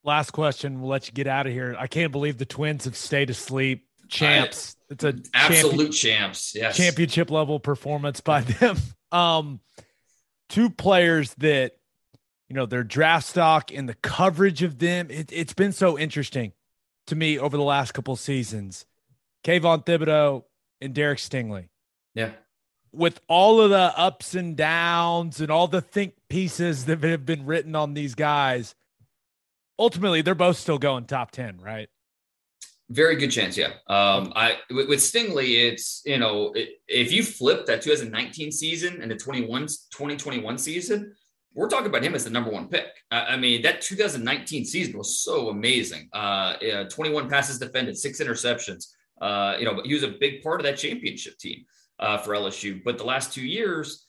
[0.03, 0.81] Last question.
[0.81, 1.75] We'll let you get out of here.
[1.79, 3.87] I can't believe the Twins have stayed asleep.
[4.09, 4.75] Champs.
[4.91, 6.51] I, it's a absolute champions.
[6.53, 6.77] Yes.
[6.77, 8.77] Championship level performance by them.
[9.11, 9.59] Um,
[10.53, 11.77] two players that
[12.47, 15.07] you know their draft stock and the coverage of them.
[15.09, 16.53] It, has been so interesting
[17.07, 18.85] to me over the last couple seasons.
[19.43, 20.43] Kayvon Thibodeaux
[20.79, 21.69] and Derek Stingley.
[22.13, 22.31] Yeah.
[22.91, 27.47] With all of the ups and downs and all the think pieces that have been
[27.47, 28.75] written on these guys,
[29.79, 31.89] ultimately they're both still going top 10, right?
[32.93, 33.71] Very good chance, yeah.
[33.87, 39.01] Um, I with, with Stingley, it's you know it, if you flip that 2019 season
[39.01, 41.15] and the 21 2021 season,
[41.55, 42.85] we're talking about him as the number one pick.
[43.09, 46.07] I, I mean, that 2019 season was so amazing.
[46.13, 48.89] Uh, yeah, 21 passes defended, six interceptions.
[49.19, 51.65] Uh, you know, but he was a big part of that championship team
[51.97, 52.83] uh, for LSU.
[52.83, 54.05] But the last two years,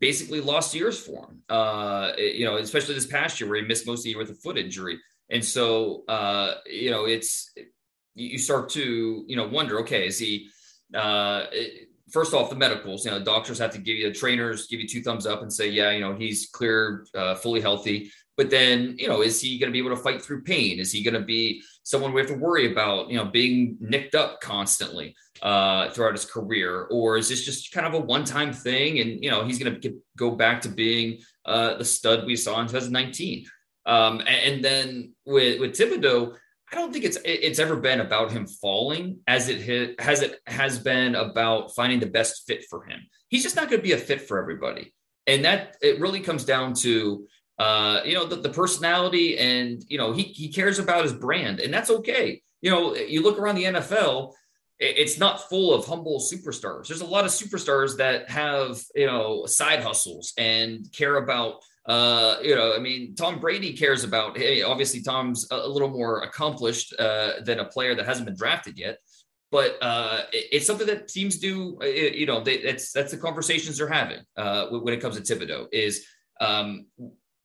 [0.00, 1.42] basically lost years for him.
[1.48, 4.30] Uh, you know, especially this past year where he missed most of the year with
[4.30, 5.00] a foot injury.
[5.30, 7.52] And so, uh, you know, it's
[8.18, 10.48] you start to you know wonder okay is he
[10.94, 11.44] uh
[12.10, 14.88] first off the medicals you know doctors have to give you the trainers give you
[14.88, 18.10] two thumbs up and say yeah you know he's clear uh, fully healthy.
[18.36, 20.78] But then you know is he going to be able to fight through pain?
[20.78, 24.14] Is he going to be someone we have to worry about you know being nicked
[24.14, 26.86] up constantly uh, throughout his career?
[26.90, 30.00] Or is this just kind of a one-time thing and you know he's going to
[30.16, 33.46] go back to being uh, the stud we saw in 2019
[33.86, 36.36] um, and, and, then with with Thibodeaux
[36.70, 40.38] I don't think it's it's ever been about him falling as it hit, has it
[40.46, 43.00] has been about finding the best fit for him.
[43.28, 44.92] He's just not going to be a fit for everybody,
[45.26, 47.26] and that it really comes down to
[47.58, 51.60] uh, you know the, the personality and you know he he cares about his brand,
[51.60, 52.42] and that's okay.
[52.60, 54.32] You know, you look around the NFL,
[54.78, 56.88] it's not full of humble superstars.
[56.88, 62.36] There's a lot of superstars that have you know side hustles and care about uh,
[62.42, 64.36] you know, I mean, Tom Brady cares about.
[64.36, 68.78] Hey, obviously, Tom's a, little more accomplished uh, than a player that hasn't been drafted
[68.78, 68.98] yet.
[69.50, 71.78] But uh, it, it's something that teams do.
[71.80, 75.18] It, uh, you know, they, that's that's the conversations they're having uh, when it comes
[75.18, 75.68] to Thibodeaux.
[75.72, 76.06] Is
[76.42, 76.86] um,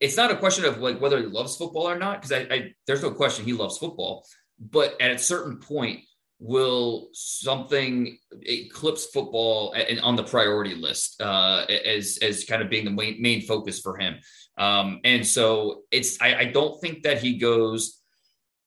[0.02, 2.74] it's not a question of like whether he loves football or not, because I, I
[2.86, 4.26] there's no question he loves football.
[4.60, 6.02] But at a certain point,
[6.44, 12.84] will something eclipse football and on the priority list uh, as as kind of being
[12.84, 14.20] the main, main focus for him?
[14.58, 18.02] Um, and so it's I, I don't think that he goes.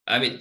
[0.06, 0.40] I mean,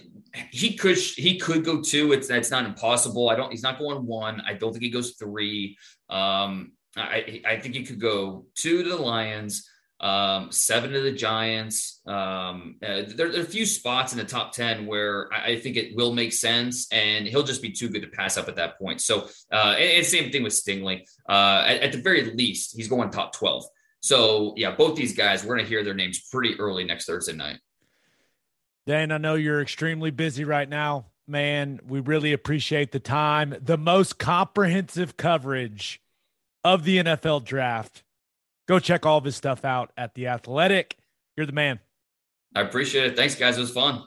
[0.51, 2.13] he could he could go two.
[2.13, 3.29] It's that's not impossible.
[3.29, 3.51] I don't.
[3.51, 4.41] He's not going one.
[4.47, 5.77] I don't think he goes three.
[6.09, 9.69] Um, I I think he could go two to the Lions
[9.99, 12.01] um, seven to the Giants.
[12.05, 15.59] Um, uh, there, there, are a few spots in the top 10 where I, I,
[15.59, 18.57] think it will make sense, and he'll just be too good to pass up at
[18.57, 19.01] that point.
[19.01, 21.07] So, uh, and, and same thing with Stingley.
[21.27, 23.63] Uh, at, at, the very least, he's going top 12.
[24.01, 27.34] So, yeah, both these guys, we're going to hear their names pretty early next Thursday
[27.34, 27.59] night.
[28.85, 31.80] Dan, I know you're extremely busy right now, man.
[31.88, 33.55] We really appreciate the time.
[33.59, 36.01] The most comprehensive coverage
[36.63, 38.03] of the NFL draft
[38.67, 40.97] Go check all of his stuff out at The Athletic.
[41.37, 41.79] You're the man.
[42.55, 43.15] I appreciate it.
[43.15, 43.57] Thanks, guys.
[43.57, 44.03] It was fun.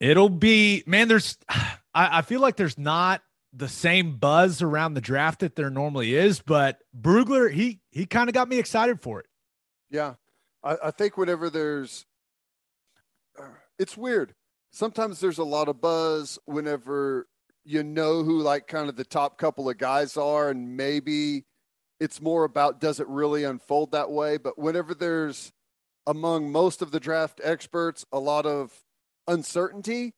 [0.00, 3.22] It'll be, man, there's, I, I feel like there's not
[3.52, 8.28] the same buzz around the draft that there normally is, but Brugler, he, he kind
[8.28, 9.26] of got me excited for it.
[9.90, 10.14] Yeah.
[10.62, 12.04] I, I think whenever there's,
[13.40, 13.46] uh,
[13.78, 14.34] it's weird.
[14.72, 17.28] Sometimes there's a lot of buzz whenever
[17.64, 21.44] you know who like kind of the top couple of guys are and maybe
[22.00, 24.36] it's more about does it really unfold that way?
[24.36, 25.52] But whenever there's
[26.06, 28.72] among most of the draft experts a lot of
[29.26, 30.14] uncertainty,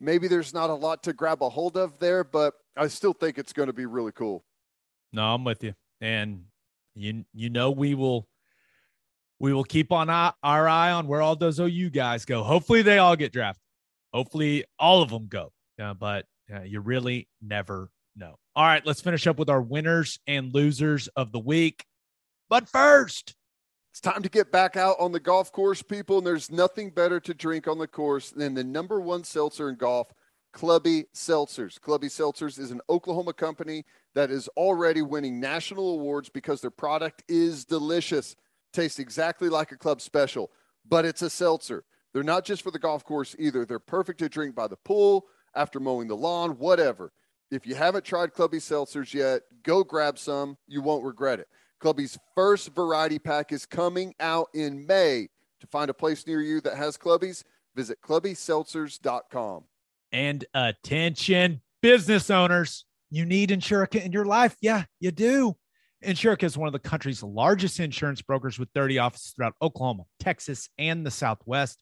[0.00, 3.38] maybe there's not a lot to grab a hold of there, but I still think
[3.38, 4.44] it's going to be really cool.
[5.12, 5.74] No, I'm with you.
[6.00, 6.44] And
[6.94, 8.26] you you know we will
[9.38, 12.42] we will keep on our, our eye on where all those OU guys go.
[12.42, 13.62] Hopefully they all get drafted.
[14.12, 15.52] Hopefully all of them go.
[15.98, 16.24] But
[16.64, 18.38] you really never no.
[18.54, 21.84] All right, let's finish up with our winners and losers of the week.
[22.48, 23.34] But first,
[23.92, 26.18] it's time to get back out on the golf course, people.
[26.18, 29.76] And there's nothing better to drink on the course than the number one seltzer in
[29.76, 30.12] golf,
[30.52, 31.80] Clubby Seltzers.
[31.80, 33.84] Clubby Seltzers is an Oklahoma company
[34.14, 38.34] that is already winning national awards because their product is delicious.
[38.72, 40.50] Tastes exactly like a club special,
[40.88, 41.84] but it's a seltzer.
[42.12, 43.66] They're not just for the golf course either.
[43.66, 47.12] They're perfect to drink by the pool, after mowing the lawn, whatever.
[47.50, 50.56] If you haven't tried Clubby Seltzers yet, go grab some.
[50.66, 51.48] You won't regret it.
[51.80, 55.28] Clubby's first variety pack is coming out in May.
[55.60, 57.42] To find a place near you that has Clubbies,
[57.74, 59.64] visit clubbyseltzers.com.
[60.12, 64.56] And attention, business owners, you need Insurica in your life.
[64.60, 65.56] Yeah, you do.
[66.04, 70.68] Insurica is one of the country's largest insurance brokers with 30 offices throughout Oklahoma, Texas,
[70.78, 71.78] and the Southwest.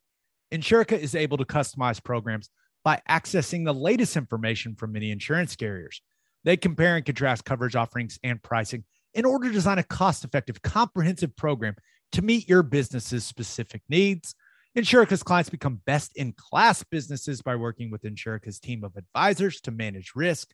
[0.53, 2.49] Insurica is able to customize programs
[2.85, 6.03] by accessing the latest information from many insurance carriers.
[6.45, 8.85] They compare and contrast coverage offerings and pricing
[9.15, 11.75] in order to design a cost effective, comprehensive program
[12.13, 14.35] to meet your business's specific needs.
[14.77, 19.71] Insurica's clients become best in class businesses by working with Insurica's team of advisors to
[19.71, 20.53] manage risk.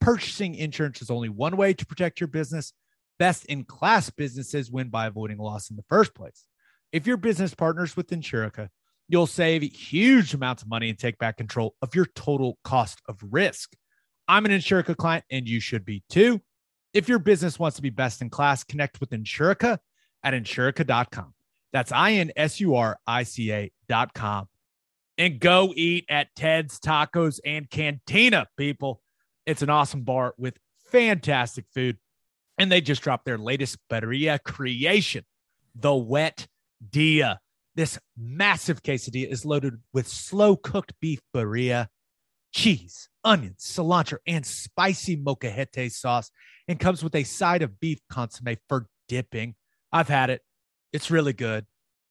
[0.00, 2.72] Purchasing insurance is only one way to protect your business.
[3.18, 6.44] Best in class businesses win by avoiding loss in the first place.
[6.92, 8.68] If your business partners with Insurica,
[9.08, 13.18] you'll save huge amounts of money and take back control of your total cost of
[13.30, 13.74] risk.
[14.26, 16.40] I'm an Insurica client and you should be too.
[16.92, 19.78] If your business wants to be best in class, connect with Insurica
[20.22, 21.34] at insurica.com.
[21.72, 24.48] That's I N S U R I C A.com.
[25.18, 29.00] And go eat at Ted's Tacos and Cantina, people.
[29.44, 30.56] It's an awesome bar with
[30.90, 31.98] fantastic food.
[32.58, 35.24] And they just dropped their latest birria creation,
[35.74, 36.46] the Wet
[36.90, 37.40] Dia.
[37.76, 41.88] This massive quesadilla is loaded with slow cooked beef birria,
[42.52, 46.30] cheese, onions, cilantro, and spicy molcajete sauce,
[46.68, 49.56] and comes with a side of beef consomme for dipping.
[49.92, 50.42] I've had it.
[50.92, 51.66] It's really good.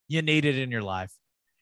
[0.10, 1.14] You need it in your life.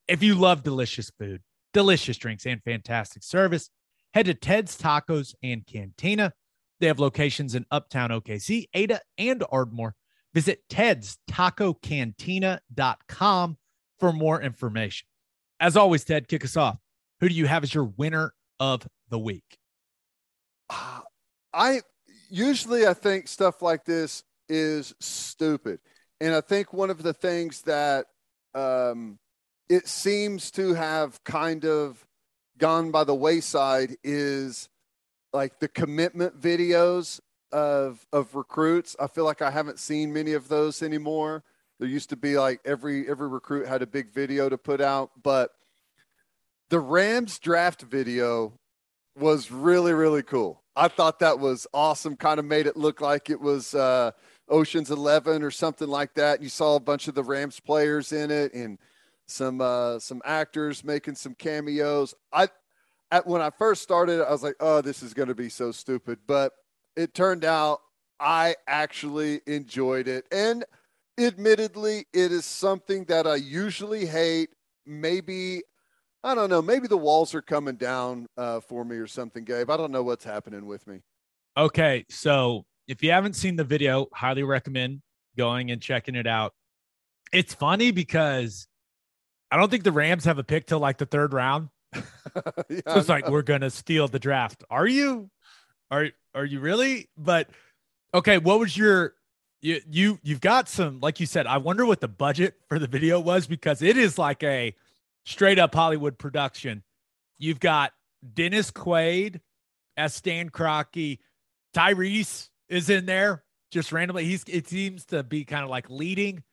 [0.07, 3.69] If you love delicious food, delicious drinks, and fantastic service,
[4.13, 6.33] head to Ted's Tacos and Cantina.
[6.79, 9.93] They have locations in Uptown OKC, Ada, and Ardmore.
[10.33, 13.57] Visit Ted's TacoCantina.com
[14.01, 15.07] for more information.
[15.61, 16.77] As always, Ted, kick us off.
[17.21, 19.59] Who do you have as your winner of the week?
[21.53, 21.81] I
[22.29, 25.79] usually I think stuff like this is stupid.
[26.19, 28.07] And I think one of the things that
[28.55, 29.19] um,
[29.69, 32.03] it seems to have kind of
[32.57, 34.67] gone by the wayside is
[35.31, 37.19] like the commitment videos
[37.51, 38.95] of of recruits.
[38.99, 41.43] I feel like I haven't seen many of those anymore.
[41.81, 45.09] There used to be like every every recruit had a big video to put out,
[45.23, 45.49] but
[46.69, 48.53] the Rams draft video
[49.17, 50.61] was really really cool.
[50.75, 52.17] I thought that was awesome.
[52.17, 54.11] Kind of made it look like it was uh,
[54.47, 56.43] Ocean's Eleven or something like that.
[56.43, 58.77] You saw a bunch of the Rams players in it and
[59.25, 62.13] some uh, some actors making some cameos.
[62.31, 62.49] I
[63.09, 65.71] at when I first started, I was like, "Oh, this is going to be so
[65.71, 66.53] stupid," but
[66.95, 67.79] it turned out
[68.19, 70.27] I actually enjoyed it.
[70.31, 70.63] And
[71.19, 74.49] admittedly, it is something that I usually hate.
[74.85, 75.61] Maybe
[76.23, 76.61] I don't know.
[76.61, 79.69] Maybe the walls are coming down uh, for me or something, Gabe.
[79.69, 80.99] I don't know what's happening with me.
[81.57, 85.01] Okay, so if you haven't seen the video, highly recommend
[85.37, 86.53] going and checking it out.
[87.33, 88.67] It's funny because
[89.49, 91.69] I don't think the Rams have a pick till like the third round.
[91.95, 94.63] yeah, so it's like we're gonna steal the draft.
[94.69, 95.29] Are you?
[95.89, 97.09] Are are you really?
[97.17, 97.49] But
[98.13, 99.15] okay, what was your
[99.61, 101.47] you you you've got some like you said.
[101.47, 104.75] I wonder what the budget for the video was because it is like a
[105.25, 106.83] straight up Hollywood production.
[107.37, 107.93] You've got
[108.33, 109.39] Dennis Quaid
[109.97, 111.19] as Stan Kroenke.
[111.75, 114.25] Tyrese is in there just randomly.
[114.25, 116.43] He's it seems to be kind of like leading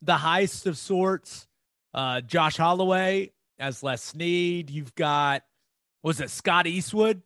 [0.00, 1.46] the heist of sorts.
[1.94, 4.70] Uh, Josh Holloway as Les Snead.
[4.70, 5.42] You've got
[6.02, 7.22] was it Scott Eastwood,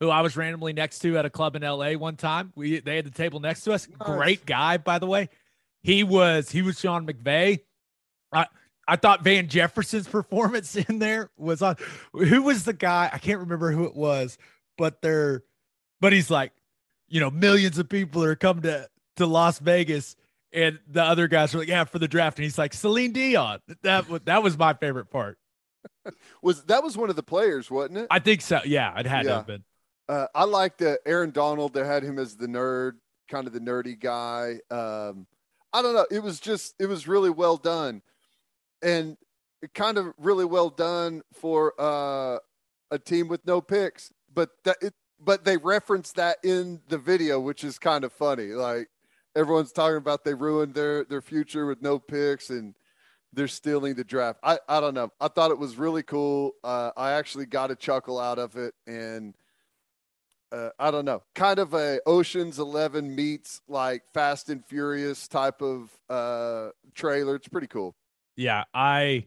[0.00, 2.52] who I was randomly next to at a club in LA one time.
[2.54, 3.88] We they had the table next to us.
[3.88, 4.08] Nice.
[4.08, 5.28] Great guy, by the way.
[5.82, 7.60] He was he was Sean McVay.
[8.32, 8.46] I
[8.86, 11.76] I thought Van Jefferson's performance in there was on.
[12.12, 13.10] Who was the guy?
[13.12, 14.38] I can't remember who it was,
[14.76, 15.42] but they're
[16.00, 16.52] but he's like,
[17.08, 20.16] you know, millions of people are coming to to Las Vegas.
[20.50, 22.38] And the other guys are like, yeah, for the draft.
[22.38, 23.60] And he's like, Celine Dion.
[23.82, 25.38] That that was my favorite part.
[26.42, 28.06] was that was one of the players, wasn't it?
[28.10, 28.60] I think so.
[28.64, 29.30] Yeah, it had yeah.
[29.30, 29.64] to have been.
[30.08, 31.74] Uh, I liked uh, Aaron Donald.
[31.74, 32.92] They had him as the nerd,
[33.30, 34.60] kind of the nerdy guy.
[34.70, 35.26] Um,
[35.72, 36.06] I don't know.
[36.10, 38.02] It was just, it was really well done,
[38.82, 39.16] and
[39.74, 42.38] kind of really well done for uh,
[42.90, 44.10] a team with no picks.
[44.32, 48.46] But that, it, but they reference that in the video, which is kind of funny.
[48.46, 48.88] Like
[49.36, 52.74] everyone's talking about they ruined their their future with no picks, and
[53.32, 54.38] they're stealing the draft.
[54.42, 55.12] I, I don't know.
[55.20, 56.52] I thought it was really cool.
[56.64, 59.34] Uh, I actually got a chuckle out of it, and
[60.52, 65.62] uh, I don't know, kind of a Ocean's Eleven meets like Fast and Furious type
[65.62, 67.36] of uh, trailer.
[67.36, 67.94] It's pretty cool.
[68.36, 69.26] Yeah, I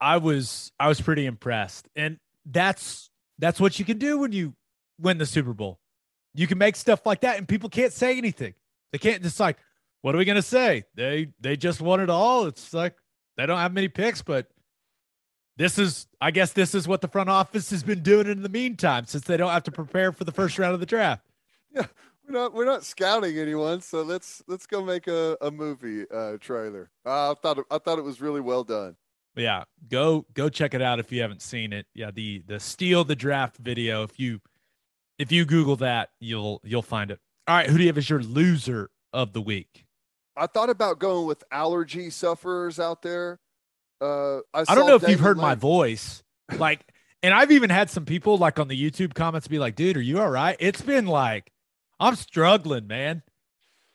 [0.00, 1.88] I was I was pretty impressed.
[1.94, 4.54] And that's that's what you can do when you
[4.98, 5.78] win the Super Bowl.
[6.34, 8.54] You can make stuff like that and people can't say anything.
[8.92, 9.58] They can't just like,
[10.00, 10.84] what are we gonna say?
[10.94, 12.46] They they just won it all.
[12.46, 12.94] It's like
[13.36, 14.46] they don't have many picks, but
[15.60, 18.48] this is I guess this is what the front office has been doing in the
[18.48, 21.22] meantime since they don't have to prepare for the first round of the draft.
[21.74, 21.86] Yeah,
[22.26, 26.38] we're not we're not scouting anyone, so let's let's go make a, a movie uh,
[26.40, 26.90] trailer.
[27.04, 28.96] Uh, I thought I thought it was really well done.
[29.36, 31.84] Yeah, go go check it out if you haven't seen it.
[31.94, 34.02] Yeah, the the steal the draft video.
[34.02, 34.40] If you
[35.18, 37.20] if you Google that, you'll you'll find it.
[37.46, 39.84] All right, who do you have as your loser of the week?
[40.36, 43.38] I thought about going with allergy sufferers out there.
[44.00, 46.22] Uh, I, I don't know if David you've heard Lane- my voice,
[46.56, 46.80] like,
[47.22, 50.02] and I've even had some people like on the YouTube comments be like, "Dude, are
[50.02, 51.52] you all right?" It's been like,
[51.98, 53.22] I'm struggling, man.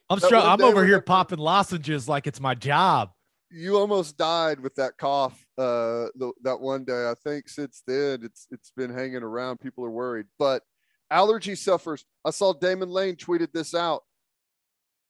[0.09, 3.11] I'm one I'm over here popping lozenges like it's my job.
[3.49, 5.33] You almost died with that cough.
[5.57, 7.09] Uh, the, that one day.
[7.09, 9.59] I think since then it's it's been hanging around.
[9.59, 10.61] People are worried, but
[11.09, 12.05] allergy sufferers.
[12.23, 14.03] I saw Damon Lane tweeted this out.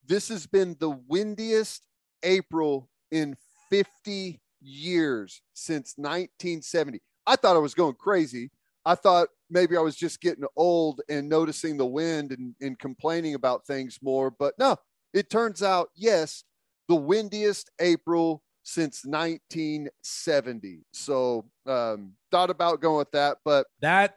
[0.06, 1.84] This has been the windiest
[2.22, 3.36] April in
[3.70, 7.00] 50 years since 1970.
[7.26, 8.50] I thought I was going crazy.
[8.84, 13.34] I thought maybe I was just getting old and noticing the wind and, and complaining
[13.34, 14.30] about things more.
[14.30, 14.76] But no,
[15.12, 16.44] it turns out, yes,
[16.88, 20.80] the windiest April since 1970.
[20.92, 24.16] So um, thought about going with that, but That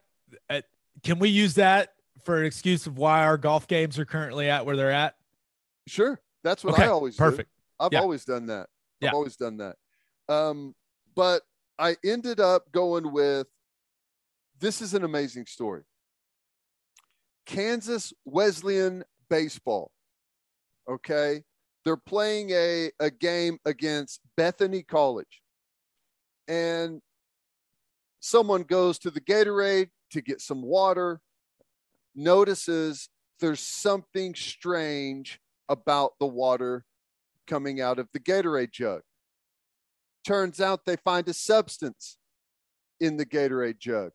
[0.49, 0.61] uh,
[1.03, 1.89] can we use that
[2.23, 5.15] for an excuse of why our golf games are currently at where they're at?
[5.87, 6.19] Sure.
[6.43, 7.23] That's what Okay, I always do.
[7.23, 7.49] perfect.
[7.79, 8.01] I've Yeah.
[8.01, 8.61] always done that.
[9.01, 9.11] I've Yeah.
[9.13, 9.77] always done that.
[10.29, 10.75] Um,
[11.15, 11.41] but
[11.77, 13.47] I ended up going with
[14.59, 15.83] this is an amazing story.
[17.45, 19.91] Kansas Wesleyan baseball.
[20.89, 21.43] Okay.
[21.83, 25.41] They're playing a, a game against Bethany College.
[26.47, 27.01] And
[28.19, 31.21] someone goes to the Gatorade to get some water,
[32.15, 35.39] notices there's something strange
[35.69, 36.83] about the water
[37.47, 39.01] coming out of the Gatorade jug.
[40.25, 42.17] Turns out they find a substance
[42.99, 44.11] in the Gatorade jug.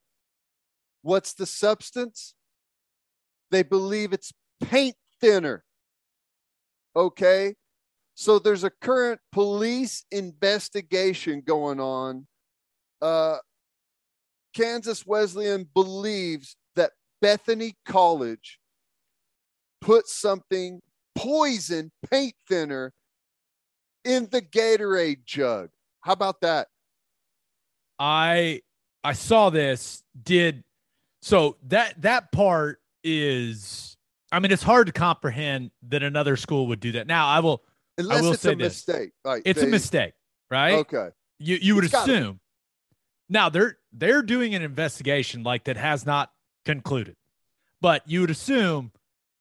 [1.02, 2.34] What's the substance?
[3.50, 5.64] They believe it's paint thinner.
[6.96, 7.54] Okay.
[8.14, 12.26] So there's a current police investigation going on.
[13.02, 13.38] Uh,
[14.54, 18.60] Kansas Wesleyan believes that Bethany College
[19.80, 20.80] put something
[21.14, 22.92] poison paint thinner
[24.04, 25.70] in the Gatorade jug.
[26.04, 26.68] How about that?
[27.98, 28.60] I
[29.02, 30.02] I saw this.
[30.22, 30.64] Did
[31.22, 33.96] so that that part is.
[34.30, 37.06] I mean, it's hard to comprehend that another school would do that.
[37.06, 37.62] Now, I will.
[37.96, 38.86] Unless I will it's say a this.
[38.86, 39.12] mistake.
[39.24, 40.12] Like It's a mistake,
[40.50, 40.74] right?
[40.74, 41.08] Okay.
[41.38, 42.40] You you would It's assume.
[43.30, 46.32] Now they're they're doing an investigation like that has not
[46.66, 47.16] concluded,
[47.80, 48.92] but you would assume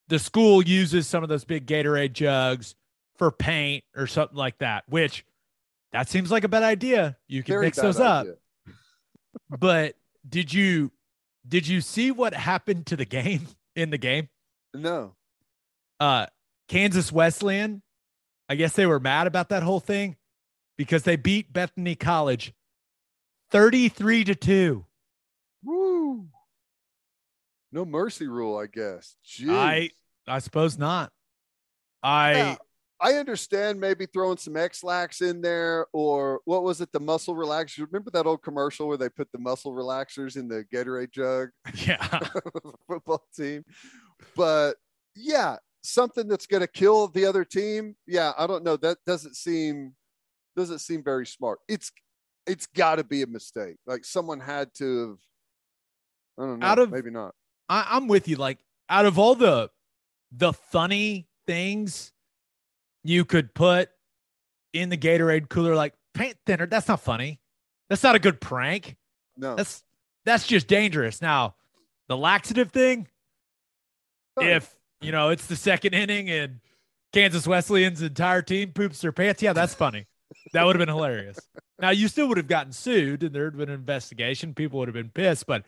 [0.07, 2.76] the school uses some of those big Gatorade jugs
[3.18, 4.84] for paint or something like that.
[4.88, 5.26] Which
[5.94, 7.15] that seems like a bad idea.
[7.28, 8.28] You can Very mix those up.
[9.49, 9.95] But
[10.28, 10.91] did you
[11.48, 14.30] did you see what happened to the game in the game?
[14.74, 15.15] No.
[15.99, 16.26] Uh
[16.68, 17.84] Kansas Wesleyan,
[18.49, 20.18] I guess they were mad about that whole thing
[20.78, 22.53] because they beat Bethany College
[23.52, 24.86] 33 to 2.
[25.64, 26.28] Woo.
[27.72, 29.15] No mercy rule, I guess.
[29.26, 29.49] Jeez.
[29.49, 29.90] I
[30.28, 31.11] I suppose not.
[32.02, 32.56] I Yeah,
[33.04, 37.86] I understand maybe throwing some Ex-Lax in there or what was it, the muscle relaxers?
[37.86, 41.50] Remember that old commercial where they put the muscle relaxers in the Gatorade jug?
[41.86, 42.20] yeah.
[42.88, 43.66] football team.
[44.38, 44.76] But
[45.18, 47.98] yeah, something that's going to kill the other team.
[48.08, 48.78] Yeah, I don't know.
[48.78, 49.96] That doesn't seem
[50.56, 51.60] doesn't seem very smart.
[51.68, 51.92] It's
[52.48, 53.76] it's got to be a mistake.
[53.86, 55.18] Like someone had to have.
[56.38, 56.68] I don't know.
[56.68, 57.36] Out of- maybe not.
[57.68, 58.38] I, I'm with you.
[58.38, 58.60] Like
[58.90, 59.70] out of all the
[60.32, 62.12] the funny things
[63.04, 63.90] you could put
[64.74, 67.40] in the Gatorade cooler, like paint thinner, that's not funny.
[67.90, 68.98] That's not a good prank.
[69.38, 69.56] No.
[69.56, 69.84] That's
[70.26, 71.22] that's just dangerous.
[71.22, 71.56] Now,
[72.08, 73.08] the laxative thing,
[74.40, 76.60] if you know it's the second inning and
[77.12, 80.08] Kansas Wesleyan's entire team poops their pants, yeah, that's funny.
[80.54, 81.38] that would have been hilarious.
[81.80, 84.54] Now you still would have gotten sued and there'd been an investigation.
[84.54, 85.46] People would have been pissed.
[85.46, 85.64] But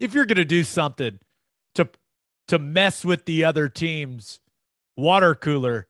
[0.00, 1.18] if you're gonna do something
[1.74, 1.88] to
[2.48, 4.40] to mess with the other team's
[4.96, 5.86] water cooler,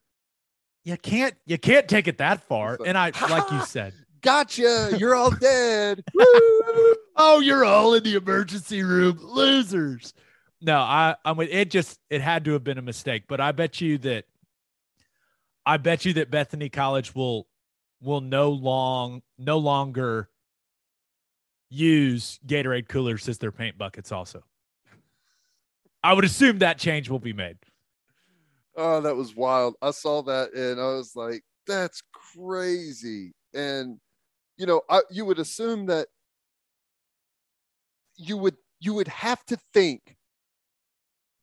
[0.85, 2.79] you can't you can't take it that far.
[2.85, 3.93] And I like you said,
[4.23, 4.97] Gotcha.
[4.97, 6.05] You're all dead.
[7.17, 10.15] oh, you're all in the emergency room, losers.
[10.61, 11.71] No, I I'm with it.
[11.71, 14.25] Just it had to have been a mistake, but I bet you that
[15.67, 17.49] I bet you that Bethany College will
[18.01, 20.29] will no long no longer
[21.69, 24.13] use Gatorade coolers as their paint buckets.
[24.13, 24.45] Also,
[26.05, 27.59] I would assume that change will be made.
[28.77, 29.75] Oh, that was wild.
[29.83, 33.33] I saw that and I was like, that's crazy.
[33.55, 33.99] And
[34.59, 36.09] you know, I, you would assume that
[38.17, 40.17] you would you would have to think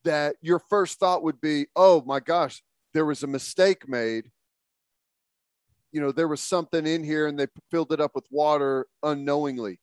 [0.04, 2.62] that your first thought would be, "Oh my gosh,
[2.94, 4.30] there was a mistake made."
[5.92, 9.80] You know, there was something in here and they filled it up with water unknowingly.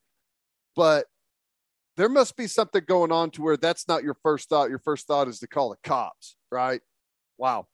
[0.75, 1.07] But
[1.97, 4.69] there must be something going on to where that's not your first thought.
[4.69, 6.81] Your first thought is to call the cops, right?
[7.38, 7.68] Wow.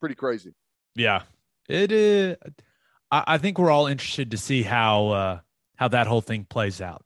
[0.00, 0.54] Pretty crazy.
[0.94, 1.22] Yeah.
[1.68, 2.36] It is
[3.10, 5.40] I, I think we're all interested to see how uh
[5.76, 7.04] how that whole thing plays out.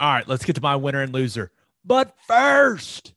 [0.00, 1.50] All right, let's get to my winner and loser.
[1.84, 3.14] But first,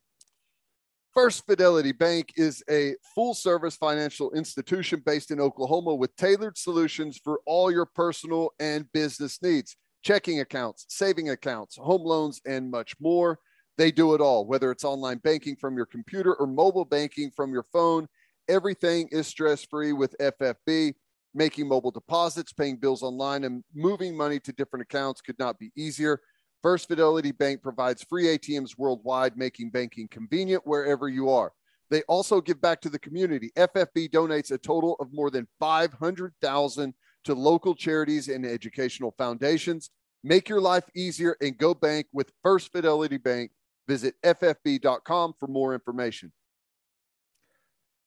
[1.14, 7.20] First Fidelity Bank is a full service financial institution based in Oklahoma with tailored solutions
[7.24, 12.96] for all your personal and business needs checking accounts, saving accounts, home loans, and much
[13.00, 13.40] more.
[13.78, 17.52] They do it all, whether it's online banking from your computer or mobile banking from
[17.52, 18.08] your phone.
[18.48, 20.94] Everything is stress free with FFB.
[21.34, 25.70] Making mobile deposits, paying bills online, and moving money to different accounts could not be
[25.76, 26.22] easier.
[26.64, 31.52] First Fidelity Bank provides free ATMs worldwide, making banking convenient wherever you are.
[31.92, 33.52] They also give back to the community.
[33.56, 36.94] FFB donates a total of more than 500,000
[37.26, 39.92] to local charities and educational foundations.
[40.24, 43.52] Make your life easier and go bank with First Fidelity Bank.
[43.88, 46.32] Visit ffb.com for more information.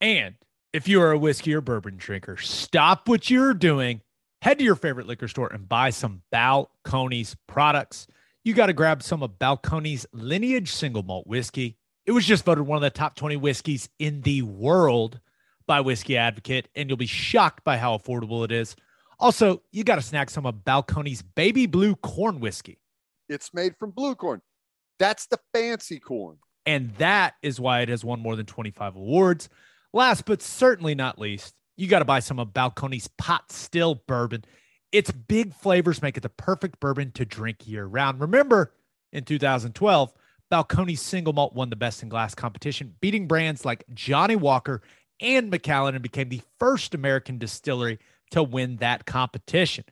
[0.01, 0.37] And
[0.73, 4.03] if you are a whiskey or bourbon drinker, stop what you're doing,
[4.43, 8.07] head to your favorite liquor store and buy some Balcones products.
[8.45, 11.77] You got to grab some of Balcones lineage single malt whiskey.
[12.07, 15.21] It was just voted one of the top 20 whiskeys in the world
[15.67, 18.75] by Whiskey Advocate, and you'll be shocked by how affordable it is.
[19.21, 22.79] Also, you got to snag some of Balcones baby blue corn whiskey.
[23.29, 24.41] It's made from blue corn.
[24.99, 26.39] That's the fancy corn.
[26.65, 29.49] And that is why it has won more than 25 awards.
[29.93, 34.45] Last but certainly not least, you got to buy some of Balcones pot still bourbon.
[34.93, 38.21] Its big flavors make it the perfect bourbon to drink year round.
[38.21, 38.73] Remember,
[39.13, 40.13] in 2012,
[40.51, 44.83] Balcones single malt won the best in glass competition, beating brands like Johnnie Walker
[45.21, 47.99] and Macallan and became the first American distillery
[48.31, 49.85] to win that competition.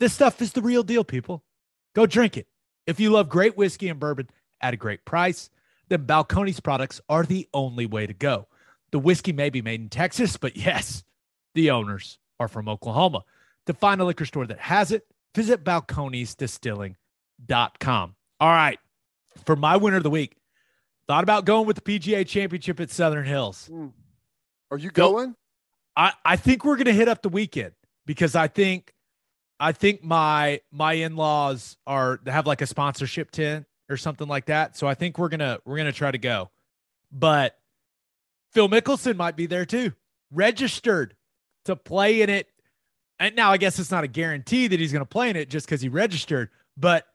[0.00, 1.44] This stuff is the real deal, people.
[1.94, 2.46] Go drink it.
[2.86, 4.28] If you love great whiskey and bourbon
[4.60, 5.50] at a great price,
[5.88, 8.48] then Balcones products are the only way to go.
[8.92, 11.02] The whiskey may be made in Texas, but yes,
[11.54, 13.24] the owners are from Oklahoma.
[13.66, 18.14] To find a liquor store that has it, visit balconesdistilling.com.
[18.40, 18.78] All right.
[19.44, 20.36] For my winner of the week,
[21.06, 23.70] thought about going with the PGA championship at Southern Hills.
[23.72, 23.92] Mm.
[24.70, 25.36] Are you going?
[25.96, 27.72] I, I think we're gonna hit up the weekend
[28.06, 28.92] because I think
[29.60, 34.76] I think my my in-laws are have like a sponsorship tent or something like that.
[34.76, 36.50] So I think we're gonna we're gonna try to go.
[37.10, 37.58] But
[38.52, 39.92] Phil Mickelson might be there too,
[40.30, 41.14] registered
[41.64, 42.48] to play in it.
[43.18, 45.66] And now I guess it's not a guarantee that he's gonna play in it just
[45.66, 47.06] because he registered, but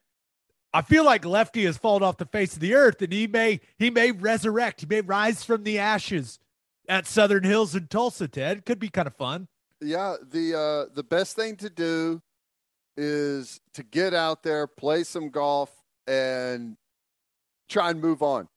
[0.73, 3.59] I feel like Lefty has fallen off the face of the earth and he may
[3.77, 6.39] he may resurrect, he may rise from the ashes
[6.89, 8.65] at Southern Hills in Tulsa, Ted.
[8.65, 9.47] Could be kind of fun.
[9.81, 12.21] Yeah, the uh the best thing to do
[12.95, 15.71] is to get out there, play some golf
[16.07, 16.77] and
[17.69, 18.47] try and move on.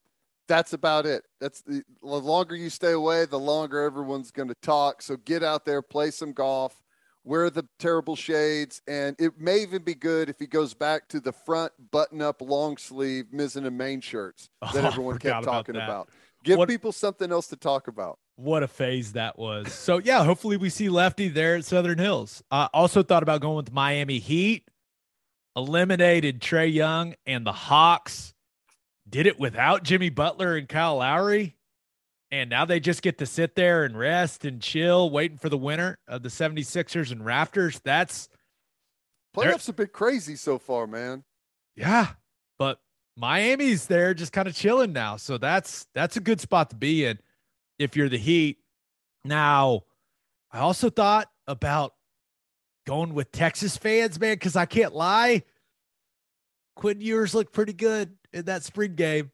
[0.51, 1.23] That's about it.
[1.41, 5.01] That's the, the longer you stay away, the longer everyone's going to talk.
[5.01, 6.75] So get out there, play some golf,
[7.23, 11.21] wear the terrible shades, and it may even be good if he goes back to
[11.21, 15.77] the front button-up long sleeve mizzen and main shirts oh, that Oh, everyone kept talking
[15.77, 15.85] that.
[15.85, 16.09] about.
[16.43, 18.19] Give What- people something else to talk about.
[18.35, 19.73] What a phase that was.
[19.73, 22.43] So yeah, hopefully we see Lefty there at Southern Hills.
[22.51, 24.67] I also thought about going with Miami Heat.
[25.57, 28.33] Eliminated Trae Young and the Hawks.
[29.11, 31.57] Did it without Jimmy Butler and Kyle Lowry.
[32.31, 35.59] And now they just get to sit there and rest and chill, waiting for the
[35.59, 37.81] winner of the 76ers and Raptors.
[37.83, 38.29] That's
[39.37, 41.25] Playoffs a bit crazy so far, man.
[41.77, 42.09] yeah,
[42.59, 42.81] but
[43.17, 45.17] Miami's there just kind of chilling now.
[45.17, 47.19] So that's that's a good spot to be in
[47.79, 48.59] if you're the Heat.
[49.25, 49.83] Now,
[50.53, 51.95] I also thought about
[52.87, 55.43] going with Texas fans, man, because I can't lie.
[56.77, 59.31] Quinn Ewers looked pretty good in that spring game.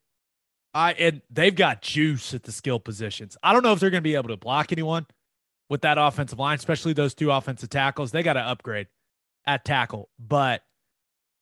[0.75, 3.37] I and they've got juice at the skill positions.
[3.43, 5.07] I don't know if they're going to be able to block anyone,
[5.69, 8.13] with that offensive line, especially those two offensive tackles.
[8.13, 8.87] They got to upgrade
[9.47, 10.63] at tackle, but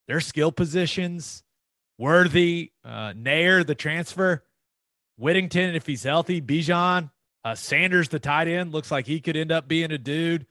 [0.09, 1.43] their skill positions,
[1.98, 4.44] Worthy, uh, Neyor, the transfer,
[5.16, 7.10] Whittington, if he's healthy, Bijan,
[7.44, 10.47] uh, Sanders, the tight end, looks like he could end up being a dude.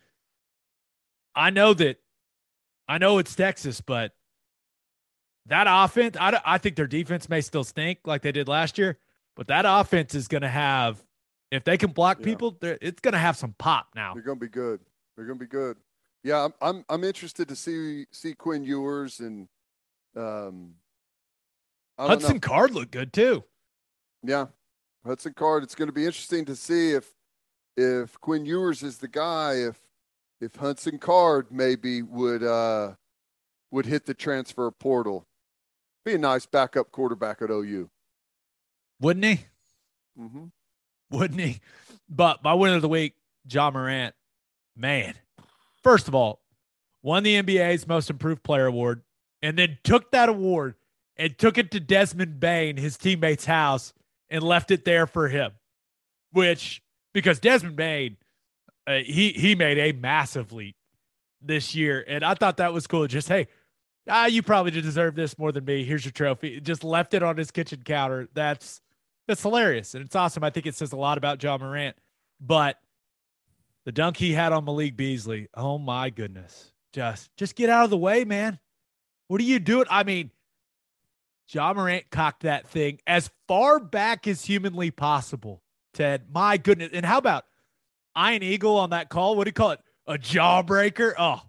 [1.35, 1.97] I know that,
[2.87, 4.13] I know it's Texas, but
[5.47, 8.97] that offense, I, I think their defense may still stink like they did last year,
[9.35, 11.03] but that offense is going to have,
[11.51, 12.25] if they can block Yeah.
[12.25, 14.13] people, it's going to have some pop now.
[14.13, 14.79] They're going to be good.
[15.15, 15.77] They're going to be good.
[16.23, 19.49] Yeah, I'm, I'm I'm interested to see see Quinn Ewers and
[20.15, 20.75] um
[21.99, 22.39] Hudson know.
[22.39, 23.43] Card looked good too.
[24.23, 24.45] Yeah,
[25.05, 25.63] Hudson Card.
[25.63, 27.11] It's going to be interesting to see if
[27.75, 29.55] if Quinn Ewers is the guy.
[29.55, 29.81] If
[30.39, 32.93] if Hudson Card maybe would uh
[33.71, 35.27] would hit the transfer portal.
[36.05, 37.89] Be a nice backup quarterback at OU.
[38.99, 39.45] Wouldn't he?
[40.19, 40.45] Mm-hmm.
[41.09, 41.59] Wouldn't he?
[42.09, 43.13] But my winner of the week,
[43.49, 44.13] Ja Morant,
[44.75, 45.13] man,
[45.81, 46.41] first of all,
[47.01, 49.01] won the NBA's Most Improved Player Award
[49.41, 50.75] and then took that award
[51.17, 53.93] and took it to Desmond Bane, his teammate's house,
[54.29, 55.51] and left it there for him.
[56.31, 56.81] Which,
[57.13, 58.17] because Desmond Bane,
[58.87, 60.75] uh, he he made a massive leap
[61.41, 63.07] this year, and I thought that was cool.
[63.07, 63.47] Just hey,
[64.09, 65.83] ah, you probably deserve this more than me.
[65.83, 66.59] Here's your trophy.
[66.59, 68.27] Just left it on his kitchen counter.
[68.33, 68.81] That's
[69.27, 70.43] that's hilarious and it's awesome.
[70.43, 71.95] I think it says a lot about Ja Morant.
[72.41, 72.77] But
[73.85, 76.71] the dunk he had on Malik Beasley, oh my goodness.
[76.91, 78.59] Just just get out of the way, man.
[79.27, 79.85] What are you doing?
[79.89, 80.31] I mean,
[81.49, 85.61] Ja Morant cocked that thing as far back as humanly possible.
[85.93, 86.89] Ted, my goodness.
[86.93, 87.45] And how about
[88.15, 89.35] Iron Eagle on that call?
[89.35, 89.79] What do you call it?
[90.07, 91.13] A jawbreaker?
[91.17, 91.41] Oh,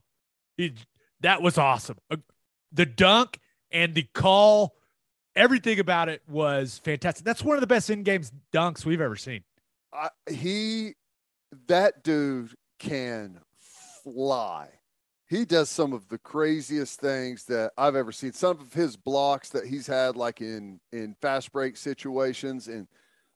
[0.56, 0.74] he,
[1.20, 1.96] that was awesome.
[2.10, 2.16] Uh,
[2.74, 3.40] the dunk
[3.70, 4.74] and the call,
[5.34, 7.24] everything about it was fantastic.
[7.24, 9.44] That's one of the best in games dunks we've ever seen.
[9.92, 10.94] I, he
[11.68, 13.40] that dude can
[14.02, 14.68] fly.
[15.26, 18.32] He does some of the craziest things that I've ever seen.
[18.32, 22.88] Some of his blocks that he's had like in in fast break situations and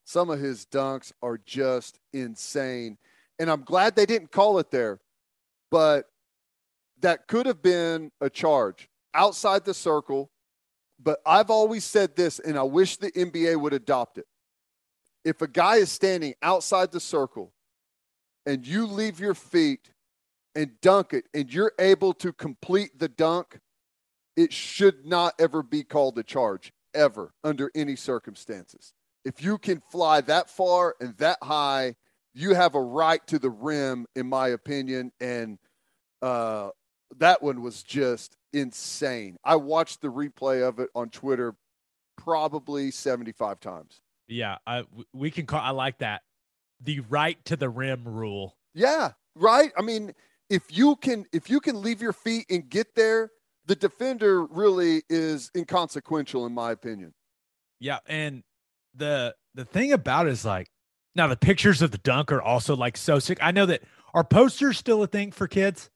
[0.04, 2.98] some of his dunks are just insane.
[3.38, 5.00] And I'm glad they didn't call it there.
[5.70, 6.06] But
[7.00, 10.30] that could have been a charge outside the circle.
[11.00, 14.26] But I've always said this and I wish the NBA would adopt it
[15.28, 17.52] if a guy is standing outside the circle
[18.46, 19.90] and you leave your feet
[20.54, 23.60] and dunk it and you're able to complete the dunk,
[24.38, 28.94] it should not ever be called a charge, ever, under any circumstances.
[29.22, 31.96] If you can fly that far and that high,
[32.32, 35.12] you have a right to the rim, in my opinion.
[35.20, 35.58] And
[36.22, 36.70] uh,
[37.18, 39.36] that one was just insane.
[39.44, 41.54] I watched the replay of it on Twitter
[42.16, 44.00] probably 75 times.
[44.26, 46.22] Yeah, I we can call I like that.
[46.80, 48.56] The right to the rim rule.
[48.74, 49.72] Yeah, right.
[49.76, 50.12] I mean,
[50.50, 53.30] if you can if you can leave your feet and get there,
[53.66, 57.14] the defender really is inconsequential in my opinion.
[57.80, 58.42] Yeah, and
[58.94, 60.68] the the thing about it is like
[61.14, 63.38] now the pictures of the dunk are also like so sick.
[63.40, 63.82] I know that
[64.14, 65.90] are posters still a thing for kids?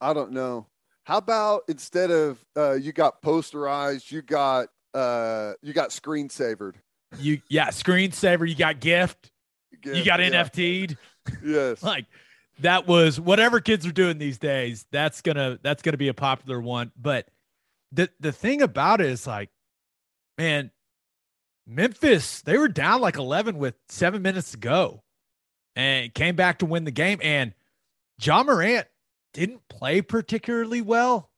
[0.00, 0.66] I don't know.
[1.04, 6.74] How about instead of uh, you got posterized, you got uh, you got screensavered.
[7.18, 9.30] You yeah, screensaver, you got gift,
[9.84, 10.30] you got yeah.
[10.30, 10.96] NFT'd.
[11.42, 11.82] Yes.
[11.82, 12.06] like
[12.60, 16.60] that was whatever kids are doing these days, that's gonna that's gonna be a popular
[16.60, 16.92] one.
[16.96, 17.28] But
[17.92, 19.50] the the thing about it is like,
[20.36, 20.70] man,
[21.66, 25.02] Memphis, they were down like 11 with seven minutes to go
[25.76, 27.20] and came back to win the game.
[27.22, 27.54] And
[28.20, 28.86] Ja Morant
[29.38, 31.30] didn't play particularly well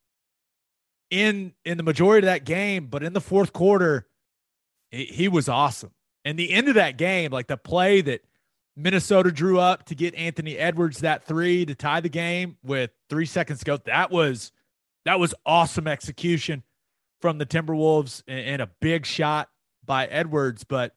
[1.10, 4.06] in in the majority of that game, but in the fourth quarter,
[4.90, 5.92] he, he was awesome.
[6.24, 8.22] And the end of that game, like the play that
[8.76, 13.26] Minnesota drew up to get Anthony Edwards that three to tie the game with three
[13.26, 14.52] seconds to go, that was
[15.04, 16.62] that was awesome execution
[17.20, 19.48] from the Timberwolves and, and a big shot
[19.84, 20.64] by Edwards.
[20.64, 20.94] But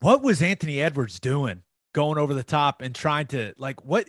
[0.00, 1.62] what was Anthony Edwards doing
[1.94, 4.06] going over the top and trying to like what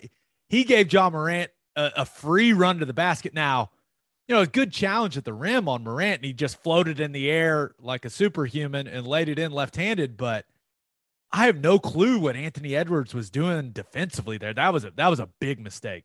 [0.50, 3.34] he gave Ja Morant a, a free run to the basket.
[3.34, 3.72] Now,
[4.28, 7.12] you know, a good challenge at the rim on Morant, and he just floated in
[7.14, 10.18] the air like a superhuman and laid it in left handed.
[10.18, 10.46] But
[11.32, 14.54] I have no clue what Anthony Edwards was doing defensively there.
[14.54, 16.04] That was a that was a big mistake.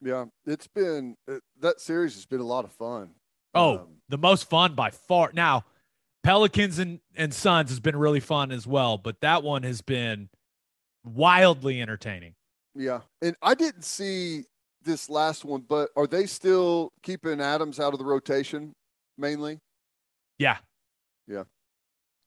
[0.00, 3.10] Yeah, it's been uh, that series has been a lot of fun.
[3.54, 5.30] Oh, Um, the most fun by far.
[5.32, 5.64] Now,
[6.22, 10.28] Pelicans and, and Suns has been really fun as well, but that one has been
[11.04, 12.34] wildly entertaining.
[12.74, 14.44] Yeah, and I didn't see
[14.82, 18.72] this last one, but are they still keeping Adams out of the rotation
[19.16, 19.60] mainly?
[20.38, 20.58] Yeah,
[21.28, 21.44] Yeah.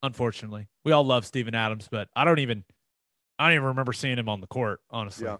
[0.02, 0.68] unfortunately.
[0.86, 2.64] We all love Steven Adams, but I don't even
[3.40, 5.26] I don't even remember seeing him on the court, honestly.
[5.26, 5.38] Yeah.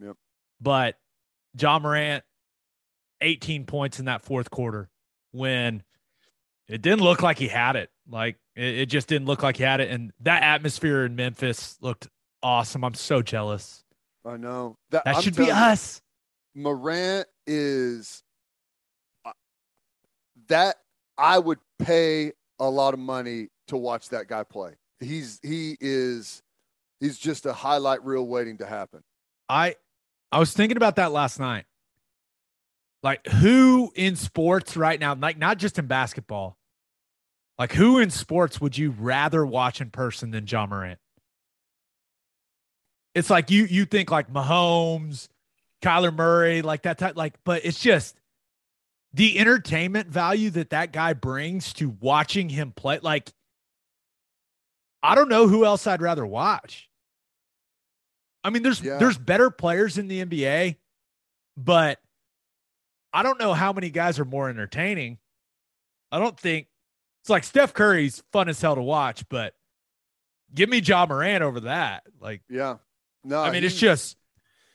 [0.00, 0.16] Yep.
[0.60, 0.96] But
[1.58, 2.22] Ja Morant,
[3.20, 4.88] 18 points in that fourth quarter
[5.32, 5.82] when
[6.68, 7.90] it didn't look like he had it.
[8.08, 9.90] Like it, it just didn't look like he had it.
[9.90, 12.06] And that atmosphere in Memphis looked
[12.42, 12.84] awesome.
[12.84, 13.82] I'm so jealous.
[14.24, 16.02] I know That I'm should be you, us.
[16.54, 18.22] Morant is
[19.24, 19.32] uh,
[20.48, 20.76] that
[21.16, 24.74] I would pay a lot of money to watch that guy play.
[24.98, 26.42] He's he is
[26.98, 29.02] he's just a highlight reel waiting to happen.
[29.48, 29.76] I
[30.30, 31.64] I was thinking about that last night.
[33.02, 36.58] Like who in sports right now, like not just in basketball,
[37.58, 40.98] like who in sports would you rather watch in person than Ja Morant?
[43.20, 45.28] It's like you you think like Mahomes,
[45.82, 48.16] Kyler Murray, like that type, like, but it's just
[49.12, 52.98] the entertainment value that that guy brings to watching him play.
[53.02, 53.30] Like,
[55.02, 56.88] I don't know who else I'd rather watch.
[58.42, 58.96] I mean, there's Yeah.
[58.96, 60.76] there's better players in the NBA,
[61.58, 62.00] but
[63.12, 65.18] I don't know how many guys are more entertaining.
[66.10, 66.68] I don't think
[67.20, 69.54] it's like Steph Curry's fun as hell to watch, but
[70.54, 72.04] give me Ja Morant over that.
[72.18, 72.78] Like, Yeah.
[73.24, 74.16] No, I mean, it's just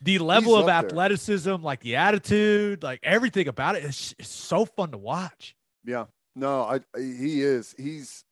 [0.02, 0.90] the level of up there.
[0.90, 3.84] athleticism, like the attitude, like everything about it.
[3.84, 5.56] It's, it's so fun to watch.
[5.84, 6.06] Yeah.
[6.34, 7.74] No, I he is.
[7.78, 8.24] He's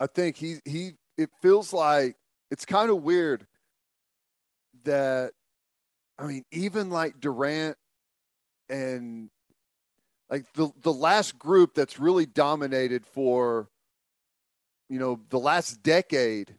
[0.00, 2.16] I think he he it feels like
[2.50, 3.46] it's kind of weird
[4.84, 5.32] that
[6.18, 7.76] I mean, even like Durant
[8.68, 9.28] and
[10.30, 13.68] like the the last group that's really dominated for
[14.88, 16.54] you know, the last decade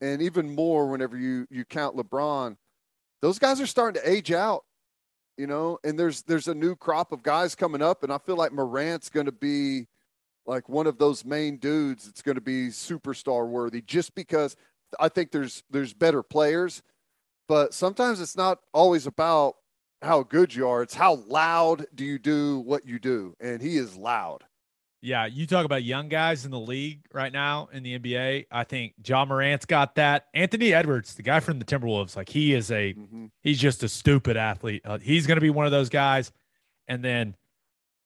[0.00, 2.56] and even more whenever you you count LeBron,
[3.22, 4.64] those guys are starting to age out
[5.40, 8.36] you know and there's there's a new crop of guys coming up and i feel
[8.36, 9.86] like morant's going to be
[10.44, 14.54] like one of those main dudes that's going to be superstar worthy just because
[15.00, 16.82] i think there's there's better players
[17.48, 19.54] but sometimes it's not always about
[20.02, 23.78] how good you are it's how loud do you do what you do and he
[23.78, 24.44] is loud
[25.02, 28.46] Yeah, you talk about young guys in the league right now in the NBA.
[28.50, 30.26] I think Ja Morant's got that.
[30.34, 32.94] Anthony Edwards, the guy from the Timberwolves, like he is a
[33.42, 34.82] he's just a stupid athlete.
[34.84, 36.32] Uh, he's going to be one of those guys.
[36.86, 37.34] And then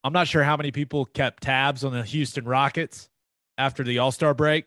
[0.04, 3.08] I'm not sure how many people kept tabs on the Houston Rockets
[3.58, 4.66] after the All Star break,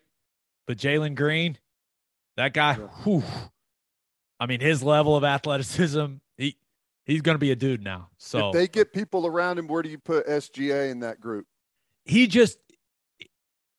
[0.66, 1.56] but Jalen Green,
[2.36, 3.22] that guy, whew,
[4.38, 6.06] I mean, his level of athleticism,
[6.36, 6.56] he
[7.06, 8.10] he's going to be a dude now.
[8.18, 11.46] So if they get people around him where do you put sga in that group
[12.08, 12.58] he just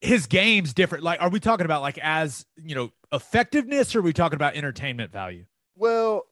[0.01, 1.03] his game's different.
[1.03, 4.55] Like, are we talking about like as you know effectiveness, or are we talking about
[4.55, 5.45] entertainment value?
[5.75, 6.25] Well,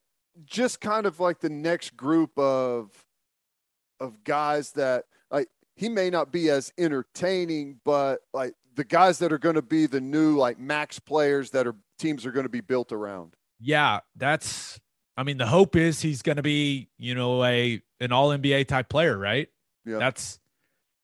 [0.46, 2.92] just kind of like the next group of
[4.00, 9.34] of guys that like he may not be as entertaining, but like the guys that
[9.34, 12.50] are going to be the new like max players that are teams are going to
[12.50, 13.34] be built around.
[13.60, 14.80] Yeah, that's.
[15.20, 18.68] I mean, the hope is he's going to be you know a an All NBA
[18.68, 19.50] type player, right?
[19.84, 20.40] Yeah, that's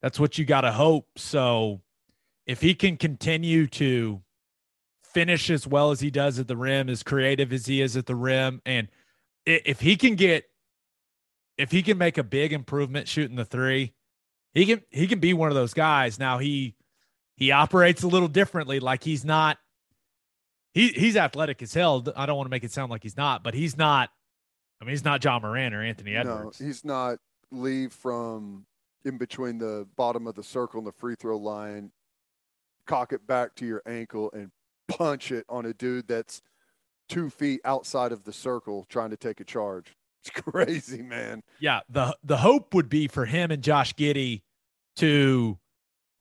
[0.04, 1.08] that's what you got to hope.
[1.16, 1.82] So
[2.46, 4.22] if he can continue to
[5.02, 8.06] finish as well as he does at the rim, as creative as he is at
[8.06, 8.90] the rim, and
[9.46, 10.44] if he can get,
[11.58, 13.94] if he can make a big improvement shooting the three,
[14.54, 16.20] he can he can be one of those guys.
[16.20, 16.76] Now he
[17.38, 18.82] he operates a little differently.
[18.82, 19.58] Like he's not
[20.74, 22.06] he he's athletic as hell.
[22.16, 24.10] I don't want to make it sound like he's not, but he's not.
[24.82, 26.60] I mean, he's not Ja Morant or Anthony Edwards.
[26.60, 27.20] No, he's not
[27.52, 28.66] leave from
[29.06, 31.92] in between the bottom of the circle and the free throw line,
[32.88, 34.52] cock it back to your ankle and
[34.88, 36.42] punch it on a dude that's
[37.10, 39.96] two feet outside of the circle trying to take a charge.
[40.26, 41.44] It's crazy, man.
[41.60, 44.42] Yeah, the the hope would be for him and Josh Giddey
[44.96, 45.60] to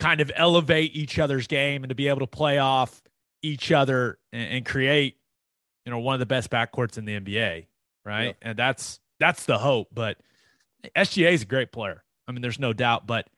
[0.00, 3.00] kind of elevate each other's game and to be able to play off
[3.42, 5.18] each other and, and create,
[5.86, 7.66] you know, one of the best backcourts in the NBA,
[8.04, 8.34] right?
[8.42, 9.86] And that's that's the hope.
[9.92, 10.18] But
[10.96, 12.02] SGA is a great player.
[12.32, 13.06] I mean, there's no doubt.
[13.06, 13.28] But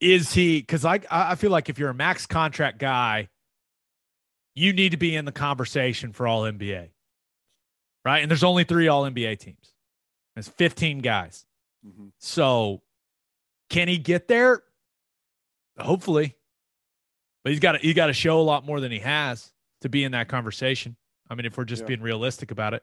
[0.00, 0.60] is he?
[0.60, 3.28] Because I I feel like if you're a max contract guy,
[4.54, 6.90] you need to be in the conversation for All NBA,
[8.04, 8.18] right?
[8.18, 9.72] And there's only three All NBA teams.
[10.34, 11.46] There's 15 guys.
[11.86, 12.08] Mm-hmm.
[12.18, 12.82] So
[13.70, 14.62] can he get there?
[15.78, 16.36] Hopefully.
[17.42, 19.50] But he's got to he got to show a lot more than he has
[19.80, 20.96] to be in that conversation.
[21.30, 21.88] I mean, if we're just Yeah.
[21.88, 22.82] being realistic about it.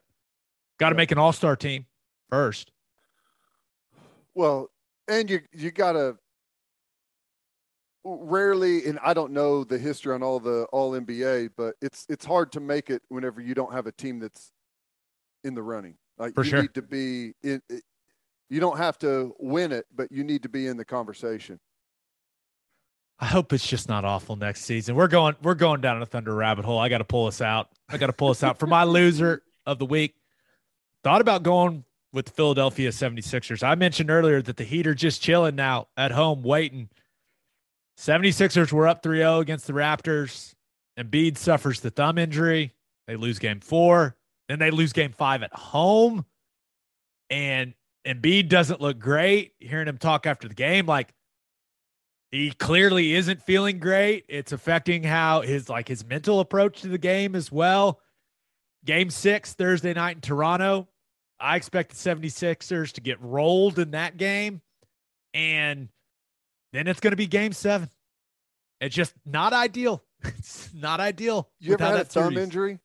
[0.80, 1.86] Got to make an all-star team
[2.30, 2.72] first.
[4.34, 4.70] Well,
[5.08, 6.18] and you you gotta
[8.04, 12.26] rarely, and I don't know the history on all the all NBA, but it's it's
[12.26, 14.52] hard to make it whenever you don't have a team that's
[15.44, 15.96] in the running.
[16.18, 16.62] Like For you sure.
[16.62, 17.62] need to be in.
[17.70, 17.84] It,
[18.50, 21.60] you don't have to win it, but you need to be in the conversation.
[23.18, 24.96] I hope it's just not awful next season.
[24.96, 26.78] We're going we're going down a thunder rabbit hole.
[26.78, 27.70] I got to pull us out.
[27.90, 30.16] I got to pull us out for my loser of the week.
[31.04, 33.62] Thought about going with Philadelphia 76ers.
[33.62, 36.90] I mentioned earlier that the Heat are just chilling now at home waiting.
[38.00, 40.56] 76ers were up 3-0 against the Raptors.
[40.98, 42.74] Embiid suffers the thumb injury.
[43.08, 44.16] They lose game 4.
[44.48, 46.26] Then they lose game 5 at home.
[47.30, 47.74] And
[48.08, 49.52] Embiid doesn't look great.
[49.60, 51.14] Hearing him talk after the game like
[52.32, 54.24] he clearly isn't feeling great.
[54.30, 58.00] It's affecting how his like his mental approach to the game as well.
[58.86, 60.88] Game six Thursday night in Toronto.
[61.40, 64.62] I expect the 76ers to get rolled in that game.
[65.34, 65.90] And
[66.72, 67.90] then it's going to be game seven.
[68.82, 70.04] It's just not ideal.
[70.38, 71.50] It's not ideal.
[71.60, 72.40] You ever had a thumb series.
[72.40, 72.80] injury?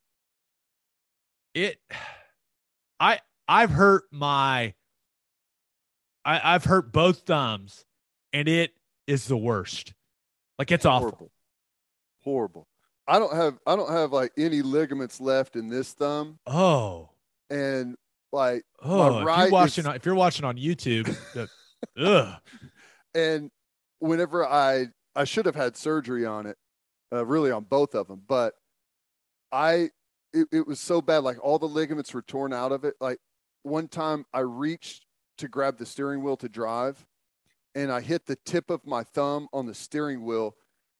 [1.55, 1.79] It
[3.01, 4.75] I I've hurt my
[6.23, 7.87] I, I've hurt both thumbs
[8.33, 8.75] and it
[9.07, 9.95] is the worst.
[10.59, 11.09] Like it's horrible.
[11.09, 11.33] awful.
[12.23, 12.69] Horrible.
[13.09, 16.39] I don't have I don't have like any ligaments left in this thumb.
[16.47, 17.09] Oh.
[17.49, 17.97] And
[18.33, 21.49] like oh, right if you're watching is, on, if you're watching on YouTube, the,
[22.05, 22.41] ugh.
[23.15, 23.51] And
[23.99, 24.87] whenever I
[25.17, 26.57] I should have had surgery on it,
[27.13, 28.55] uh, really on both of them, but
[29.53, 29.91] I
[30.33, 32.95] it, it was so bad like all the ligaments were torn out of it.
[33.01, 33.19] Like
[33.63, 35.07] one time I reached
[35.39, 37.05] to grab the steering wheel to drive
[37.75, 40.57] and I hit the tip of my thumb on the steering wheel,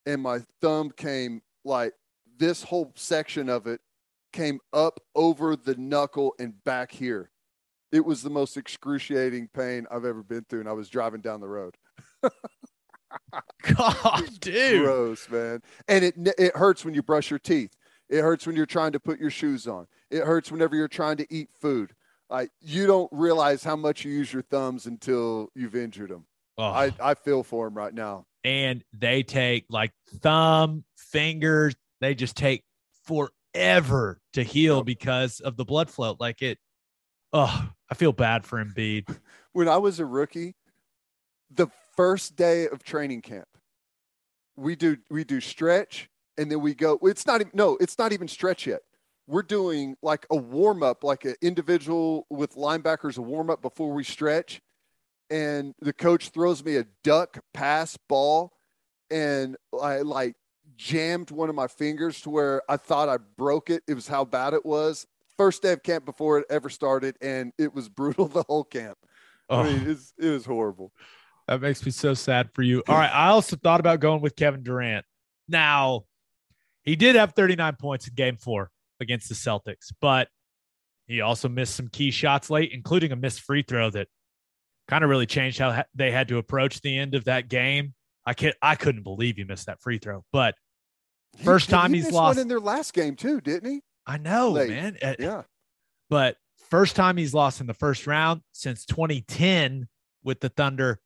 [0.07, 1.93] and my thumb came like
[2.39, 3.81] this whole section of it
[4.33, 7.31] came up over the knuckle and back here.
[7.93, 11.41] It was the most excruciating pain I've ever been through, and I was driving down
[11.41, 11.77] the road.
[13.75, 15.63] God, dude, gross, man.
[15.89, 17.75] And it it hurts when you brush your teeth.
[18.09, 19.87] It hurts when you're trying to put your shoes on.
[20.11, 21.93] It hurts whenever you're trying to eat food.
[22.29, 26.27] Like you don't realize how much you use your thumbs until you've injured them.
[26.59, 26.65] Oh.
[26.65, 28.27] I, I feel for him right now.
[28.45, 32.65] And they take like thumb, fingers, they just take
[33.05, 36.17] forever to heal because of the blood flow.
[36.19, 36.59] Like it,
[37.33, 39.17] oh, I feel bad for Embiid.
[39.53, 40.55] when I was a rookie,
[41.51, 43.49] the first day of training camp,
[44.57, 46.09] we do we do stretch
[46.39, 46.99] and then we go.
[47.03, 48.81] It's not even no, it's not even stretch yet.
[49.27, 53.93] We're doing like a warm up, like an individual with linebackers, a warm up before
[53.93, 54.61] we stretch
[55.31, 58.53] and the coach throws me a duck pass ball
[59.11, 60.35] and I like
[60.81, 63.83] jammed one of my fingers to where I thought I broke it.
[63.87, 65.07] It was how bad it was.
[65.37, 68.97] First day of camp before it ever started, and it was brutal the whole camp.
[69.51, 69.61] Oh.
[69.61, 70.93] I mean, it was horrible.
[71.49, 72.83] That makes me so sad for you.
[72.89, 73.11] All right.
[73.13, 75.05] I also thought about going with Kevin Durant.
[75.49, 76.05] Now,
[76.83, 78.71] he did have 39 points in game four
[79.01, 80.29] against the Celtics, but
[81.07, 84.07] he also missed some key shots late, including a missed free throw that
[84.89, 87.95] kind of really changed how they had to approach the end of that game.
[88.25, 90.55] I can't, I couldn't believe he missed that free throw, but
[91.39, 93.81] first he, time he he's lost in their last game too, didn't he?
[94.07, 94.71] I know, Late.
[94.71, 94.99] man.
[95.03, 95.43] Uh, yeah,
[96.09, 96.37] but
[96.71, 99.89] first time he's lost in the first round since 2010
[100.23, 101.01] with the Thunder.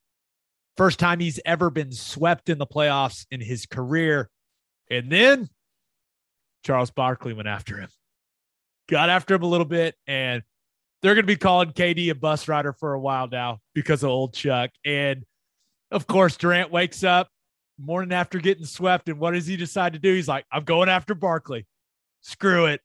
[0.77, 4.29] First time he's ever been swept in the playoffs in his career.
[4.91, 5.49] And then
[6.65, 7.89] Charles Barkley went after him,
[8.89, 10.43] got after him a little bit, and
[11.01, 14.11] they're going to be calling KD a bus rider for a while now because of
[14.11, 14.71] old Chuck.
[14.85, 15.25] And
[15.91, 17.29] of course, Durant wakes up
[17.79, 19.09] morning after getting swept.
[19.09, 20.15] And what does he decide to do?
[20.15, 21.67] He's like, I'm going after Barkley.
[22.21, 22.81] Screw it.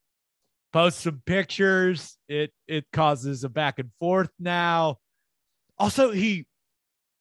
[0.72, 2.18] Post some pictures.
[2.28, 4.98] It it causes a back and forth now.
[5.78, 6.46] Also, he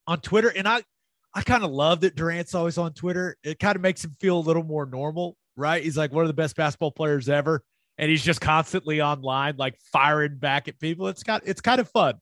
[0.06, 0.82] on Twitter, and I
[1.34, 3.36] I kind of love that Durant's always on Twitter.
[3.42, 5.82] It kind of makes him feel a little more normal, right?
[5.82, 7.62] He's like one of the best basketball players ever
[7.98, 11.08] and he's just constantly online, like firing back at people.
[11.08, 12.14] It's got it's kind of fun.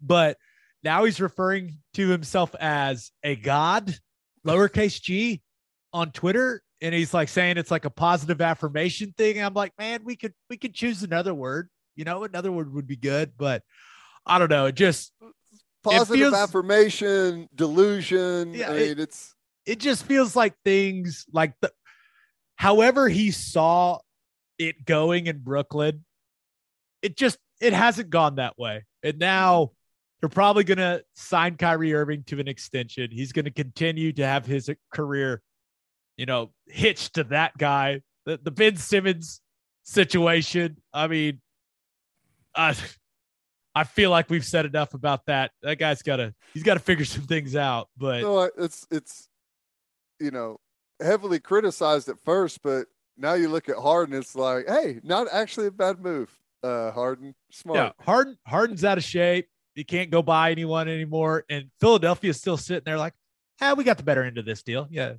[0.00, 0.38] But
[0.82, 3.94] now he's referring to himself as a god,
[4.46, 5.42] lowercase g,
[5.92, 6.62] on Twitter.
[6.82, 9.36] And he's like saying it's like a positive affirmation thing.
[9.36, 11.68] And I'm like, man, we could we could choose another word.
[11.94, 13.62] You know, another word would be good, but
[14.24, 14.66] I don't know.
[14.66, 15.12] It just
[15.82, 18.54] positive it feels, affirmation, delusion.
[18.54, 19.34] Yeah, I mean, it, it's
[19.66, 21.70] it just feels like things like the
[22.56, 23.98] however he saw
[24.58, 26.04] it going in Brooklyn,
[27.02, 28.86] it just it hasn't gone that way.
[29.02, 29.72] And now
[30.20, 33.10] they're probably going to sign Kyrie Irving to an extension.
[33.10, 35.42] He's going to continue to have his career,
[36.16, 38.02] you know, hitched to that guy.
[38.26, 39.40] The, the Ben Simmons
[39.82, 40.76] situation.
[40.92, 41.40] I mean,
[42.54, 42.74] I
[43.74, 45.52] I feel like we've said enough about that.
[45.62, 47.88] That guy's got to he's got to figure some things out.
[47.96, 49.28] But no, it's it's
[50.18, 50.58] you know
[51.00, 52.86] heavily criticized at first, but
[53.16, 56.30] now you look at Harden, it's like, hey, not actually a bad move.
[56.62, 57.78] Uh, Harden, smart.
[57.78, 59.48] Yeah, Harden, Harden's out of shape.
[59.74, 63.14] He can't go buy anyone anymore, and Philadelphia is still sitting there like,
[63.60, 64.86] ah, we got the better end of this deal.
[64.90, 65.14] Yeah.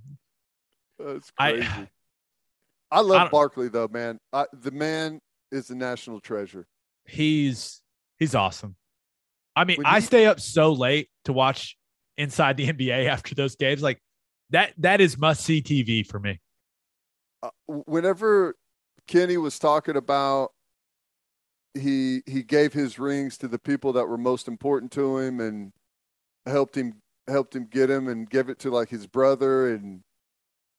[0.99, 1.87] That's I- crazy.
[2.91, 4.19] I, love don't- Barkley though, man.
[4.33, 5.19] I, the man
[5.51, 6.65] is a national treasure.
[7.05, 7.81] He's
[8.19, 8.75] he's awesome.
[9.55, 11.77] I mean, When I you- stay up so late to watch
[12.17, 13.81] inside the NBA after those games.
[13.81, 13.99] Like
[14.49, 16.39] that that is must see TV for me.
[17.41, 18.55] Uh, whenever
[19.07, 20.51] Kenny was talking about
[21.73, 25.71] he he gave his rings to the people that were most important to him and
[26.45, 30.01] helped him helped him get him and give it to like his brother and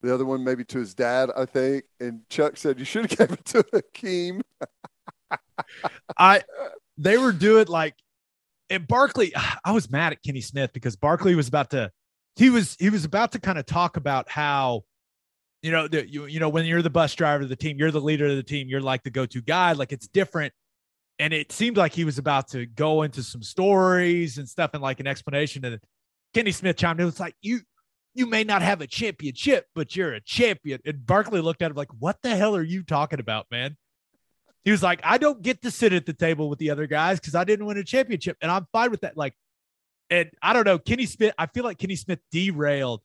[0.03, 1.85] the other one maybe to his dad, I think.
[2.01, 4.43] And Chuck said you should have gave it to Hakeem.
[6.19, 6.43] I
[6.99, 7.95] they were doing like
[8.69, 9.33] and Barkley,
[9.65, 11.91] I was mad at Kenny Smith because Barkley was about to
[12.37, 14.85] he was he was about to kind of talk about how
[15.63, 17.91] you know the, you you know when you're the bus driver of the team, you're
[17.91, 20.53] the leader of the team, you're like the go-to guy, like it's different.
[21.23, 24.83] And it seemed like he was about to go into some stories and stuff and
[24.83, 25.65] like an explanation.
[25.65, 25.79] And
[26.35, 27.07] Kenny Smith chimed in.
[27.07, 27.61] It's like you
[28.13, 30.81] you may not have a championship, but you're a champion.
[30.85, 33.77] And Barkley looked at him like, "What the hell are you talking about, man?"
[34.65, 37.21] He was like, I don't get to sit at the table with the other guys
[37.21, 38.37] because I didn't win a championship.
[38.41, 39.17] And I'm fine with that.
[39.17, 39.35] Like,
[40.11, 43.01] and I don't know, Kenny Smith, I feel like Kenny Smith derailed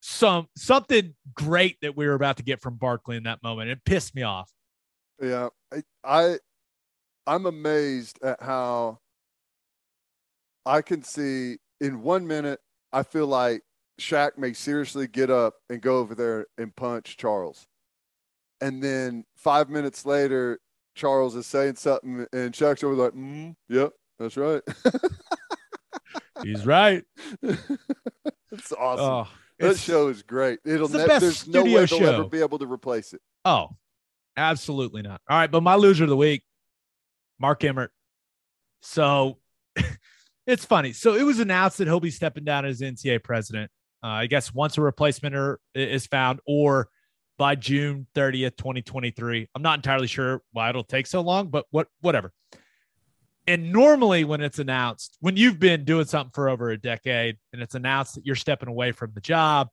[0.00, 3.70] some something great that we were about to get from Barkley in that moment.
[3.70, 4.50] It pissed me off.
[5.22, 6.38] Yeah, I, I
[7.26, 8.98] I'm amazed at how
[10.66, 12.60] I can see in one minute.
[12.92, 13.62] I feel like
[14.00, 17.66] Shaq may seriously get up and go over there and punch Charles,
[18.60, 20.58] and then five minutes later,
[20.94, 24.62] Charles is saying something, and Shaq's over like, mm, "Yep, that's right."
[26.42, 27.04] He's right.
[27.42, 29.04] it's awesome.
[29.04, 29.28] Oh,
[29.58, 30.58] that it's- show is great.
[30.64, 33.20] It'll it's the there's no way they'll ever be able to replace it.
[33.44, 33.70] Oh,
[34.36, 35.20] absolutely not.
[35.28, 36.42] All right, but my loser of the week,
[37.38, 37.90] Mark Emmert.
[38.82, 39.38] So
[40.46, 40.92] it's funny.
[40.92, 43.70] So it was announced that he'll be stepping down as NCAA president.
[44.02, 46.88] Uh, I guess once a replacement are, is found, or
[47.38, 49.48] by June 30th, 2023.
[49.54, 52.32] I'm not entirely sure why it'll take so long, but what whatever.
[53.46, 57.60] And normally, when it's announced, when you've been doing something for over a decade and
[57.60, 59.68] it's announced that you're stepping away from the job,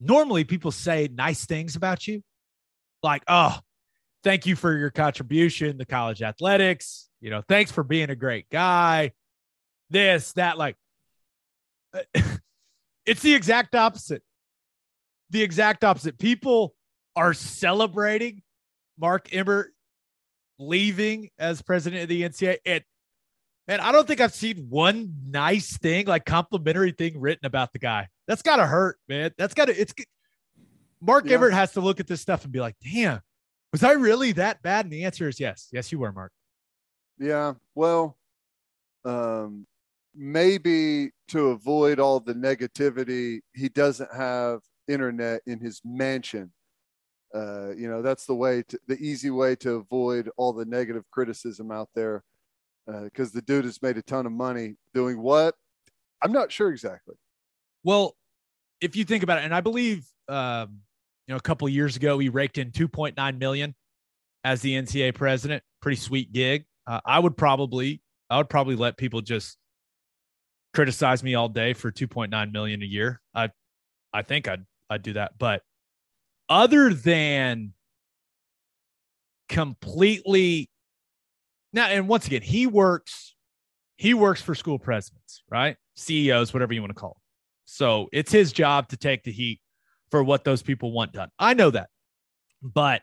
[0.00, 2.22] normally people say nice things about you
[3.02, 3.56] like, oh,
[4.22, 7.08] thank you for your contribution to college athletics.
[7.20, 9.12] You know, thanks for being a great guy.
[9.90, 10.76] This, that, like,
[13.06, 14.22] it's the exact opposite.
[15.30, 16.18] The exact opposite.
[16.18, 16.74] People
[17.16, 18.42] are celebrating
[18.98, 19.72] Mark Emmert
[20.58, 22.58] leaving as president of the NCAA.
[22.64, 22.84] And
[23.66, 27.78] man, I don't think I've seen one nice thing, like complimentary thing written about the
[27.78, 28.08] guy.
[28.28, 29.32] That's gotta hurt, man.
[29.38, 29.94] That's gotta it's
[31.00, 31.34] Mark Yeah.
[31.34, 33.20] Emmert has to look at this stuff and be like, damn,
[33.72, 34.86] was I really that bad?
[34.86, 35.68] And the answer is yes.
[35.72, 36.32] Yes, you were, Mark.
[37.18, 37.54] Yeah.
[37.74, 38.16] Well,
[39.04, 39.66] um,
[40.14, 46.52] maybe to avoid all the negativity, he doesn't have internet in his mansion.
[47.34, 51.04] Uh, you know, that's the way to, the easy way to avoid all the negative
[51.10, 52.22] criticism out there.
[52.86, 55.54] Because the dude has made a ton of money doing what?
[56.22, 57.14] I'm not sure exactly.
[57.84, 58.16] Well,
[58.80, 60.80] if you think about it, and I believe um,
[61.30, 63.74] know, a couple years ago he raked in 2.9 million
[64.44, 65.62] as the NCAA president.
[65.80, 66.64] Pretty sweet gig.
[66.86, 69.56] Uh, I would probably, I would probably let people just
[70.74, 73.20] criticize me all day for 2.9 million a year.
[73.34, 73.50] I,
[74.12, 75.32] I think I'd, I'd do that.
[75.38, 75.62] But
[76.48, 77.74] other than
[79.48, 80.70] completely
[81.72, 83.34] now, and once again, he works,
[83.96, 85.76] he works for school presidents, right?
[85.96, 87.20] CEOs, whatever you want to call them.
[87.66, 89.60] So it's his job to take the heat
[90.10, 91.30] for what those people want done.
[91.38, 91.88] I know that.
[92.62, 93.02] But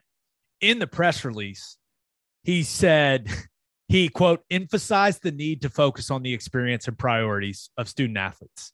[0.62, 1.78] in the press release,
[2.44, 3.30] he said
[3.88, 8.74] he, quote, emphasized the need to focus on the experience and priorities of student athletes.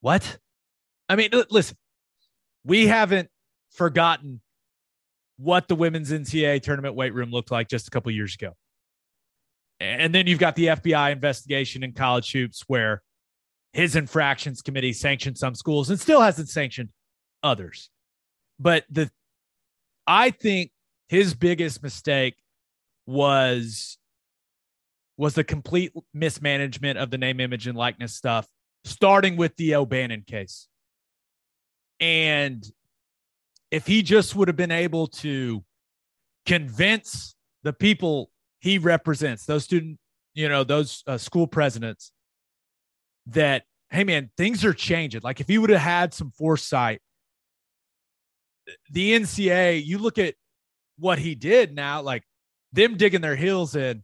[0.00, 0.38] What?
[1.08, 1.76] I mean, listen,
[2.64, 3.28] we haven't
[3.70, 4.40] forgotten
[5.36, 8.52] what the women's NCAA tournament weight room looked like just a couple years ago.
[9.80, 13.02] And then you've got the FBI investigation in college hoops where
[13.74, 16.90] his infractions committee sanctioned some schools and still hasn't sanctioned
[17.42, 17.90] others.
[18.58, 19.10] But the
[20.06, 20.70] I think
[21.08, 22.36] his biggest mistake
[23.06, 23.98] was
[25.16, 28.48] was the complete mismanagement of the name, image, and likeness stuff,
[28.84, 30.68] starting with the O'Bannon case.
[32.00, 32.64] And
[33.70, 35.64] if he just would have been able to
[36.46, 38.30] convince the people
[38.60, 39.98] he represents, those student,
[40.34, 42.12] you know, those uh, school presidents,
[43.26, 45.20] that hey man, things are changing.
[45.22, 47.00] Like if he would have had some foresight,
[48.90, 50.34] the NCA, you look at
[50.98, 52.24] what he did now, like
[52.72, 54.02] them digging their heels in,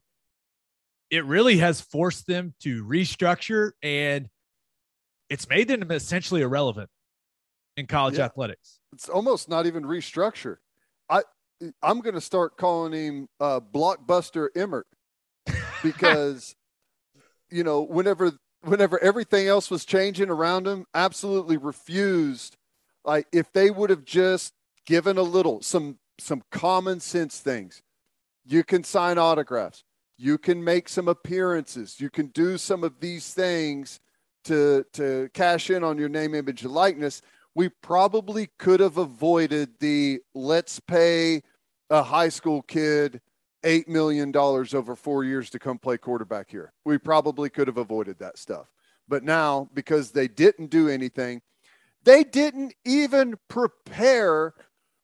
[1.10, 4.28] it really has forced them to restructure and
[5.28, 6.88] it's made them essentially irrelevant
[7.76, 8.26] in college Yeah.
[8.26, 8.78] athletics.
[8.92, 10.56] It's almost not even restructure.
[11.08, 11.22] I
[11.82, 14.86] I'm going to start calling him uh, Blockbuster Emmert
[15.82, 16.54] because
[17.50, 22.56] you know whenever whenever everything else was changing around him, absolutely refused.
[23.04, 24.52] Like if they would have just
[24.86, 27.82] given a little some some common sense things,
[28.44, 29.84] you can sign autographs,
[30.18, 34.00] you can make some appearances, you can do some of these things
[34.44, 37.22] to to cash in on your name, image, and likeness.
[37.54, 41.42] We probably could have avoided the let's pay
[41.88, 43.20] a high school kid
[43.64, 46.72] eight million dollars over four years to come play quarterback here.
[46.84, 48.70] We probably could have avoided that stuff.
[49.08, 51.42] But now, because they didn't do anything,
[52.04, 54.54] they didn't even prepare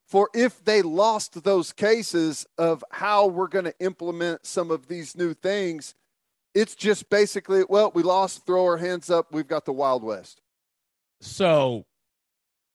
[0.06, 5.16] for if they lost those cases of how we're going to implement some of these
[5.16, 5.94] new things.
[6.54, 10.40] It's just basically, well, we lost, throw our hands up, we've got the Wild West.
[11.20, 11.84] So,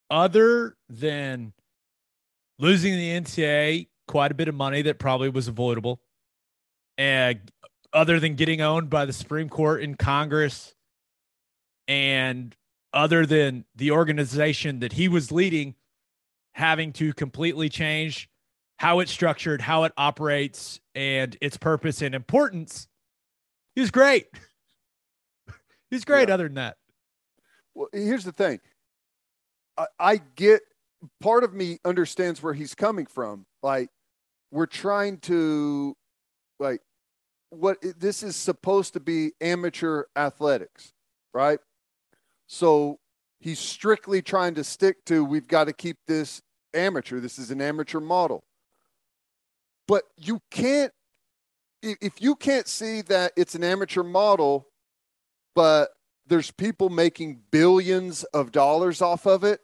[0.09, 1.53] other than
[2.59, 6.01] losing the NCAA quite a bit of money that probably was avoidable,
[6.97, 7.39] and
[7.93, 10.75] other than getting owned by the Supreme Court in Congress,
[11.87, 12.53] and
[12.91, 15.75] other than the organization that he was leading
[16.51, 18.29] having to completely change
[18.75, 22.89] how it's structured, how it operates, and its purpose and importance,
[23.75, 24.25] he's great.
[25.89, 26.29] he's great.
[26.29, 26.75] Other than that,
[27.73, 28.59] Well, here's the thing.
[29.77, 30.63] I, I get
[31.21, 33.45] part of me understands where he's coming from.
[33.63, 33.89] Like
[34.51, 35.95] we're trying to
[36.59, 36.81] like
[37.49, 40.93] what this is supposed to be amateur athletics,
[41.33, 41.59] right?
[42.47, 42.99] So
[43.39, 46.41] he's strictly trying to stick to we've got to keep this
[46.73, 47.19] amateur.
[47.19, 48.43] This is an amateur model.
[49.87, 50.93] But you can't
[51.81, 54.67] if you can't see that it's an amateur model,
[55.55, 55.89] but
[56.27, 59.61] there's people making billions of dollars off of it.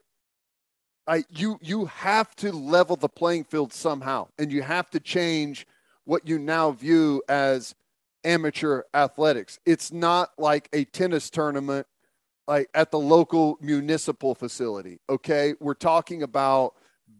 [1.07, 5.65] I you you have to level the playing field somehow, and you have to change
[6.05, 7.75] what you now view as
[8.23, 9.59] amateur athletics.
[9.65, 11.88] It's not like a tennis tournament
[12.47, 14.99] like at the local municipal facility.
[15.09, 16.73] Okay, we're talking about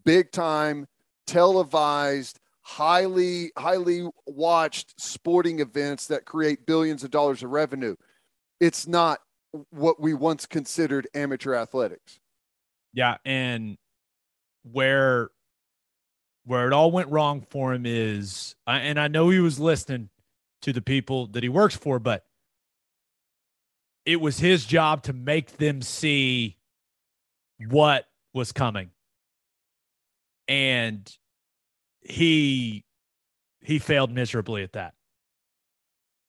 [0.06, 0.88] big time
[1.26, 7.96] televised highly highly watched sporting events that create billions of dollars of revenue
[8.60, 9.20] it's not
[9.70, 12.20] what we once considered amateur athletics
[12.98, 13.78] Yeah, and
[14.64, 15.30] where
[16.46, 20.10] where it all went wrong for him is, and I know he was listening
[20.64, 22.26] to the people that he works for, but
[24.04, 26.58] it was his job to make them see
[27.70, 28.90] what was coming,
[30.48, 31.08] and
[32.02, 32.84] he
[33.62, 34.96] he failed miserably at that.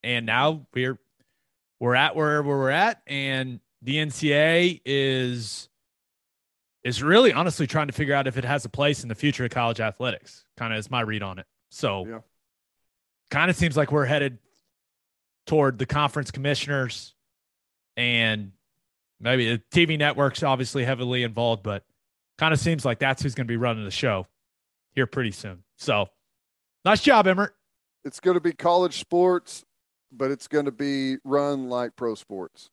[0.03, 0.99] And now we're
[1.79, 5.68] we're at where we're at, and the NCA is
[6.83, 9.45] is really honestly trying to figure out if it has a place in the future
[9.45, 10.45] of college athletics.
[10.57, 11.45] Kind of is my read on it.
[11.69, 12.23] So,
[13.29, 14.39] kind of seems like we're headed
[15.45, 17.13] toward the conference commissioners
[17.97, 18.51] and
[19.19, 21.83] maybe the TV networks obviously heavily involved, but
[22.37, 24.25] kind of seems like that's who's going to be running the show
[24.93, 25.63] here pretty soon.
[25.77, 26.07] So,
[26.85, 27.55] nice job, Emmert.
[28.05, 29.65] it's going to be college sports
[30.11, 32.71] but it's going to be run like pro sports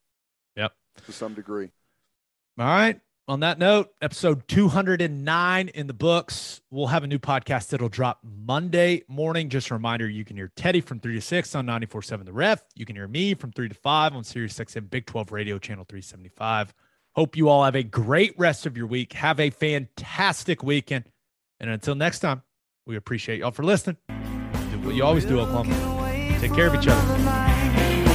[0.57, 0.73] Yep.
[1.05, 1.70] to some degree
[2.59, 2.99] All right.
[3.28, 6.61] On that note, episode 209 in the books.
[6.70, 9.48] We'll have a new podcast that'll drop Monday morning.
[9.48, 12.62] Just a reminder you can hear Teddy from 3 to 6 on 94.7 The Ref.
[12.77, 15.85] You can hear me from 3 to 5 on Sirius XM Big 12 Radio, channel
[15.89, 16.73] 375.
[17.16, 19.12] Hope you all have a great rest of your week.
[19.15, 21.07] Have a fantastic weekend.
[21.59, 22.43] And until next time,
[22.86, 23.97] we appreciate y'all for listening.
[24.07, 25.74] Do what you always do, Oklahoma.
[26.39, 28.06] Take care of each other.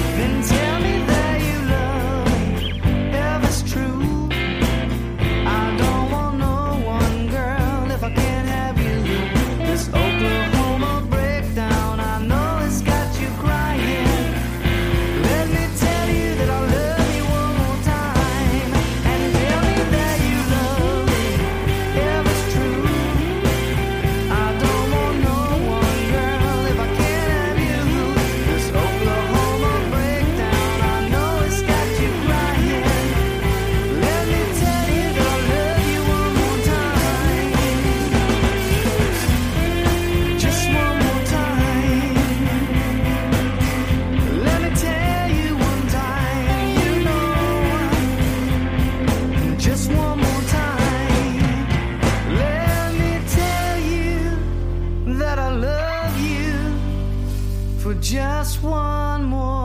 [58.12, 59.61] Just one more.